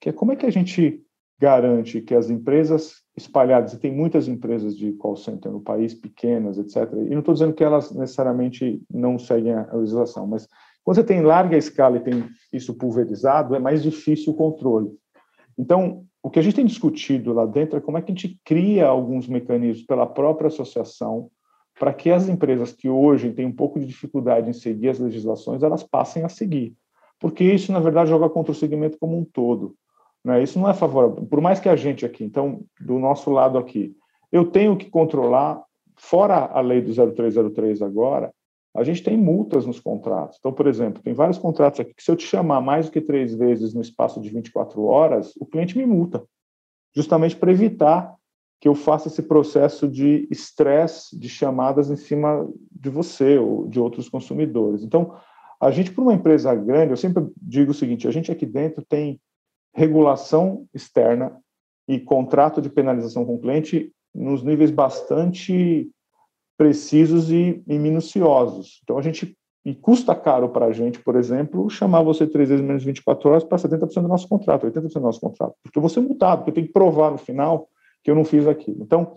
que 0.00 0.08
é 0.08 0.12
como 0.12 0.32
é 0.32 0.36
que 0.36 0.46
a 0.46 0.50
gente 0.50 1.02
garante 1.40 2.00
que 2.00 2.14
as 2.14 2.30
empresas 2.30 3.02
espalhadas, 3.16 3.72
e 3.72 3.78
tem 3.78 3.90
muitas 3.90 4.28
empresas 4.28 4.76
de 4.76 4.92
call 4.92 5.16
center 5.16 5.50
no 5.50 5.60
país, 5.60 5.94
pequenas, 5.94 6.58
etc. 6.58 6.92
E 6.92 7.10
não 7.10 7.20
estou 7.20 7.34
dizendo 7.34 7.54
que 7.54 7.64
elas 7.64 7.90
necessariamente 7.92 8.82
não 8.92 9.18
seguem 9.18 9.54
a 9.54 9.72
legislação, 9.72 10.26
mas 10.26 10.46
quando 10.84 10.96
você 10.96 11.04
tem 11.04 11.22
larga 11.22 11.56
escala 11.56 11.96
e 11.96 12.00
tem 12.00 12.28
isso 12.52 12.74
pulverizado, 12.74 13.54
é 13.54 13.58
mais 13.58 13.82
difícil 13.82 14.32
o 14.32 14.36
controle. 14.36 14.90
Então, 15.58 16.04
o 16.22 16.30
que 16.30 16.38
a 16.38 16.42
gente 16.42 16.56
tem 16.56 16.66
discutido 16.66 17.32
lá 17.32 17.46
dentro 17.46 17.78
é 17.78 17.80
como 17.80 17.98
é 17.98 18.02
que 18.02 18.12
a 18.12 18.14
gente 18.14 18.38
cria 18.44 18.86
alguns 18.86 19.26
mecanismos 19.26 19.86
pela 19.86 20.06
própria 20.06 20.48
associação 20.48 21.30
para 21.78 21.92
que 21.92 22.10
as 22.10 22.28
empresas 22.28 22.72
que 22.72 22.88
hoje 22.88 23.32
têm 23.32 23.46
um 23.46 23.52
pouco 23.52 23.78
de 23.78 23.86
dificuldade 23.86 24.48
em 24.48 24.52
seguir 24.52 24.90
as 24.90 24.98
legislações, 24.98 25.62
elas 25.62 25.82
passem 25.82 26.24
a 26.24 26.28
seguir. 26.28 26.74
Porque 27.18 27.44
isso, 27.44 27.72
na 27.72 27.80
verdade, 27.80 28.10
joga 28.10 28.28
contra 28.28 28.52
o 28.52 28.54
segmento 28.54 28.98
como 28.98 29.18
um 29.18 29.24
todo. 29.24 29.74
Né? 30.26 30.42
Isso 30.42 30.58
não 30.58 30.68
é 30.68 30.74
favorável. 30.74 31.24
Por 31.24 31.40
mais 31.40 31.60
que 31.60 31.68
a 31.68 31.76
gente 31.76 32.04
aqui, 32.04 32.24
então, 32.24 32.64
do 32.80 32.98
nosso 32.98 33.30
lado 33.30 33.56
aqui, 33.56 33.96
eu 34.32 34.44
tenho 34.44 34.76
que 34.76 34.90
controlar, 34.90 35.62
fora 35.96 36.46
a 36.52 36.60
lei 36.60 36.82
do 36.82 36.92
0303 36.92 37.80
agora, 37.80 38.32
a 38.74 38.82
gente 38.82 39.04
tem 39.04 39.16
multas 39.16 39.64
nos 39.64 39.78
contratos. 39.78 40.36
Então, 40.40 40.52
por 40.52 40.66
exemplo, 40.66 41.00
tem 41.00 41.14
vários 41.14 41.38
contratos 41.38 41.78
aqui 41.78 41.94
que 41.94 42.02
se 42.02 42.10
eu 42.10 42.16
te 42.16 42.26
chamar 42.26 42.60
mais 42.60 42.86
do 42.86 42.92
que 42.92 43.00
três 43.00 43.36
vezes 43.36 43.72
no 43.72 43.80
espaço 43.80 44.20
de 44.20 44.28
24 44.28 44.82
horas, 44.82 45.32
o 45.40 45.46
cliente 45.46 45.78
me 45.78 45.86
multa, 45.86 46.24
justamente 46.92 47.36
para 47.36 47.52
evitar 47.52 48.12
que 48.60 48.66
eu 48.66 48.74
faça 48.74 49.06
esse 49.06 49.22
processo 49.22 49.86
de 49.86 50.26
estresse 50.28 51.16
de 51.16 51.28
chamadas 51.28 51.88
em 51.88 51.96
cima 51.96 52.48
de 52.72 52.90
você 52.90 53.38
ou 53.38 53.68
de 53.68 53.78
outros 53.78 54.08
consumidores. 54.08 54.82
Então, 54.82 55.14
a 55.60 55.70
gente, 55.70 55.92
para 55.92 56.02
uma 56.02 56.14
empresa 56.14 56.52
grande, 56.52 56.90
eu 56.90 56.96
sempre 56.96 57.28
digo 57.40 57.70
o 57.70 57.74
seguinte: 57.74 58.08
a 58.08 58.10
gente 58.10 58.32
aqui 58.32 58.44
dentro 58.44 58.84
tem 58.84 59.20
regulação 59.76 60.66
externa 60.74 61.38
e 61.86 62.00
contrato 62.00 62.62
de 62.62 62.70
penalização 62.70 63.24
com 63.24 63.34
o 63.34 63.38
cliente 63.38 63.92
nos 64.14 64.42
níveis 64.42 64.70
bastante 64.70 65.88
precisos 66.56 67.30
e, 67.30 67.62
e 67.68 67.78
minuciosos. 67.78 68.80
Então, 68.82 68.98
a 68.98 69.02
gente 69.02 69.36
e 69.66 69.74
custa 69.74 70.14
caro 70.14 70.48
para 70.48 70.66
a 70.66 70.72
gente, 70.72 71.00
por 71.00 71.16
exemplo, 71.16 71.68
chamar 71.68 72.00
você 72.00 72.24
três 72.24 72.48
vezes 72.48 72.64
menos 72.64 72.84
24 72.84 73.28
horas 73.28 73.44
para 73.44 73.58
70% 73.58 74.00
do 74.00 74.08
nosso 74.08 74.28
contrato, 74.28 74.64
80% 74.64 74.92
do 74.92 75.00
nosso 75.00 75.20
contrato, 75.20 75.54
porque 75.60 75.80
vou 75.80 75.88
ser 75.88 76.00
multado, 76.00 76.38
porque 76.38 76.52
tenho 76.52 76.68
que 76.68 76.72
provar 76.72 77.10
no 77.10 77.18
final 77.18 77.68
que 78.02 78.10
eu 78.10 78.14
não 78.14 78.24
fiz 78.24 78.46
aquilo. 78.46 78.78
Então, 78.80 79.16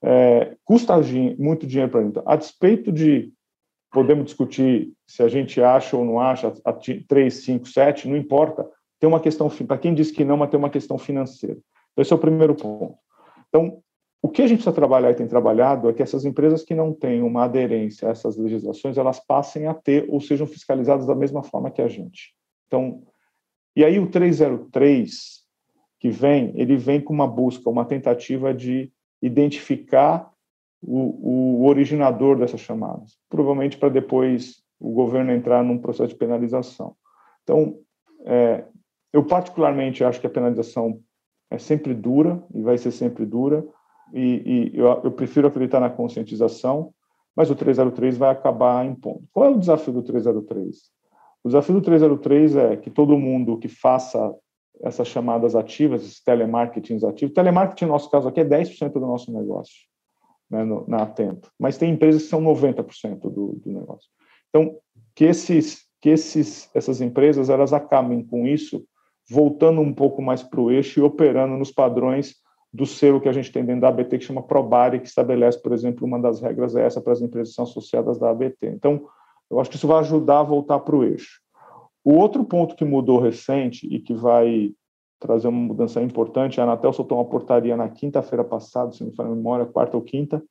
é, 0.00 0.56
custa 0.64 0.94
muito 1.36 1.66
dinheiro 1.66 1.90
para 1.90 2.00
a 2.00 2.04
gente. 2.04 2.20
A 2.24 2.36
despeito 2.36 2.92
de 2.92 3.32
podemos 3.90 4.24
discutir 4.24 4.92
se 5.04 5.20
a 5.20 5.28
gente 5.28 5.60
acha 5.60 5.96
ou 5.96 6.04
não 6.04 6.20
acha, 6.20 6.52
a 6.64 6.72
3, 6.72 7.34
5, 7.34 7.68
7, 7.68 8.08
não 8.08 8.16
importa, 8.16 8.64
tem 9.02 9.08
uma 9.08 9.18
questão, 9.18 9.50
para 9.66 9.78
quem 9.78 9.92
diz 9.92 10.12
que 10.12 10.24
não, 10.24 10.36
mas 10.36 10.48
tem 10.48 10.56
uma 10.56 10.70
questão 10.70 10.96
financeira. 10.96 11.58
Então, 11.90 12.02
esse 12.02 12.12
é 12.12 12.14
o 12.14 12.20
primeiro 12.20 12.54
ponto. 12.54 12.94
Então, 13.48 13.82
o 14.22 14.28
que 14.28 14.42
a 14.42 14.46
gente 14.46 14.58
precisa 14.58 14.72
trabalhar 14.72 15.10
e 15.10 15.14
tem 15.16 15.26
trabalhado 15.26 15.90
é 15.90 15.92
que 15.92 16.04
essas 16.04 16.24
empresas 16.24 16.62
que 16.62 16.72
não 16.72 16.92
têm 16.92 17.20
uma 17.20 17.42
aderência 17.42 18.06
a 18.06 18.12
essas 18.12 18.36
legislações, 18.36 18.96
elas 18.96 19.18
passem 19.18 19.66
a 19.66 19.74
ter 19.74 20.06
ou 20.08 20.20
sejam 20.20 20.46
fiscalizadas 20.46 21.04
da 21.04 21.16
mesma 21.16 21.42
forma 21.42 21.68
que 21.68 21.82
a 21.82 21.88
gente. 21.88 22.32
Então, 22.68 23.02
e 23.74 23.84
aí 23.84 23.98
o 23.98 24.08
303 24.08 25.42
que 25.98 26.08
vem, 26.08 26.52
ele 26.54 26.76
vem 26.76 27.00
com 27.00 27.12
uma 27.12 27.26
busca, 27.26 27.68
uma 27.68 27.84
tentativa 27.84 28.54
de 28.54 28.92
identificar 29.20 30.30
o, 30.80 31.62
o 31.62 31.66
originador 31.66 32.38
dessas 32.38 32.60
chamadas, 32.60 33.18
provavelmente 33.28 33.76
para 33.76 33.88
depois 33.88 34.62
o 34.78 34.92
governo 34.92 35.32
entrar 35.32 35.64
num 35.64 35.78
processo 35.78 36.10
de 36.10 36.14
penalização. 36.14 36.94
Então, 37.42 37.80
é, 38.24 38.64
eu 39.12 39.24
particularmente 39.24 40.02
acho 40.02 40.20
que 40.20 40.26
a 40.26 40.30
penalização 40.30 41.00
é 41.50 41.58
sempre 41.58 41.94
dura 41.94 42.42
e 42.54 42.62
vai 42.62 42.78
ser 42.78 42.90
sempre 42.90 43.26
dura, 43.26 43.64
e, 44.12 44.70
e 44.74 44.78
eu, 44.78 44.86
eu, 45.04 45.12
prefiro 45.12 45.46
acreditar 45.46 45.80
na 45.80 45.90
conscientização, 45.90 46.92
mas 47.34 47.50
o 47.50 47.54
303 47.54 48.16
vai 48.16 48.30
acabar 48.30 48.84
impondo. 48.84 49.24
Qual 49.32 49.46
é 49.46 49.50
o 49.50 49.58
desafio 49.58 49.92
do 49.92 50.02
303? 50.02 50.76
O 51.44 51.48
desafio 51.48 51.74
do 51.74 51.82
303 51.82 52.56
é 52.56 52.76
que 52.76 52.90
todo 52.90 53.18
mundo 53.18 53.58
que 53.58 53.68
faça 53.68 54.34
essas 54.82 55.08
chamadas 55.08 55.54
ativas, 55.54 56.02
esses 56.02 56.22
telemarketings 56.22 57.04
ativos, 57.04 57.34
telemarketing, 57.34 57.86
no 57.86 57.92
nosso 57.92 58.10
caso 58.10 58.28
aqui, 58.28 58.40
é 58.40 58.44
10% 58.44 58.92
do 58.92 59.00
nosso 59.00 59.32
negócio, 59.32 59.86
né, 60.50 60.64
no, 60.64 60.84
na 60.88 61.02
Atento, 61.02 61.50
mas 61.58 61.78
tem 61.78 61.92
empresas 61.92 62.22
que 62.22 62.28
são 62.28 62.42
90% 62.42 63.20
do, 63.20 63.60
do 63.64 63.72
negócio. 63.72 64.08
Então, 64.48 64.76
que, 65.14 65.24
esses, 65.24 65.86
que 66.00 66.10
esses, 66.10 66.70
essas 66.74 67.00
empresas 67.00 67.48
elas 67.48 67.72
acabem 67.72 68.24
com 68.24 68.46
isso, 68.46 68.84
voltando 69.30 69.80
um 69.80 69.92
pouco 69.92 70.20
mais 70.20 70.42
para 70.42 70.60
o 70.60 70.70
eixo 70.70 71.00
e 71.00 71.02
operando 71.02 71.56
nos 71.56 71.70
padrões 71.70 72.36
do 72.72 72.86
selo 72.86 73.20
que 73.20 73.28
a 73.28 73.32
gente 73.32 73.52
tem 73.52 73.64
dentro 73.64 73.82
da 73.82 73.88
ABT, 73.88 74.18
que 74.18 74.24
chama 74.24 74.42
Probari, 74.42 75.00
que 75.00 75.06
estabelece, 75.06 75.60
por 75.60 75.72
exemplo, 75.72 76.06
uma 76.06 76.18
das 76.18 76.40
regras 76.40 76.74
é 76.74 76.86
essa 76.86 77.00
para 77.00 77.12
as 77.12 77.20
empresas 77.20 77.54
são 77.54 77.64
associadas 77.64 78.18
da 78.18 78.30
ABT. 78.30 78.66
Então, 78.68 79.06
eu 79.50 79.60
acho 79.60 79.68
que 79.68 79.76
isso 79.76 79.86
vai 79.86 79.98
ajudar 79.98 80.40
a 80.40 80.44
voltar 80.44 80.78
para 80.80 80.96
o 80.96 81.04
eixo. 81.04 81.40
O 82.02 82.14
outro 82.14 82.44
ponto 82.44 82.74
que 82.74 82.84
mudou 82.84 83.20
recente 83.20 83.86
e 83.86 84.00
que 84.00 84.14
vai 84.14 84.72
trazer 85.20 85.48
uma 85.48 85.60
mudança 85.60 86.02
importante, 86.02 86.60
a 86.60 86.64
Anatel 86.64 86.92
soltou 86.92 87.18
uma 87.18 87.24
portaria 87.24 87.76
na 87.76 87.88
quinta-feira 87.88 88.42
passada, 88.42 88.90
se 88.90 89.02
não 89.02 89.10
me 89.10 89.14
falha 89.14 89.30
a 89.30 89.34
memória, 89.34 89.66
quarta 89.66 89.96
ou 89.96 90.02
quinta, 90.02 90.42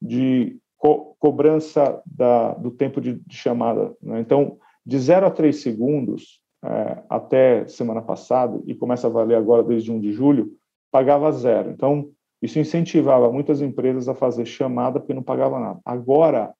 de 0.00 0.58
co 0.76 1.14
cobrança 1.18 2.02
da, 2.06 2.54
do 2.54 2.70
tempo 2.70 3.00
de, 3.00 3.20
de 3.24 3.36
chamada. 3.36 3.94
Né? 4.02 4.18
Então, 4.20 4.58
de 4.84 4.98
0 4.98 5.26
a 5.26 5.30
3 5.30 5.54
segundos, 5.60 6.39
é, 6.64 7.02
até 7.08 7.66
semana 7.66 8.02
passada, 8.02 8.60
e 8.66 8.74
começa 8.74 9.06
a 9.06 9.10
valer 9.10 9.36
agora 9.36 9.62
desde 9.62 9.90
1 9.90 10.00
de 10.00 10.12
julho, 10.12 10.52
pagava 10.90 11.30
zero. 11.32 11.70
Então, 11.70 12.10
isso 12.42 12.58
incentivava 12.58 13.30
muitas 13.30 13.60
empresas 13.60 14.08
a 14.08 14.14
fazer 14.14 14.46
chamada 14.46 14.98
porque 14.98 15.14
não 15.14 15.22
pagava 15.22 15.58
nada. 15.58 15.80
Agora, 15.84 16.54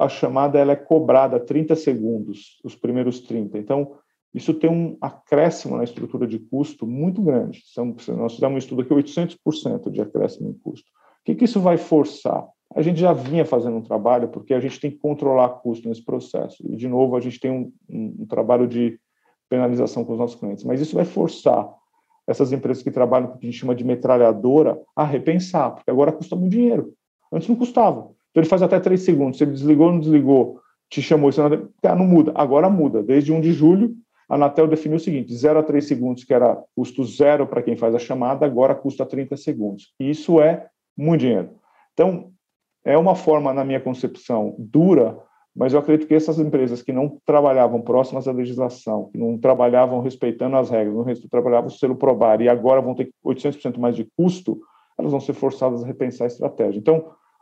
a 0.00 0.08
chamada 0.08 0.58
ela 0.58 0.72
é 0.72 0.76
cobrada 0.76 1.38
30 1.38 1.76
segundos, 1.76 2.60
os 2.64 2.74
primeiros 2.74 3.20
30. 3.20 3.58
Então, 3.58 3.96
isso 4.34 4.52
tem 4.54 4.70
um 4.70 4.96
acréscimo 5.00 5.76
na 5.76 5.84
estrutura 5.84 6.26
de 6.26 6.38
custo 6.38 6.86
muito 6.86 7.22
grande. 7.22 7.62
Nós 8.16 8.34
fizemos 8.34 8.54
um 8.54 8.58
estudo 8.58 8.82
aqui, 8.82 8.92
800% 8.92 9.90
de 9.90 10.00
acréscimo 10.00 10.50
em 10.50 10.54
custo. 10.54 10.86
O 11.20 11.24
que, 11.24 11.34
que 11.34 11.44
isso 11.44 11.60
vai 11.60 11.76
forçar? 11.76 12.46
A 12.74 12.82
gente 12.82 13.00
já 13.00 13.12
vinha 13.12 13.44
fazendo 13.44 13.76
um 13.76 13.82
trabalho, 13.82 14.28
porque 14.28 14.52
a 14.52 14.60
gente 14.60 14.78
tem 14.78 14.90
que 14.90 14.98
controlar 14.98 15.48
custo 15.60 15.88
nesse 15.88 16.04
processo. 16.04 16.62
E, 16.68 16.76
de 16.76 16.88
novo, 16.88 17.16
a 17.16 17.20
gente 17.20 17.40
tem 17.40 17.50
um, 17.50 17.72
um, 17.88 18.16
um 18.20 18.26
trabalho 18.26 18.66
de 18.66 18.98
penalização 19.48 20.04
com 20.04 20.12
os 20.12 20.18
nossos 20.18 20.38
clientes. 20.38 20.64
Mas 20.64 20.80
isso 20.80 20.94
vai 20.94 21.04
forçar 21.04 21.68
essas 22.26 22.52
empresas 22.52 22.82
que 22.82 22.90
trabalham 22.90 23.28
com 23.28 23.36
o 23.36 23.38
que 23.38 23.46
a 23.46 23.50
gente 23.50 23.60
chama 23.60 23.74
de 23.74 23.84
metralhadora 23.84 24.80
a 24.94 25.04
repensar, 25.04 25.70
porque 25.70 25.90
agora 25.90 26.12
custa 26.12 26.34
muito 26.34 26.52
dinheiro. 26.52 26.92
Antes 27.32 27.48
não 27.48 27.56
custava. 27.56 28.10
Então 28.30 28.42
ele 28.42 28.48
faz 28.48 28.62
até 28.62 28.80
três 28.80 29.02
segundos. 29.02 29.38
Se 29.38 29.44
ele 29.44 29.52
desligou 29.52 29.86
ou 29.86 29.92
não 29.92 30.00
desligou, 30.00 30.60
te 30.90 31.00
chamou, 31.00 31.30
isso 31.30 31.40
não, 31.40 31.96
não 31.96 32.06
muda. 32.06 32.32
Agora 32.34 32.68
muda. 32.68 33.02
Desde 33.02 33.32
1 33.32 33.40
de 33.40 33.52
julho, 33.52 33.94
a 34.28 34.34
Anatel 34.34 34.66
definiu 34.66 34.96
o 34.96 35.00
seguinte: 35.00 35.34
0 35.34 35.60
a 35.60 35.62
3 35.62 35.86
segundos, 35.86 36.24
que 36.24 36.34
era 36.34 36.60
custo 36.74 37.04
zero 37.04 37.46
para 37.46 37.62
quem 37.62 37.76
faz 37.76 37.94
a 37.94 37.98
chamada, 37.98 38.44
agora 38.44 38.74
custa 38.74 39.06
30 39.06 39.36
segundos. 39.36 39.94
E 40.00 40.10
isso 40.10 40.40
é 40.40 40.66
muito 40.96 41.20
dinheiro. 41.20 41.50
Então, 41.92 42.32
é 42.84 42.96
uma 42.96 43.14
forma, 43.14 43.52
na 43.52 43.64
minha 43.64 43.80
concepção, 43.80 44.54
dura 44.58 45.18
mas 45.56 45.72
eu 45.72 45.78
acredito 45.78 46.06
que 46.06 46.14
essas 46.14 46.38
empresas 46.38 46.82
que 46.82 46.92
não 46.92 47.18
trabalhavam 47.24 47.80
próximas 47.80 48.28
à 48.28 48.32
legislação, 48.32 49.08
que 49.10 49.16
não 49.16 49.38
trabalhavam 49.38 50.02
respeitando 50.02 50.54
as 50.56 50.68
regras, 50.68 50.94
não 50.94 51.28
trabalhavam 51.30 51.68
o 51.68 51.70
selo 51.70 51.96
probar 51.96 52.42
e 52.42 52.48
agora 52.48 52.82
vão 52.82 52.94
ter 52.94 53.10
800% 53.24 53.78
mais 53.78 53.96
de 53.96 54.06
custo, 54.16 54.60
elas 54.98 55.10
vão 55.10 55.20
ser 55.20 55.32
forçadas 55.32 55.82
a 55.82 55.86
repensar 55.86 56.24
a 56.24 56.28
estratégia. 56.28 56.78
Então, 56.78 56.96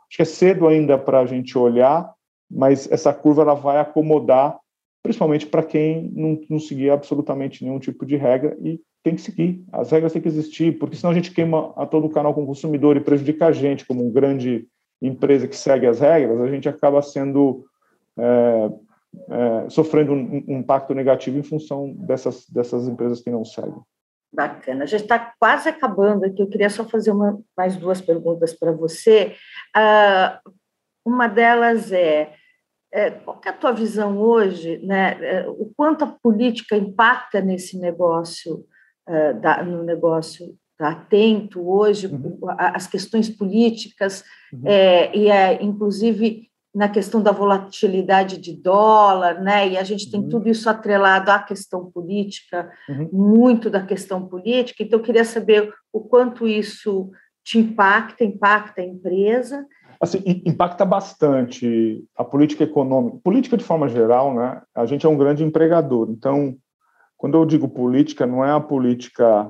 acho 0.07 0.15
que 0.15 0.21
é 0.21 0.25
cedo 0.25 0.65
ainda 0.65 0.97
para 0.97 1.19
a 1.19 1.25
gente 1.25 1.57
olhar, 1.57 2.09
mas 2.49 2.89
essa 2.89 3.13
curva 3.13 3.41
ela 3.41 3.53
vai 3.53 3.79
acomodar, 3.79 4.57
principalmente 5.03 5.45
para 5.45 5.61
quem 5.61 6.09
não, 6.15 6.39
não 6.49 6.59
seguir 6.59 6.91
absolutamente 6.91 7.65
nenhum 7.65 7.79
tipo 7.79 8.05
de 8.05 8.15
regra 8.15 8.57
e 8.61 8.79
tem 9.03 9.13
que 9.13 9.21
seguir. 9.21 9.61
As 9.73 9.91
regras 9.91 10.13
têm 10.13 10.21
que 10.21 10.29
existir, 10.29 10.79
porque 10.79 10.95
senão 10.95 11.11
a 11.11 11.15
gente 11.15 11.31
queima 11.31 11.73
a 11.75 11.85
todo 11.85 12.07
o 12.07 12.09
canal 12.09 12.33
com 12.33 12.43
o 12.43 12.47
consumidor 12.47 12.95
e 12.95 13.01
prejudica 13.01 13.47
a 13.47 13.51
gente 13.51 13.85
como 13.85 14.01
uma 14.01 14.11
grande 14.11 14.67
empresa 15.01 15.49
que 15.49 15.55
segue 15.55 15.85
as 15.85 15.99
regras, 15.99 16.39
a 16.39 16.47
gente 16.47 16.69
acaba 16.69 17.01
sendo 17.01 17.65
é, 18.17 18.69
é, 19.29 19.69
sofrendo 19.69 20.13
um, 20.13 20.43
um, 20.47 20.59
impacto 20.59 20.93
negativo 20.93 21.37
em 21.37 21.43
função 21.43 21.93
dessas, 21.93 22.45
dessas 22.49 22.87
empresas 22.87 23.21
que 23.21 23.29
não 23.29 23.45
seguem. 23.45 23.81
Bacana. 24.33 24.83
A 24.83 24.87
gente 24.87 25.03
está 25.03 25.33
quase 25.39 25.69
acabando 25.69 26.25
aqui. 26.25 26.41
Eu 26.41 26.49
queria 26.49 26.69
só 26.69 26.83
fazer 26.83 27.11
uma, 27.11 27.39
mais 27.55 27.77
duas 27.77 28.01
perguntas 28.01 28.53
para 28.53 28.71
você. 28.71 29.35
Uh, 29.75 30.51
uma 31.05 31.27
delas 31.27 31.91
é, 31.91 32.33
é, 32.91 33.11
qual 33.11 33.39
é 33.45 33.49
a 33.49 33.53
tua 33.53 33.71
visão 33.71 34.17
hoje, 34.17 34.79
né? 34.83 35.17
É, 35.21 35.47
o 35.47 35.71
quanto 35.77 36.03
a 36.03 36.15
política 36.21 36.75
impacta 36.75 37.39
nesse 37.39 37.79
negócio, 37.79 38.65
uh, 39.07 39.39
da, 39.39 39.63
no 39.63 39.83
negócio 39.83 40.57
da 40.77 40.89
Atento 40.89 41.69
hoje, 41.69 42.07
uhum. 42.07 42.37
as 42.57 42.87
questões 42.87 43.29
políticas, 43.29 44.23
uhum. 44.51 44.63
é, 44.65 45.15
e 45.15 45.29
é, 45.29 45.63
inclusive 45.63 46.49
na 46.75 46.89
questão 46.89 47.23
da 47.23 47.31
volatilidade 47.31 48.37
de 48.37 48.53
dólar, 48.53 49.41
né? 49.41 49.69
E 49.69 49.77
a 49.77 49.83
gente 49.83 50.11
tem 50.11 50.19
uhum. 50.19 50.27
tudo 50.27 50.49
isso 50.49 50.69
atrelado 50.69 51.31
à 51.31 51.39
questão 51.39 51.89
política, 51.89 52.69
uhum. 52.89 53.09
muito 53.13 53.69
da 53.69 53.81
questão 53.81 54.27
política. 54.27 54.83
Então, 54.83 54.99
eu 54.99 55.03
queria 55.03 55.23
saber 55.23 55.73
o 55.93 56.01
quanto 56.01 56.45
isso 56.45 57.09
te 57.45 57.57
impacta, 57.57 58.25
impacta 58.25 58.81
a 58.81 58.85
empresa. 58.85 59.65
Assim, 60.01 60.21
impacta 60.45 60.83
bastante 60.83 62.03
a 62.17 62.25
política 62.25 62.65
econômica. 62.65 63.19
Política 63.23 63.55
de 63.55 63.63
forma 63.63 63.87
geral, 63.87 64.35
né? 64.35 64.61
A 64.75 64.85
gente 64.85 65.05
é 65.05 65.09
um 65.09 65.17
grande 65.17 65.45
empregador. 65.45 66.09
Então, 66.11 66.57
quando 67.15 67.37
eu 67.37 67.45
digo 67.45 67.69
política, 67.69 68.25
não 68.25 68.43
é 68.43 68.51
a 68.51 68.59
política 68.59 69.49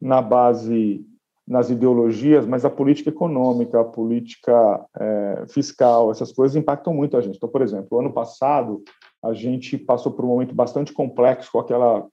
na 0.00 0.22
base 0.22 1.04
nas 1.46 1.68
ideologias, 1.68 2.46
mas 2.46 2.64
a 2.64 2.70
política 2.70 3.10
econômica, 3.10 3.80
a 3.80 3.84
política 3.84 4.84
é, 4.98 5.44
fiscal, 5.48 6.10
essas 6.10 6.32
coisas 6.32 6.56
impactam 6.56 6.94
muito 6.94 7.16
a 7.16 7.20
gente. 7.20 7.36
Então, 7.36 7.48
por 7.48 7.60
exemplo, 7.60 7.98
ano 7.98 8.12
passado 8.12 8.82
a 9.22 9.32
gente 9.34 9.76
passou 9.76 10.12
por 10.12 10.24
um 10.24 10.28
momento 10.28 10.54
bastante 10.54 10.92
complexo 10.92 11.52
com 11.52 11.58
aquela 11.58 12.06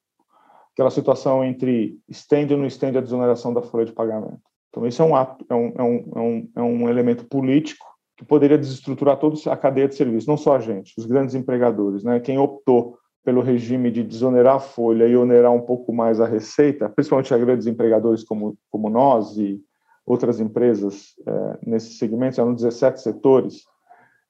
aquela 0.74 0.90
situação 0.90 1.44
entre 1.44 2.00
estende 2.08 2.54
ou 2.54 2.60
não 2.60 2.66
estende 2.66 2.98
a 2.98 3.02
desoneração 3.02 3.54
da 3.54 3.62
folha 3.62 3.86
de 3.86 3.92
pagamento. 3.92 4.40
Então, 4.70 4.88
isso 4.88 5.02
é 5.02 5.06
um 5.06 5.16
ato, 5.16 5.46
é 5.50 5.54
um, 5.54 5.74
é 5.78 5.84
um, 5.84 6.50
é 6.56 6.62
um, 6.62 6.88
é 6.88 6.92
elemento 6.92 7.26
político 7.26 7.86
que 8.16 8.24
poderia 8.24 8.58
desestruturar 8.58 9.18
toda 9.18 9.36
a 9.52 9.58
cadeia 9.58 9.88
de 9.88 9.96
serviços, 9.96 10.28
não 10.28 10.38
só 10.38 10.56
a 10.56 10.60
gente, 10.60 10.94
os 10.98 11.06
grandes 11.06 11.36
empregadores, 11.36 12.04
né? 12.04 12.20
Quem 12.22 12.38
optou 12.38 12.98
pelo 13.24 13.42
regime 13.42 13.92
de 13.92 14.04
desonerar 14.04 14.56
a 14.56 14.60
folha 14.60 15.08
e 15.08 15.16
onerar 15.16 15.52
um 15.52 15.62
pouco 15.62 15.94
mais 15.94 16.20
a 16.20 16.26
receita, 16.26 16.90
principalmente 16.90 17.34
a 17.34 17.38
grandes 17.38 17.68
empregadores 17.68 18.24
como, 18.24 18.58
como 18.70 18.90
nós 18.90 19.38
e 19.38 19.62
outras 20.06 20.40
empresas 20.40 21.14
é, 21.28 21.60
nesses 21.66 21.98
segmentos, 21.98 22.40
eram 22.40 22.54
17 22.54 23.02
setores, 23.02 23.64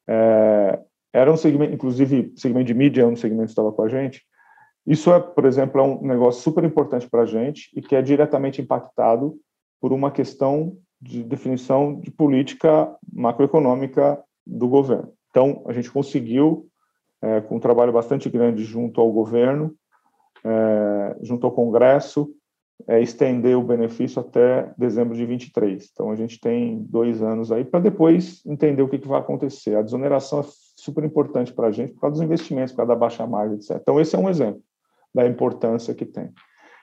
é, 0.08 0.80
era 1.14 1.32
um 1.32 1.38
segmento, 1.38 1.74
inclusive 1.74 2.34
segmento 2.36 2.68
de 2.68 2.74
mídia, 2.74 3.08
um 3.08 3.16
segmento 3.16 3.46
que 3.46 3.52
estava 3.52 3.72
com 3.72 3.84
a 3.84 3.88
gente. 3.88 4.24
Isso 4.86 5.14
é, 5.14 5.20
por 5.20 5.46
exemplo, 5.46 5.80
é 5.80 5.84
um 5.84 6.02
negócio 6.02 6.42
super 6.42 6.64
importante 6.64 7.10
para 7.10 7.22
a 7.22 7.26
gente 7.26 7.70
e 7.76 7.82
que 7.82 7.96
é 7.96 8.02
diretamente 8.02 8.62
impactado 8.62 9.36
por 9.80 9.94
uma 9.94 10.12
questão 10.12 10.78
de 11.02 11.24
definição 11.24 12.00
de 12.00 12.12
política 12.12 12.94
macroeconômica 13.12 14.22
do 14.46 14.68
governo. 14.68 15.14
Então, 15.30 15.64
a 15.68 15.74
gente 15.74 15.92
conseguiu 15.92 16.68
é, 17.22 17.42
com 17.42 17.58
um 17.58 17.60
trabalho 17.60 17.94
bastante 17.94 18.30
grande 18.30 18.64
junto 18.64 19.00
ao 19.00 19.12
governo, 19.12 19.76
é, 20.44 21.18
junto 21.22 21.46
ao 21.46 21.52
Congresso, 21.52 22.34
é, 22.88 23.00
estender 23.00 23.58
o 23.58 23.64
benefício 23.64 24.20
até 24.20 24.74
dezembro 24.78 25.16
de 25.16 25.26
23. 25.26 25.90
Então, 25.92 26.10
a 26.10 26.16
gente 26.16 26.40
tem 26.40 26.80
dois 26.90 27.22
anos 27.22 27.52
aí 27.52 27.64
para 27.64 27.80
depois 27.80 28.44
entender 28.46 28.82
o 28.82 28.90
que, 28.90 28.98
que, 28.98 29.08
vai 29.08 29.20
acontecer. 29.20 29.76
A 29.76 29.82
desoneração 29.82 30.40
é 30.40 30.46
super 30.76 31.04
importante 31.04 31.54
para 31.54 31.68
a 31.68 31.72
gente 31.72 31.94
por 31.94 32.02
causa 32.02 32.16
dos 32.16 32.24
investimentos, 32.24 32.72
por 32.72 32.78
causa 32.78 32.94
da 32.94 33.00
baixa 33.00 33.26
margem, 33.28 33.58
etc. 33.58 33.78
Então, 33.80 34.00
esse 34.00 34.16
é 34.16 34.20
um 34.20 34.30
exemplo 34.30 34.62
da 35.14 35.28
importância 35.28 35.94
que 35.94 36.06
tem. 36.06 36.32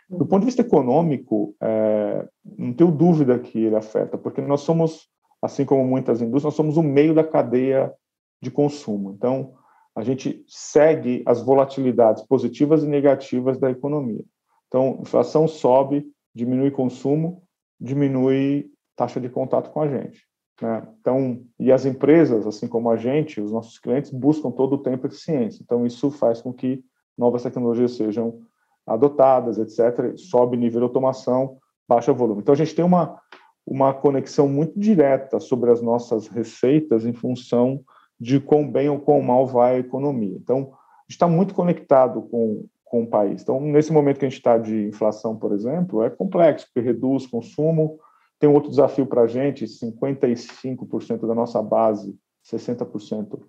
Do 0.08 0.24
ponto 0.24 0.40
de 0.40 0.46
vista 0.46 0.62
econômico, 0.62 1.54
é, 1.60 2.26
não 2.56 2.72
tenho 2.72 2.90
dúvida 2.90 3.38
que 3.38 3.58
ele 3.58 3.76
afeta, 3.76 4.16
porque 4.16 4.40
nós 4.40 4.60
somos, 4.60 5.08
assim 5.42 5.64
como 5.64 5.84
muitas 5.84 6.22
indústrias, 6.22 6.44
nós 6.44 6.54
somos 6.54 6.76
o 6.76 6.82
meio 6.82 7.14
da 7.14 7.24
cadeia 7.24 7.92
de 8.40 8.50
consumo. 8.50 9.10
Então, 9.10 9.52
a 9.98 10.04
gente 10.04 10.44
segue 10.46 11.24
as 11.26 11.42
volatilidades 11.42 12.22
positivas 12.22 12.84
e 12.84 12.86
negativas 12.86 13.58
da 13.58 13.68
economia. 13.68 14.24
Então, 14.68 15.00
inflação 15.00 15.48
sobe, 15.48 16.06
diminui 16.32 16.70
consumo, 16.70 17.42
diminui 17.80 18.70
taxa 18.94 19.20
de 19.20 19.28
contato 19.28 19.70
com 19.72 19.80
a 19.80 19.88
gente. 19.88 20.22
Né? 20.62 20.86
Então, 21.00 21.42
e 21.58 21.72
as 21.72 21.84
empresas, 21.84 22.46
assim 22.46 22.68
como 22.68 22.88
a 22.88 22.96
gente, 22.96 23.40
os 23.40 23.50
nossos 23.50 23.76
clientes, 23.80 24.12
buscam 24.12 24.52
todo 24.52 24.74
o 24.74 24.82
tempo 24.84 25.08
eficiência. 25.08 25.60
Então, 25.64 25.84
isso 25.84 26.12
faz 26.12 26.40
com 26.40 26.52
que 26.52 26.84
novas 27.18 27.42
tecnologias 27.42 27.96
sejam 27.96 28.42
adotadas, 28.86 29.58
etc. 29.58 30.16
Sobe 30.16 30.56
nível 30.56 30.78
de 30.78 30.84
automação, 30.84 31.58
baixa 31.88 32.12
volume. 32.12 32.40
Então, 32.40 32.52
a 32.52 32.56
gente 32.56 32.72
tem 32.72 32.84
uma, 32.84 33.20
uma 33.66 33.92
conexão 33.92 34.48
muito 34.48 34.78
direta 34.78 35.40
sobre 35.40 35.72
as 35.72 35.82
nossas 35.82 36.28
receitas 36.28 37.04
em 37.04 37.12
função 37.12 37.82
de 38.20 38.40
quão 38.40 38.68
bem 38.68 38.88
ou 38.88 38.98
quão 38.98 39.20
mal 39.20 39.46
vai 39.46 39.76
a 39.76 39.78
economia. 39.78 40.36
Então, 40.36 40.72
a 40.72 40.78
está 41.08 41.28
muito 41.28 41.54
conectado 41.54 42.22
com, 42.22 42.64
com 42.84 43.02
o 43.02 43.06
país. 43.06 43.42
Então, 43.42 43.60
nesse 43.60 43.92
momento 43.92 44.18
que 44.18 44.26
a 44.26 44.28
gente 44.28 44.38
está 44.38 44.58
de 44.58 44.86
inflação, 44.86 45.36
por 45.36 45.52
exemplo, 45.52 46.02
é 46.02 46.10
complexo, 46.10 46.66
porque 46.66 46.86
reduz 46.86 47.26
consumo. 47.26 47.98
Tem 48.38 48.48
outro 48.48 48.70
desafio 48.70 49.06
para 49.06 49.22
a 49.22 49.26
gente: 49.26 49.64
55% 49.64 51.26
da 51.26 51.34
nossa 51.34 51.62
base, 51.62 52.16
60%, 52.44 53.40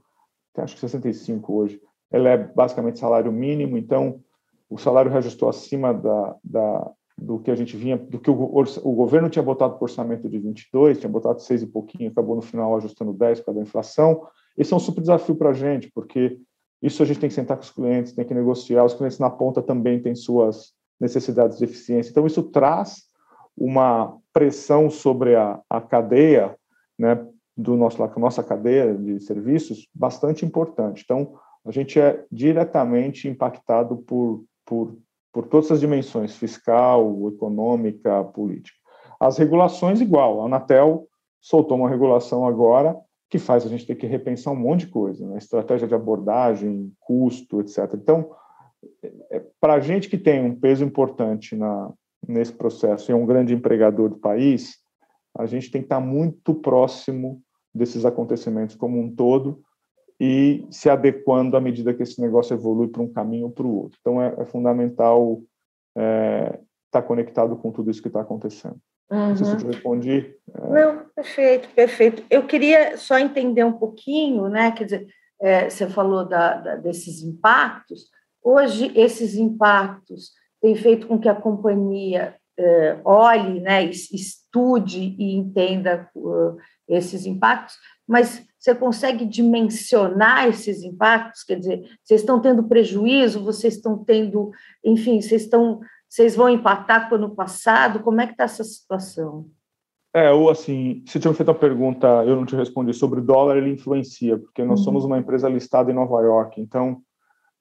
acho 0.57 0.75
que 0.75 0.85
65% 0.85 1.43
hoje, 1.49 1.81
ela 2.11 2.29
é 2.29 2.37
basicamente 2.37 2.99
salário 2.99 3.31
mínimo. 3.31 3.77
Então, 3.77 4.21
o 4.69 4.77
salário 4.77 5.11
reajustou 5.11 5.49
acima 5.49 5.93
da, 5.93 6.35
da, 6.43 6.91
do 7.17 7.39
que 7.39 7.49
a 7.51 7.55
gente 7.55 7.75
vinha, 7.75 7.97
do 7.97 8.19
que 8.19 8.29
o, 8.29 8.33
o 8.33 8.93
governo 8.93 9.29
tinha 9.29 9.43
botado 9.43 9.73
para 9.73 9.81
o 9.81 9.85
orçamento 9.85 10.29
de 10.29 10.37
22, 10.37 10.99
tinha 10.99 11.09
botado 11.09 11.41
6 11.41 11.63
e 11.63 11.67
pouquinho, 11.67 12.11
acabou 12.11 12.35
no 12.35 12.41
final 12.41 12.75
ajustando 12.75 13.13
10 13.13 13.39
por 13.39 13.47
causa 13.47 13.59
da 13.59 13.65
inflação. 13.65 14.27
Esse 14.59 14.73
é 14.73 14.75
um 14.75 14.79
super 14.79 14.99
desafio 14.99 15.35
para 15.37 15.51
a 15.51 15.53
gente, 15.53 15.89
porque 15.95 16.37
isso 16.81 17.01
a 17.01 17.05
gente 17.05 17.21
tem 17.21 17.29
que 17.29 17.35
sentar 17.35 17.55
com 17.55 17.63
os 17.63 17.71
clientes, 17.71 18.11
tem 18.11 18.25
que 18.25 18.33
negociar. 18.33 18.83
Os 18.83 18.93
clientes 18.93 19.17
na 19.17 19.29
ponta 19.29 19.61
também 19.61 20.01
têm 20.01 20.13
suas 20.13 20.73
necessidades 20.99 21.57
de 21.57 21.63
eficiência. 21.63 22.11
Então, 22.11 22.27
isso 22.27 22.43
traz 22.43 23.03
uma 23.55 24.17
pressão 24.33 24.89
sobre 24.89 25.33
a, 25.33 25.61
a 25.69 25.79
cadeia, 25.79 26.57
né, 26.97 27.25
do 27.55 27.77
nosso, 27.77 28.05
nossa 28.17 28.43
cadeia 28.43 28.93
de 28.93 29.21
serviços, 29.21 29.87
bastante 29.93 30.45
importante. 30.45 31.03
Então, 31.05 31.39
a 31.65 31.71
gente 31.71 31.97
é 31.97 32.25
diretamente 32.29 33.29
impactado 33.29 33.97
por, 33.97 34.43
por, 34.65 34.97
por 35.31 35.47
todas 35.47 35.71
as 35.71 35.79
dimensões, 35.79 36.35
fiscal, 36.35 37.29
econômica, 37.29 38.25
política. 38.25 38.77
As 39.21 39.37
regulações, 39.37 40.01
igual. 40.01 40.41
A 40.41 40.45
Anatel 40.47 41.07
soltou 41.39 41.77
uma 41.77 41.89
regulação 41.89 42.45
agora 42.45 42.97
que 43.29 43.37
faz 43.37 43.65
a 43.65 43.69
gente 43.69 43.85
ter 43.85 43.95
que 43.95 44.07
repensar 44.07 44.51
um 44.51 44.57
monte 44.57 44.81
de 44.81 44.91
coisa, 44.91 45.27
né? 45.27 45.37
estratégia 45.37 45.87
de 45.87 45.93
abordagem, 45.93 46.91
custo, 46.99 47.61
etc. 47.61 47.93
Então, 47.93 48.31
é, 49.31 49.43
para 49.59 49.75
a 49.75 49.79
gente 49.79 50.09
que 50.09 50.17
tem 50.17 50.43
um 50.43 50.55
peso 50.55 50.83
importante 50.83 51.55
na, 51.55 51.91
nesse 52.27 52.51
processo 52.51 53.09
e 53.09 53.13
é 53.13 53.15
um 53.15 53.25
grande 53.25 53.53
empregador 53.53 54.09
do 54.09 54.17
país, 54.17 54.77
a 55.37 55.45
gente 55.45 55.69
tem 55.69 55.81
que 55.81 55.85
estar 55.85 55.99
muito 55.99 56.55
próximo 56.55 57.41
desses 57.73 58.03
acontecimentos 58.03 58.75
como 58.75 58.99
um 58.99 59.13
todo 59.13 59.61
e 60.19 60.65
se 60.69 60.89
adequando 60.89 61.55
à 61.55 61.61
medida 61.61 61.93
que 61.93 62.03
esse 62.03 62.19
negócio 62.19 62.53
evolui 62.53 62.87
para 62.87 63.01
um 63.01 63.13
caminho 63.13 63.45
ou 63.45 63.51
para 63.51 63.65
o 63.65 63.75
outro. 63.75 63.97
Então, 64.01 64.21
é, 64.21 64.33
é 64.39 64.45
fundamental 64.45 65.39
é, 65.95 66.59
estar 66.87 67.03
conectado 67.03 67.55
com 67.55 67.71
tudo 67.71 67.91
isso 67.91 68.01
que 68.01 68.07
está 68.07 68.21
acontecendo. 68.21 68.77
Uhum. 69.11 69.29
Não 69.29 69.35
sei 69.35 69.45
se 69.45 69.51
eu 69.51 69.57
te 69.57 69.65
respondi. 69.65 70.35
É... 70.53 70.69
Não, 70.69 71.05
perfeito, 71.15 71.69
perfeito. 71.69 72.23
Eu 72.29 72.45
queria 72.45 72.97
só 72.97 73.17
entender 73.17 73.63
um 73.63 73.73
pouquinho, 73.73 74.47
né? 74.47 74.71
Quer 74.71 74.83
dizer, 74.83 75.07
é, 75.41 75.69
você 75.69 75.87
falou 75.87 76.27
da, 76.27 76.55
da, 76.55 76.75
desses 76.75 77.21
impactos. 77.23 78.09
Hoje, 78.43 78.91
esses 78.95 79.35
impactos 79.35 80.31
têm 80.61 80.75
feito 80.75 81.07
com 81.07 81.19
que 81.19 81.29
a 81.29 81.35
companhia 81.35 82.35
é, 82.57 82.99
olhe, 83.05 83.61
né, 83.61 83.85
estude 83.85 85.15
e 85.17 85.33
entenda 85.33 86.09
uh, 86.13 86.57
esses 86.89 87.25
impactos, 87.25 87.75
mas 88.05 88.45
você 88.59 88.75
consegue 88.75 89.23
dimensionar 89.23 90.49
esses 90.49 90.83
impactos? 90.83 91.43
Quer 91.43 91.59
dizer, 91.59 91.89
vocês 92.03 92.19
estão 92.19 92.41
tendo 92.41 92.67
prejuízo, 92.67 93.43
vocês 93.43 93.75
estão 93.75 94.03
tendo, 94.03 94.51
enfim, 94.83 95.21
vocês 95.21 95.43
estão 95.43 95.79
vocês 96.09 96.35
vão 96.35 96.49
empatar 96.49 97.07
com 97.07 97.15
o 97.15 97.17
ano 97.19 97.35
passado? 97.35 97.99
Como 97.99 98.19
é 98.19 98.25
que 98.25 98.33
está 98.33 98.45
essa 98.45 98.63
situação? 98.63 99.45
É, 100.13 100.31
ou 100.31 100.49
assim, 100.49 101.03
se 101.05 101.19
tinha 101.19 101.33
feito 101.35 101.51
a 101.51 101.55
pergunta, 101.55 102.07
eu 102.25 102.35
não 102.35 102.45
te 102.45 102.55
respondi, 102.55 102.91
sobre 102.95 103.19
o 103.19 103.23
dólar, 103.23 103.57
ele 103.57 103.71
influencia, 103.71 104.39
porque 104.39 104.63
nós 104.63 104.79
uhum. 104.79 104.85
somos 104.85 105.05
uma 105.05 105.19
empresa 105.19 105.47
listada 105.47 105.91
em 105.91 105.93
Nova 105.93 106.19
York, 106.21 106.59
então 106.59 107.01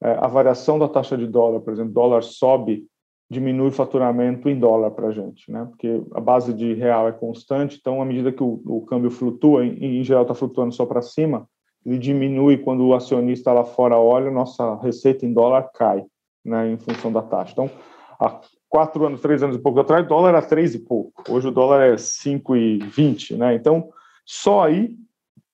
é, 0.03 0.12
a 0.12 0.26
variação 0.26 0.78
da 0.78 0.88
taxa 0.88 1.16
de 1.18 1.26
dólar, 1.26 1.61
por 1.61 1.74
exemplo, 1.74 1.92
dólar 1.92 2.22
sobe, 2.22 2.86
diminui 3.30 3.68
o 3.68 3.72
faturamento 3.72 4.49
em 4.49 4.59
dólar 4.59 4.92
para 4.92 5.09
a 5.09 5.12
gente, 5.12 5.53
né? 5.53 5.66
Porque 5.66 6.03
a 6.14 6.20
base 6.20 6.55
de 6.55 6.72
real 6.72 7.07
é 7.07 7.12
constante, 7.12 7.76
então 7.78 8.01
à 8.01 8.05
medida 8.07 8.32
que 8.32 8.42
o, 8.42 8.62
o 8.64 8.80
câmbio 8.86 9.11
flutua, 9.11 9.66
em, 9.66 10.01
em 10.01 10.03
geral 10.03 10.22
está 10.22 10.34
flutuando 10.34 10.72
só 10.72 10.86
para 10.86 11.03
cima, 11.03 11.46
ele 11.84 11.99
diminui 11.99 12.57
quando 12.57 12.86
o 12.86 12.94
acionista 12.94 13.53
lá 13.53 13.64
fora 13.64 13.99
olha, 13.99 14.30
nossa 14.30 14.76
receita 14.76 15.26
em 15.26 15.34
dólar 15.34 15.68
cai, 15.74 16.03
né? 16.42 16.70
Em 16.70 16.78
função 16.78 17.12
da 17.12 17.20
taxa. 17.20 17.53
Então 17.53 17.70
há 18.19 18.41
quatro 18.69 19.07
anos, 19.07 19.21
três 19.21 19.43
anos 19.43 19.57
e 19.57 19.61
pouco 19.61 19.81
atrás, 19.81 20.05
o 20.05 20.09
dólar 20.09 20.31
era 20.31 20.43
três 20.43 20.75
e 20.75 20.79
pouco. 20.79 21.23
Hoje 21.29 21.49
o 21.49 21.53
dólar 21.53 21.83
é 21.83 21.97
cinco 21.97 22.57
e 22.57 22.79
vinte, 22.79 23.35
né? 23.37 23.55
Então, 23.55 23.91
só 24.25 24.64
aí 24.64 24.95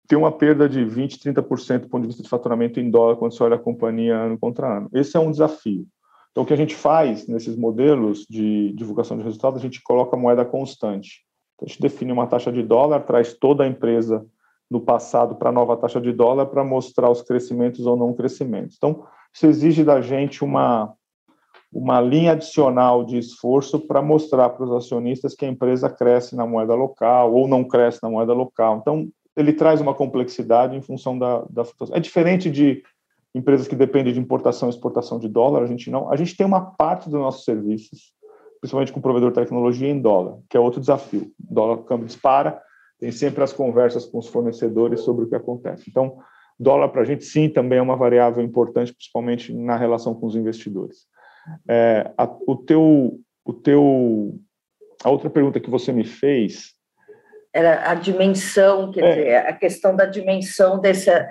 tem 0.07 0.19
uma 0.19 0.33
perda 0.33 0.69
de 0.69 0.85
20, 0.85 1.19
30% 1.19 1.81
do 1.81 1.89
ponto 1.89 2.03
de 2.03 2.09
vista 2.09 2.23
de 2.23 2.29
faturamento 2.29 2.79
em 2.79 2.91
dólar 2.91 3.17
quando 3.17 3.33
você 3.33 3.43
olha 3.43 3.57
a 3.57 3.59
companhia 3.59 4.17
ano 4.17 4.39
contra 4.39 4.79
ano. 4.79 4.89
Esse 4.93 5.17
é 5.17 5.21
um 5.21 5.31
desafio. 5.31 5.87
Então, 6.31 6.43
o 6.43 6.47
que 6.47 6.53
a 6.53 6.57
gente 6.57 6.75
faz 6.75 7.27
nesses 7.29 7.57
modelos 7.57 8.27
de 8.29 8.73
divulgação 8.73 9.17
de 9.17 9.23
resultados, 9.23 9.61
a 9.61 9.63
gente 9.63 9.83
coloca 9.83 10.17
moeda 10.17 10.45
constante. 10.45 11.25
Então, 11.55 11.67
a 11.67 11.69
gente 11.69 11.81
define 11.81 12.13
uma 12.13 12.27
taxa 12.27 12.53
de 12.53 12.63
dólar, 12.63 13.01
traz 13.05 13.33
toda 13.33 13.65
a 13.65 13.69
empresa 13.69 14.27
no 14.71 14.81
passado 14.81 15.37
para 15.37 15.51
a 15.51 15.53
nova 15.53 15.77
taxa 15.77 16.01
de 16.01 16.13
dólar 16.13 16.47
para 16.47 16.65
mostrar 16.65 17.09
os 17.09 17.23
crescimentos 17.23 17.87
ou 17.87 17.97
não 17.97 18.13
crescimentos. 18.13 18.77
Então, 18.77 19.07
isso 19.33 19.47
exige 19.47 19.85
da 19.85 20.01
gente 20.01 20.43
uma 20.43 20.93
uma 21.75 22.01
linha 22.01 22.33
adicional 22.33 23.05
de 23.05 23.19
esforço 23.19 23.81
para 23.81 24.01
mostrar 24.01 24.51
para 24.51 24.65
os 24.65 24.71
acionistas 24.71 25.35
que 25.35 25.45
a 25.45 25.49
empresa 25.49 25.91
cresce 25.91 26.37
na 26.37 26.47
moeda 26.47 26.73
local 26.75 27.35
ou 27.35 27.49
não 27.49 27.65
cresce 27.65 27.99
na 28.01 28.09
moeda 28.09 28.33
local. 28.33 28.79
Então, 28.81 29.09
ele 29.37 29.53
traz 29.53 29.81
uma 29.81 29.93
complexidade 29.93 30.77
em 30.77 30.81
função 30.81 31.19
da, 31.19 31.45
da 31.51 31.65
flutuação. 31.65 31.97
É 31.97 31.99
diferente 31.99 32.49
de 32.49 32.81
empresas 33.35 33.67
que 33.67 33.75
dependem 33.75 34.13
de 34.13 34.21
importação 34.21 34.69
e 34.69 34.71
exportação 34.71 35.19
de 35.19 35.29
dólar, 35.29 35.65
a 35.65 35.67
gente 35.67 35.91
não. 35.91 36.13
A 36.13 36.15
gente 36.15 36.37
tem 36.37 36.47
uma 36.47 36.61
parte 36.61 37.11
dos 37.11 37.19
nossos 37.19 37.45
serviços, 37.45 38.13
principalmente 38.61 38.93
com 38.93 39.01
o 39.01 39.03
provedor 39.03 39.31
de 39.31 39.35
tecnologia, 39.35 39.89
em 39.89 40.01
dólar, 40.01 40.39
que 40.49 40.57
é 40.57 40.61
outro 40.61 40.81
desafio. 40.81 41.33
O 41.51 41.55
dólar, 41.55 41.79
câmbio 41.79 42.07
dispara, 42.07 42.63
tem 43.01 43.11
sempre 43.11 43.43
as 43.43 43.53
conversas 43.53 44.07
com 44.07 44.19
os 44.19 44.29
fornecedores 44.29 45.01
sobre 45.01 45.25
o 45.25 45.29
que 45.29 45.35
acontece. 45.35 45.87
Então, 45.89 46.19
dólar 46.57 46.91
para 46.91 47.03
a 47.03 47.05
gente, 47.05 47.25
sim, 47.25 47.49
também 47.49 47.81
é 47.81 47.83
uma 47.83 47.97
variável 47.97 48.45
importante, 48.45 48.95
principalmente 48.95 49.53
na 49.53 49.77
relação 49.77 50.15
com 50.15 50.27
os 50.27 50.37
investidores. 50.37 51.13
É, 51.69 52.13
a, 52.17 52.25
o 52.47 52.57
teu, 52.57 53.21
o 53.45 53.53
teu, 53.53 54.39
a 55.03 55.11
outra 55.11 55.29
pergunta 55.29 55.61
que 55.61 55.71
você 55.71 55.93
me 55.93 56.05
fez 56.05 56.75
era 57.53 57.89
a 57.89 57.95
dimensão, 57.95 58.91
quer 58.91 59.05
é. 59.05 59.09
dizer, 59.11 59.37
a 59.37 59.53
questão 59.53 59.95
da 59.95 60.07
dimensão 60.07 60.81
dessa, 60.81 61.29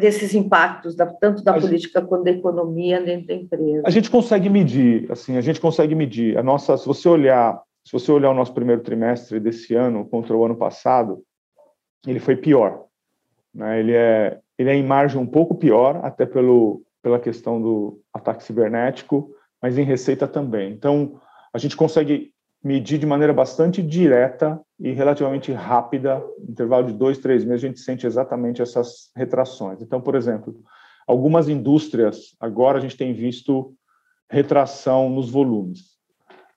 desses 0.00 0.34
impactos, 0.34 0.96
da, 0.96 1.04
tanto 1.04 1.44
da 1.44 1.52
política 1.52 2.00
gente, 2.00 2.08
quanto 2.08 2.24
da 2.24 2.30
economia 2.30 3.02
dentro 3.02 3.26
da 3.26 3.34
empresa. 3.34 3.82
A 3.84 3.90
gente 3.90 4.08
consegue 4.08 4.48
medir, 4.48 5.10
assim, 5.12 5.36
a 5.36 5.42
gente 5.42 5.60
consegue 5.60 5.94
medir. 5.94 6.38
A 6.38 6.42
nossa, 6.42 6.78
se 6.78 6.86
você 6.86 7.06
olhar, 7.06 7.60
se 7.84 7.92
você 7.92 8.10
olhar 8.10 8.30
o 8.30 8.34
nosso 8.34 8.54
primeiro 8.54 8.80
trimestre 8.80 9.38
desse 9.38 9.74
ano 9.74 10.08
contra 10.08 10.34
o 10.34 10.42
ano 10.42 10.56
passado, 10.56 11.22
ele 12.06 12.18
foi 12.18 12.34
pior. 12.34 12.86
Né? 13.54 13.78
Ele 13.78 13.92
é, 13.92 14.38
ele 14.56 14.70
é 14.70 14.74
em 14.74 14.82
margem 14.82 15.20
um 15.20 15.26
pouco 15.26 15.54
pior, 15.54 16.00
até 16.02 16.24
pelo 16.24 16.82
pela 17.02 17.18
questão 17.18 17.60
do 17.60 18.00
ataque 18.12 18.42
cibernético, 18.42 19.30
mas 19.62 19.76
em 19.78 19.84
receita 19.84 20.26
também. 20.26 20.72
Então, 20.72 21.20
a 21.52 21.58
gente 21.58 21.76
consegue 21.76 22.32
medir 22.62 22.98
de 22.98 23.06
maneira 23.06 23.32
bastante 23.32 23.82
direta 23.82 24.60
e 24.78 24.92
relativamente 24.92 25.52
rápida, 25.52 26.22
intervalo 26.48 26.86
de 26.86 26.92
dois, 26.92 27.18
três 27.18 27.44
meses, 27.44 27.64
a 27.64 27.68
gente 27.68 27.80
sente 27.80 28.06
exatamente 28.06 28.60
essas 28.60 29.10
retrações. 29.16 29.80
Então, 29.80 30.00
por 30.00 30.14
exemplo, 30.14 30.54
algumas 31.06 31.48
indústrias, 31.48 32.36
agora 32.40 32.78
a 32.78 32.80
gente 32.80 32.96
tem 32.96 33.12
visto 33.12 33.74
retração 34.30 35.08
nos 35.08 35.30
volumes. 35.30 35.96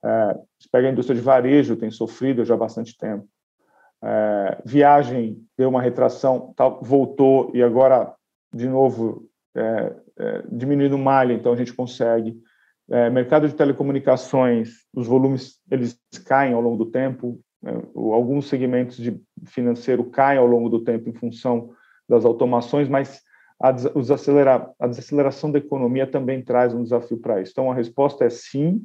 É, 0.03 0.39
se 0.59 0.69
pega 0.69 0.87
a 0.87 0.91
indústria 0.91 1.15
de 1.15 1.21
varejo, 1.21 1.75
tem 1.75 1.91
sofrido 1.91 2.43
já 2.43 2.55
há 2.55 2.57
bastante 2.57 2.97
tempo. 2.97 3.27
É, 4.03 4.57
viagem 4.65 5.37
deu 5.57 5.69
uma 5.69 5.81
retração, 5.81 6.53
tá, 6.55 6.67
voltou 6.67 7.51
e 7.53 7.61
agora, 7.61 8.13
de 8.53 8.67
novo, 8.67 9.29
é, 9.55 9.95
é, 10.17 10.43
diminuindo 10.51 10.97
malha, 10.97 11.33
então 11.33 11.53
a 11.53 11.55
gente 11.55 11.73
consegue. 11.73 12.35
É, 12.89 13.09
mercado 13.09 13.47
de 13.47 13.55
telecomunicações, 13.55 14.86
os 14.93 15.07
volumes 15.07 15.59
eles 15.69 15.99
caem 16.25 16.53
ao 16.53 16.61
longo 16.61 16.84
do 16.84 16.91
tempo, 16.91 17.39
é, 17.63 17.71
alguns 17.95 18.49
segmentos 18.49 18.97
de 18.97 19.21
financeiro 19.45 20.03
caem 20.05 20.39
ao 20.39 20.47
longo 20.47 20.69
do 20.69 20.84
tempo 20.84 21.09
em 21.09 21.13
função 21.13 21.71
das 22.09 22.25
automações, 22.25 22.89
mas 22.89 23.21
a, 23.61 23.71
desacelera, 23.71 24.69
a 24.79 24.88
desaceleração 24.88 25.51
da 25.51 25.59
economia 25.59 26.07
também 26.07 26.41
traz 26.41 26.73
um 26.73 26.84
desafio 26.84 27.17
para 27.17 27.41
isso. 27.41 27.51
Então, 27.51 27.71
a 27.71 27.75
resposta 27.75 28.25
é 28.25 28.29
sim, 28.29 28.82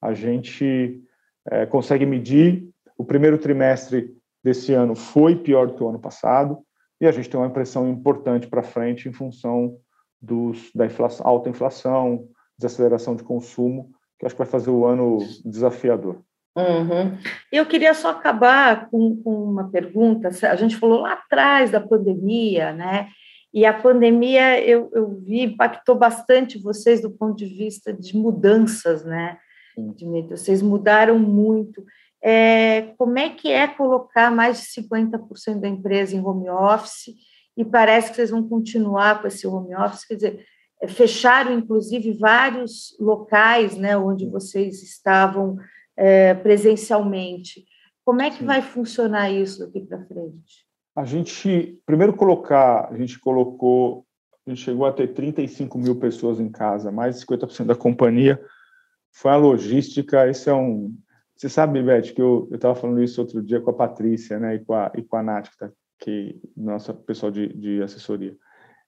a 0.00 0.12
gente 0.12 1.02
é, 1.50 1.64
consegue 1.66 2.04
medir. 2.04 2.68
O 2.96 3.04
primeiro 3.04 3.38
trimestre 3.38 4.14
desse 4.44 4.72
ano 4.72 4.94
foi 4.94 5.34
pior 5.34 5.66
do 5.66 5.74
que 5.74 5.82
o 5.82 5.88
ano 5.88 5.98
passado, 5.98 6.58
e 7.00 7.06
a 7.06 7.12
gente 7.12 7.30
tem 7.30 7.40
uma 7.40 7.46
impressão 7.46 7.88
importante 7.88 8.46
para 8.46 8.62
frente 8.62 9.08
em 9.08 9.12
função 9.12 9.78
dos, 10.20 10.70
da 10.74 10.84
inflação, 10.84 11.26
alta 11.26 11.48
inflação, 11.48 12.28
desaceleração 12.58 13.14
de 13.14 13.22
consumo, 13.22 13.90
que 14.18 14.26
acho 14.26 14.34
que 14.34 14.42
vai 14.42 14.50
fazer 14.50 14.70
o 14.70 14.84
ano 14.84 15.18
desafiador. 15.44 16.20
Uhum. 16.56 17.16
Eu 17.52 17.66
queria 17.66 17.94
só 17.94 18.10
acabar 18.10 18.90
com, 18.90 19.22
com, 19.22 19.44
uma 19.44 19.70
pergunta. 19.70 20.28
A 20.28 20.56
gente 20.56 20.76
falou 20.76 21.02
lá 21.02 21.12
atrás 21.12 21.70
da 21.70 21.80
pandemia, 21.80 22.72
né? 22.72 23.08
E 23.54 23.64
a 23.64 23.72
pandemia, 23.72 24.60
eu, 24.60 24.90
eu 24.92 25.20
vi, 25.20 25.42
impactou 25.42 25.94
bastante 25.94 26.60
vocês 26.60 27.00
do 27.00 27.10
ponto 27.10 27.36
de 27.36 27.46
vista 27.46 27.92
de 27.92 28.16
mudanças, 28.16 29.04
né? 29.04 29.38
Vocês 30.28 30.60
mudaram 30.60 31.18
muito. 31.18 31.84
É, 32.20 32.92
como 32.98 33.16
é 33.18 33.28
que 33.28 33.50
é 33.50 33.68
colocar 33.68 34.30
mais 34.30 34.60
de 34.60 34.82
50% 34.82 35.60
da 35.60 35.68
empresa 35.68 36.16
em 36.16 36.20
home 36.20 36.50
office? 36.50 37.14
E 37.56 37.64
parece 37.64 38.10
que 38.10 38.16
vocês 38.16 38.30
vão 38.30 38.48
continuar 38.48 39.20
com 39.20 39.28
esse 39.28 39.46
home 39.46 39.74
office, 39.76 40.04
quer 40.04 40.14
dizer, 40.14 40.44
fecharam 40.86 41.54
inclusive 41.54 42.12
vários 42.12 42.96
locais, 43.00 43.76
né, 43.76 43.96
onde 43.96 44.28
vocês 44.28 44.82
estavam 44.82 45.58
é, 45.96 46.34
presencialmente. 46.34 47.64
Como 48.04 48.22
é 48.22 48.30
que 48.30 48.38
Sim. 48.38 48.46
vai 48.46 48.62
funcionar 48.62 49.30
isso 49.30 49.66
daqui 49.66 49.80
para 49.80 50.04
frente? 50.06 50.66
A 50.94 51.04
gente, 51.04 51.80
primeiro 51.84 52.14
colocar, 52.14 52.88
a 52.90 52.96
gente 52.96 53.18
colocou, 53.18 54.06
a 54.46 54.50
gente 54.50 54.62
chegou 54.62 54.86
a 54.86 54.92
ter 54.92 55.08
35 55.08 55.76
mil 55.78 55.96
pessoas 55.96 56.40
em 56.40 56.48
casa, 56.48 56.90
mais 56.90 57.16
de 57.16 57.26
50% 57.26 57.66
da 57.66 57.74
companhia. 57.74 58.40
Foi 59.12 59.30
a 59.30 59.36
logística, 59.36 60.28
esse 60.28 60.48
é 60.48 60.54
um... 60.54 60.94
Você 61.36 61.48
sabe, 61.48 61.82
Beth, 61.82 62.14
que 62.14 62.20
eu 62.20 62.48
estava 62.52 62.74
falando 62.74 63.02
isso 63.02 63.20
outro 63.20 63.42
dia 63.42 63.60
com 63.60 63.70
a 63.70 63.74
Patrícia 63.74 64.40
né, 64.40 64.56
e, 64.56 64.64
com 64.64 64.74
a, 64.74 64.90
e 64.96 65.02
com 65.02 65.16
a 65.16 65.22
Nath, 65.22 65.50
que, 65.50 65.56
tá, 65.58 65.70
que 66.00 66.40
nossa 66.56 66.92
pessoal 66.92 67.30
de, 67.30 67.48
de 67.48 67.82
assessoria. 67.82 68.36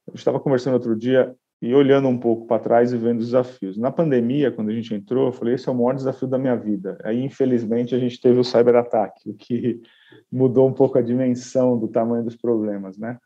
A 0.09 0.11
gente 0.11 0.19
estava 0.19 0.41
conversando 0.41 0.75
outro 0.75 0.97
dia, 0.97 1.37
e 1.63 1.75
olhando 1.75 2.09
um 2.09 2.19
pouco 2.19 2.47
para 2.47 2.63
trás 2.63 2.93
e 2.93 2.97
vendo 2.97 3.21
os 3.21 3.27
desafios. 3.27 3.77
Na 3.77 3.91
pandemia, 3.91 4.51
quando 4.51 4.71
a 4.71 4.73
gente 4.73 4.95
entrou, 4.95 5.27
eu 5.27 5.33
falei: 5.33 5.55
esse 5.55 5.69
é 5.69 5.73
o 5.73 5.75
maior 5.75 5.95
desafio 5.95 6.27
da 6.27 6.39
minha 6.39 6.57
vida. 6.57 6.99
Aí, 7.05 7.23
infelizmente, 7.23 7.95
a 7.95 7.99
gente 7.99 8.21
teve 8.21 8.39
o 8.39 8.45
cyberataque, 8.45 9.29
o 9.29 9.35
que 9.35 9.83
mudou 10.33 10.67
um 10.67 10.73
pouco 10.73 10.97
a 10.99 11.03
dimensão 11.03 11.79
do 11.79 11.89
tamanho 11.89 12.25
dos 12.25 12.37
problemas, 12.37 12.97
né? 12.97 13.19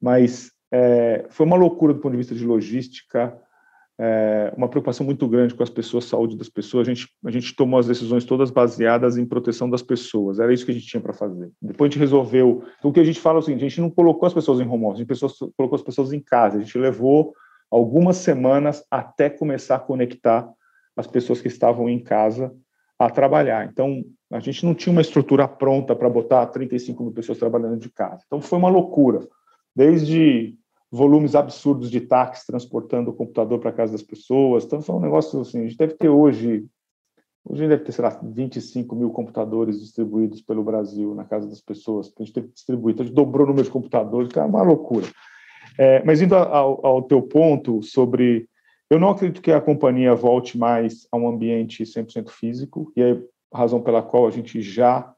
Mas 0.00 0.50
é, 0.70 1.26
foi 1.28 1.44
uma 1.44 1.56
loucura 1.56 1.92
do 1.92 2.00
ponto 2.00 2.12
de 2.12 2.18
vista 2.18 2.34
de 2.34 2.46
logística, 2.46 3.38
é, 4.00 4.52
uma 4.56 4.68
preocupação 4.68 5.04
muito 5.04 5.28
grande 5.28 5.54
com 5.54 5.62
as 5.62 5.68
pessoas, 5.68 6.06
saúde 6.06 6.36
das 6.36 6.48
pessoas. 6.48 6.88
A 6.88 6.90
gente, 6.94 7.08
a 7.24 7.30
gente 7.30 7.54
tomou 7.54 7.78
as 7.78 7.86
decisões 7.86 8.24
todas 8.24 8.50
baseadas 8.50 9.18
em 9.18 9.26
proteção 9.26 9.68
das 9.68 9.82
pessoas. 9.82 10.40
Era 10.40 10.52
isso 10.52 10.64
que 10.64 10.70
a 10.70 10.74
gente 10.74 10.86
tinha 10.86 11.00
para 11.00 11.12
fazer. 11.12 11.50
Depois 11.60 11.88
a 11.88 11.92
gente 11.92 12.00
resolveu. 12.00 12.64
Então, 12.78 12.90
o 12.90 12.94
que 12.94 13.00
a 13.00 13.04
gente 13.04 13.20
fala 13.20 13.38
é 13.38 13.40
o 13.40 13.42
seguinte: 13.42 13.66
a 13.66 13.68
gente 13.68 13.82
não 13.82 13.90
colocou 13.90 14.26
as 14.26 14.32
pessoas 14.32 14.60
em 14.60 14.66
home 14.66 14.86
office, 14.86 15.06
a 15.08 15.14
gente 15.14 15.52
colocou 15.56 15.76
as 15.76 15.82
pessoas 15.82 16.12
em 16.12 16.20
casa. 16.20 16.56
A 16.56 16.60
gente 16.62 16.78
levou 16.78 17.34
algumas 17.72 18.18
semanas 18.18 18.84
até 18.90 19.30
começar 19.30 19.76
a 19.76 19.80
conectar 19.80 20.52
as 20.94 21.06
pessoas 21.06 21.40
que 21.40 21.48
estavam 21.48 21.88
em 21.88 21.98
casa 21.98 22.54
a 22.98 23.08
trabalhar. 23.08 23.66
Então, 23.66 24.04
a 24.30 24.40
gente 24.40 24.66
não 24.66 24.74
tinha 24.74 24.92
uma 24.92 25.00
estrutura 25.00 25.48
pronta 25.48 25.96
para 25.96 26.10
botar 26.10 26.46
35 26.48 27.02
mil 27.02 27.12
pessoas 27.12 27.38
trabalhando 27.38 27.78
de 27.78 27.90
casa. 27.90 28.22
Então, 28.26 28.42
foi 28.42 28.58
uma 28.58 28.68
loucura. 28.68 29.26
Desde 29.74 30.54
volumes 30.90 31.34
absurdos 31.34 31.90
de 31.90 32.02
táxi 32.02 32.46
transportando 32.46 33.10
o 33.10 33.14
computador 33.14 33.58
para 33.58 33.72
casa 33.72 33.92
das 33.92 34.02
pessoas. 34.02 34.64
Então, 34.64 34.82
foi 34.82 34.94
um 34.94 35.00
negócio 35.00 35.40
assim, 35.40 35.60
a 35.60 35.62
gente 35.62 35.78
deve 35.78 35.94
ter 35.94 36.10
hoje, 36.10 36.66
hoje 37.42 37.66
deve 37.66 37.84
ter, 37.84 37.92
sei 37.92 38.04
lá, 38.04 38.20
25 38.22 38.94
mil 38.94 39.08
computadores 39.08 39.80
distribuídos 39.80 40.42
pelo 40.42 40.62
Brasil 40.62 41.14
na 41.14 41.24
casa 41.24 41.48
das 41.48 41.62
pessoas, 41.62 42.12
a 42.20 42.22
gente 42.22 42.34
teve 42.34 42.48
que 42.48 42.54
distribuir. 42.54 42.92
Então, 42.92 43.04
a 43.04 43.06
gente 43.06 43.16
dobrou 43.16 43.46
o 43.46 43.48
número 43.48 43.64
de 43.64 43.72
computadores, 43.72 44.28
que 44.30 44.38
é 44.38 44.42
uma 44.42 44.62
loucura. 44.62 45.06
É, 45.78 46.02
mas 46.04 46.20
indo 46.20 46.34
ao, 46.34 46.84
ao 46.84 47.02
teu 47.02 47.22
ponto 47.22 47.82
sobre. 47.82 48.48
Eu 48.90 49.00
não 49.00 49.08
acredito 49.08 49.40
que 49.40 49.50
a 49.50 49.60
companhia 49.60 50.14
volte 50.14 50.58
mais 50.58 51.06
a 51.10 51.16
um 51.16 51.26
ambiente 51.26 51.82
100% 51.82 52.28
físico, 52.28 52.92
e 52.94 53.02
é 53.02 53.18
a 53.50 53.58
razão 53.58 53.80
pela 53.80 54.02
qual 54.02 54.26
a 54.26 54.30
gente 54.30 54.60
já 54.60 55.14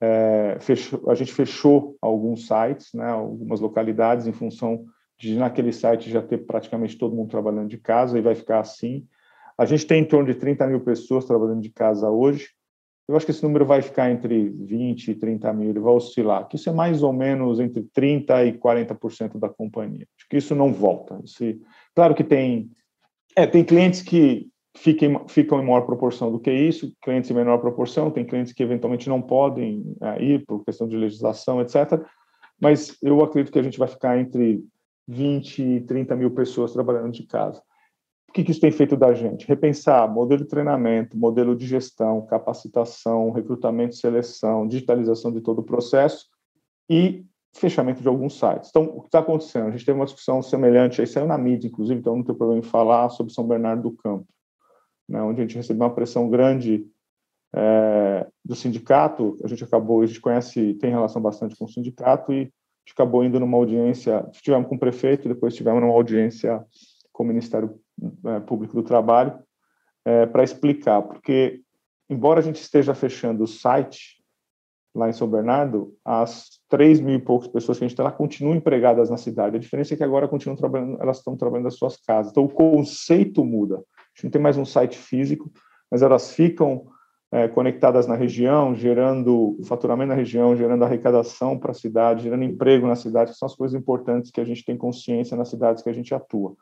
é, 0.00 0.56
fechou, 0.60 1.10
a 1.10 1.14
gente 1.14 1.32
fechou 1.32 1.96
alguns 2.00 2.46
sites, 2.46 2.94
né, 2.94 3.06
algumas 3.06 3.60
localidades, 3.60 4.26
em 4.26 4.32
função 4.32 4.86
de 5.18 5.36
naquele 5.36 5.72
site 5.72 6.10
já 6.10 6.22
ter 6.22 6.38
praticamente 6.38 6.96
todo 6.96 7.14
mundo 7.14 7.30
trabalhando 7.30 7.68
de 7.68 7.76
casa, 7.76 8.18
e 8.18 8.22
vai 8.22 8.34
ficar 8.34 8.60
assim. 8.60 9.06
A 9.58 9.66
gente 9.66 9.86
tem 9.86 10.00
em 10.00 10.06
torno 10.06 10.32
de 10.32 10.38
30 10.38 10.66
mil 10.66 10.80
pessoas 10.80 11.26
trabalhando 11.26 11.60
de 11.60 11.68
casa 11.68 12.08
hoje, 12.08 12.48
eu 13.10 13.16
acho 13.16 13.26
que 13.26 13.32
esse 13.32 13.42
número 13.42 13.66
vai 13.66 13.82
ficar 13.82 14.08
entre 14.08 14.48
20 14.50 15.08
e 15.08 15.14
30 15.16 15.52
mil, 15.52 15.70
ele 15.70 15.80
vai 15.80 15.92
oscilar, 15.92 16.46
que 16.46 16.54
isso 16.54 16.70
é 16.70 16.72
mais 16.72 17.02
ou 17.02 17.12
menos 17.12 17.58
entre 17.58 17.82
30% 17.82 18.46
e 18.46 18.52
40% 18.56 19.36
da 19.36 19.48
companhia. 19.48 20.06
Acho 20.16 20.28
que 20.28 20.36
isso 20.36 20.54
não 20.54 20.72
volta. 20.72 21.20
Esse, 21.24 21.60
claro 21.92 22.14
que 22.14 22.22
tem, 22.22 22.70
é, 23.34 23.48
tem 23.48 23.64
clientes 23.64 24.00
que 24.00 24.48
fiquem, 24.76 25.20
ficam 25.26 25.60
em 25.60 25.66
maior 25.66 25.80
proporção 25.80 26.30
do 26.30 26.38
que 26.38 26.52
isso, 26.52 26.94
clientes 27.02 27.28
em 27.28 27.34
menor 27.34 27.58
proporção, 27.58 28.12
tem 28.12 28.24
clientes 28.24 28.52
que 28.52 28.62
eventualmente 28.62 29.08
não 29.08 29.20
podem 29.20 29.92
é, 30.00 30.22
ir 30.22 30.46
por 30.46 30.64
questão 30.64 30.86
de 30.86 30.96
legislação, 30.96 31.60
etc. 31.60 32.00
Mas 32.60 32.96
eu 33.02 33.24
acredito 33.24 33.52
que 33.52 33.58
a 33.58 33.64
gente 33.64 33.78
vai 33.78 33.88
ficar 33.88 34.20
entre 34.20 34.64
20 35.08 35.62
e 35.62 35.80
30 35.80 36.14
mil 36.14 36.30
pessoas 36.30 36.72
trabalhando 36.72 37.10
de 37.10 37.26
casa. 37.26 37.60
O 38.30 38.32
que, 38.32 38.44
que 38.44 38.52
isso 38.52 38.60
tem 38.60 38.70
feito 38.70 38.96
da 38.96 39.12
gente? 39.12 39.44
Repensar 39.44 40.08
modelo 40.08 40.44
de 40.44 40.48
treinamento, 40.48 41.18
modelo 41.18 41.56
de 41.56 41.66
gestão, 41.66 42.24
capacitação, 42.26 43.32
recrutamento 43.32 43.96
seleção, 43.96 44.68
digitalização 44.68 45.32
de 45.32 45.40
todo 45.40 45.58
o 45.58 45.64
processo 45.64 46.28
e 46.88 47.26
fechamento 47.52 48.00
de 48.00 48.06
alguns 48.06 48.38
sites. 48.38 48.70
Então, 48.70 48.84
o 48.84 49.00
que 49.00 49.08
está 49.08 49.18
acontecendo? 49.18 49.66
A 49.66 49.70
gente 49.72 49.84
teve 49.84 49.98
uma 49.98 50.04
discussão 50.04 50.40
semelhante, 50.42 51.00
aí 51.00 51.08
saiu 51.08 51.26
na 51.26 51.36
mídia, 51.36 51.66
inclusive, 51.66 51.98
então 51.98 52.14
não 52.14 52.22
tem 52.22 52.32
problema 52.32 52.60
em 52.60 52.62
falar 52.62 53.08
sobre 53.10 53.32
São 53.32 53.44
Bernardo 53.44 53.82
do 53.82 53.96
Campo, 53.96 54.28
né, 55.08 55.20
onde 55.20 55.40
a 55.40 55.42
gente 55.44 55.56
recebeu 55.56 55.84
uma 55.84 55.92
pressão 55.92 56.30
grande 56.30 56.86
é, 57.52 58.28
do 58.44 58.54
sindicato, 58.54 59.36
a 59.42 59.48
gente 59.48 59.64
acabou, 59.64 60.02
a 60.02 60.06
gente 60.06 60.20
conhece, 60.20 60.74
tem 60.74 60.90
relação 60.90 61.20
bastante 61.20 61.56
com 61.56 61.64
o 61.64 61.68
sindicato 61.68 62.32
e 62.32 62.48
acabou 62.92 63.24
indo 63.24 63.40
numa 63.40 63.56
audiência, 63.56 64.24
estivemos 64.32 64.68
com 64.68 64.76
o 64.76 64.78
prefeito, 64.78 65.28
depois 65.28 65.56
tivemos 65.56 65.80
numa 65.80 65.94
audiência 65.94 66.64
com 67.12 67.24
o 67.24 67.26
Ministério 67.26 67.78
Público 68.46 68.74
do 68.74 68.82
Trabalho 68.82 69.38
é, 70.04 70.26
para 70.26 70.44
explicar, 70.44 71.02
porque 71.02 71.60
embora 72.08 72.40
a 72.40 72.42
gente 72.42 72.60
esteja 72.60 72.94
fechando 72.94 73.44
o 73.44 73.48
site 73.48 74.20
lá 74.94 75.08
em 75.08 75.12
São 75.12 75.28
Bernardo, 75.28 75.94
as 76.04 76.60
3 76.68 77.00
mil 77.00 77.14
e 77.14 77.20
poucas 77.20 77.48
pessoas 77.48 77.78
que 77.78 77.84
a 77.84 77.88
gente 77.88 77.96
tem 77.96 78.04
lá 78.04 78.10
continuam 78.10 78.56
empregadas 78.56 79.08
na 79.08 79.16
cidade. 79.16 79.56
A 79.56 79.60
diferença 79.60 79.94
é 79.94 79.96
que 79.96 80.02
agora 80.02 80.26
continuam 80.26 80.56
trabalhando, 80.56 81.00
elas 81.00 81.18
estão 81.18 81.36
trabalhando 81.36 81.66
das 81.66 81.76
suas 81.76 81.96
casas. 81.96 82.32
Então 82.32 82.44
o 82.44 82.48
conceito 82.48 83.44
muda. 83.44 83.76
A 83.76 83.80
gente 84.14 84.24
não 84.24 84.30
tem 84.30 84.42
mais 84.42 84.56
um 84.56 84.64
site 84.64 84.98
físico, 84.98 85.50
mas 85.90 86.02
elas 86.02 86.32
ficam 86.32 86.88
é, 87.32 87.46
conectadas 87.46 88.08
na 88.08 88.16
região, 88.16 88.74
gerando 88.74 89.56
faturamento 89.64 90.08
na 90.08 90.14
região, 90.14 90.56
gerando 90.56 90.84
arrecadação 90.84 91.56
para 91.56 91.70
a 91.70 91.74
cidade, 91.74 92.24
gerando 92.24 92.42
emprego 92.42 92.86
na 92.88 92.96
cidade, 92.96 93.30
que 93.30 93.38
são 93.38 93.46
as 93.46 93.54
coisas 93.54 93.80
importantes 93.80 94.32
que 94.32 94.40
a 94.40 94.44
gente 94.44 94.64
tem 94.64 94.76
consciência 94.76 95.36
nas 95.36 95.48
cidades 95.48 95.82
que 95.82 95.88
a 95.88 95.92
gente 95.92 96.12
atua. 96.12 96.56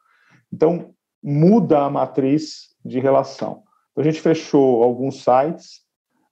Então, 0.53 0.95
muda 1.23 1.81
a 1.81 1.91
matriz 1.91 2.75
de 2.85 2.99
relação. 2.99 3.63
Então, 3.93 4.03
a 4.03 4.11
gente 4.11 4.21
fechou 4.21 4.83
alguns 4.83 5.23
sites, 5.23 5.83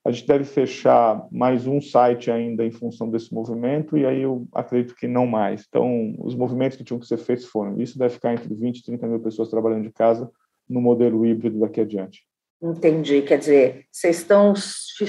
a 0.04 0.10
gente 0.12 0.26
deve 0.26 0.44
fechar 0.44 1.26
mais 1.32 1.66
um 1.66 1.80
site 1.80 2.30
ainda 2.30 2.64
em 2.64 2.70
função 2.70 3.10
desse 3.10 3.34
movimento, 3.34 3.98
e 3.98 4.06
aí 4.06 4.22
eu 4.22 4.46
acredito 4.54 4.94
que 4.94 5.08
não 5.08 5.26
mais. 5.26 5.64
Então, 5.68 6.14
os 6.18 6.34
movimentos 6.34 6.76
que 6.76 6.84
tinham 6.84 7.00
que 7.00 7.06
ser 7.06 7.16
feitos 7.16 7.46
foram. 7.46 7.80
Isso 7.80 7.98
deve 7.98 8.14
ficar 8.14 8.32
entre 8.32 8.54
20 8.54 8.78
e 8.78 8.84
30 8.84 9.06
mil 9.08 9.20
pessoas 9.20 9.48
trabalhando 9.48 9.82
de 9.82 9.92
casa 9.92 10.30
no 10.68 10.80
modelo 10.80 11.26
híbrido 11.26 11.58
daqui 11.58 11.80
adiante. 11.80 12.24
Entendi, 12.62 13.20
quer 13.22 13.38
dizer, 13.38 13.84
vocês 13.92 14.18
estão 14.18 14.54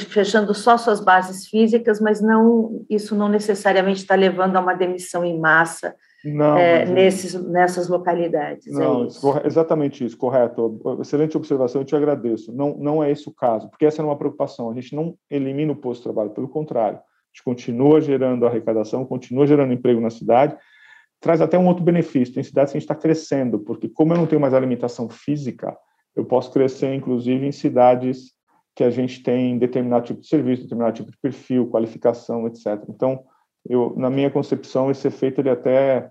fechando 0.09 0.53
só 0.53 0.77
suas 0.77 0.99
bases 0.99 1.47
físicas, 1.47 2.01
mas 2.01 2.19
não 2.19 2.85
isso 2.89 3.15
não 3.15 3.29
necessariamente 3.29 4.01
está 4.01 4.15
levando 4.15 4.57
a 4.57 4.59
uma 4.59 4.73
demissão 4.73 5.23
em 5.23 5.39
massa 5.39 5.95
não, 6.33 6.57
é, 6.57 6.85
nesses, 6.85 7.33
nessas 7.33 7.87
localidades. 7.87 8.67
É 8.67 8.71
não, 8.71 9.03
é 9.03 9.07
isso. 9.07 9.41
exatamente 9.45 10.05
isso, 10.05 10.17
correto. 10.17 10.79
Excelente 10.99 11.37
observação, 11.37 11.81
eu 11.81 11.85
te 11.85 11.95
agradeço. 11.95 12.51
Não, 12.51 12.75
não 12.77 13.03
é 13.03 13.11
esse 13.11 13.27
o 13.27 13.33
caso, 13.33 13.69
porque 13.69 13.85
essa 13.85 14.01
é 14.01 14.05
uma 14.05 14.17
preocupação. 14.17 14.69
A 14.69 14.73
gente 14.73 14.95
não 14.95 15.15
elimina 15.29 15.71
o 15.71 15.75
posto 15.75 15.99
de 15.99 16.03
trabalho, 16.03 16.31
pelo 16.31 16.47
contrário. 16.47 16.97
A 16.97 17.29
gente 17.33 17.43
continua 17.43 18.01
gerando 18.01 18.45
arrecadação, 18.45 19.05
continua 19.05 19.45
gerando 19.45 19.73
emprego 19.73 20.01
na 20.01 20.09
cidade, 20.09 20.57
traz 21.19 21.41
até 21.41 21.57
um 21.57 21.67
outro 21.67 21.83
benefício. 21.83 22.33
Tem 22.33 22.43
cidades 22.43 22.71
que 22.71 22.77
a 22.77 22.79
gente 22.79 22.89
está 22.89 22.95
crescendo, 22.95 23.59
porque 23.59 23.87
como 23.87 24.13
eu 24.13 24.17
não 24.17 24.27
tenho 24.27 24.41
mais 24.41 24.53
alimentação 24.53 25.09
física, 25.09 25.77
eu 26.15 26.25
posso 26.25 26.51
crescer, 26.51 26.93
inclusive, 26.93 27.45
em 27.45 27.51
cidades 27.51 28.35
que 28.75 28.83
a 28.83 28.89
gente 28.89 29.23
tem 29.23 29.57
determinado 29.57 30.05
tipo 30.05 30.21
de 30.21 30.27
serviço, 30.27 30.63
determinado 30.63 30.95
tipo 30.95 31.11
de 31.11 31.17
perfil, 31.17 31.67
qualificação, 31.67 32.47
etc. 32.47 32.83
Então, 32.89 33.23
eu, 33.67 33.93
na 33.97 34.09
minha 34.09 34.29
concepção, 34.29 34.89
esse 34.89 35.07
efeito 35.07 35.41
ele 35.41 35.49
até 35.49 36.09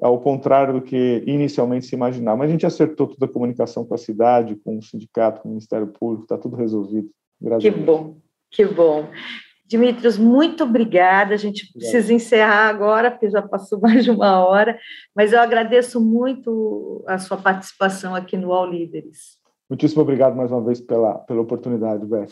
ao 0.00 0.20
contrário 0.20 0.74
do 0.74 0.82
que 0.82 1.22
inicialmente 1.26 1.86
se 1.86 1.94
imaginava. 1.94 2.38
Mas 2.38 2.48
a 2.48 2.52
gente 2.52 2.66
acertou 2.66 3.06
toda 3.06 3.26
a 3.26 3.32
comunicação 3.32 3.84
com 3.84 3.94
a 3.94 3.98
cidade, 3.98 4.56
com 4.56 4.78
o 4.78 4.82
sindicato, 4.82 5.40
com 5.40 5.48
o 5.48 5.52
Ministério 5.52 5.86
Público, 5.86 6.24
está 6.24 6.36
tudo 6.36 6.56
resolvido. 6.56 7.08
que 7.60 7.70
bom, 7.70 8.16
que 8.50 8.64
bom. 8.64 9.08
Dimitrios, 9.66 10.16
muito 10.16 10.62
obrigada. 10.62 11.34
A 11.34 11.36
gente 11.36 11.72
precisa 11.72 12.12
encerrar 12.12 12.68
agora, 12.68 13.10
porque 13.10 13.28
já 13.28 13.42
passou 13.42 13.80
mais 13.82 14.04
de 14.04 14.10
uma 14.10 14.44
hora, 14.44 14.78
mas 15.14 15.32
eu 15.32 15.40
agradeço 15.40 16.00
muito 16.00 17.04
a 17.06 17.18
sua 17.18 17.36
participação 17.36 18.14
aqui 18.14 18.36
no 18.36 18.52
All 18.52 18.66
Líderes. 18.66 19.36
Muitíssimo 19.68 20.02
obrigado 20.02 20.36
mais 20.36 20.52
uma 20.52 20.62
vez 20.62 20.80
pela, 20.80 21.14
pela 21.14 21.40
oportunidade, 21.40 22.06
Beth. 22.06 22.28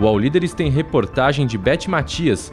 O 0.00 0.06
All 0.06 0.18
Líderes 0.18 0.54
tem 0.54 0.70
reportagem 0.70 1.46
de 1.46 1.58
Beth 1.58 1.88
Matias, 1.88 2.52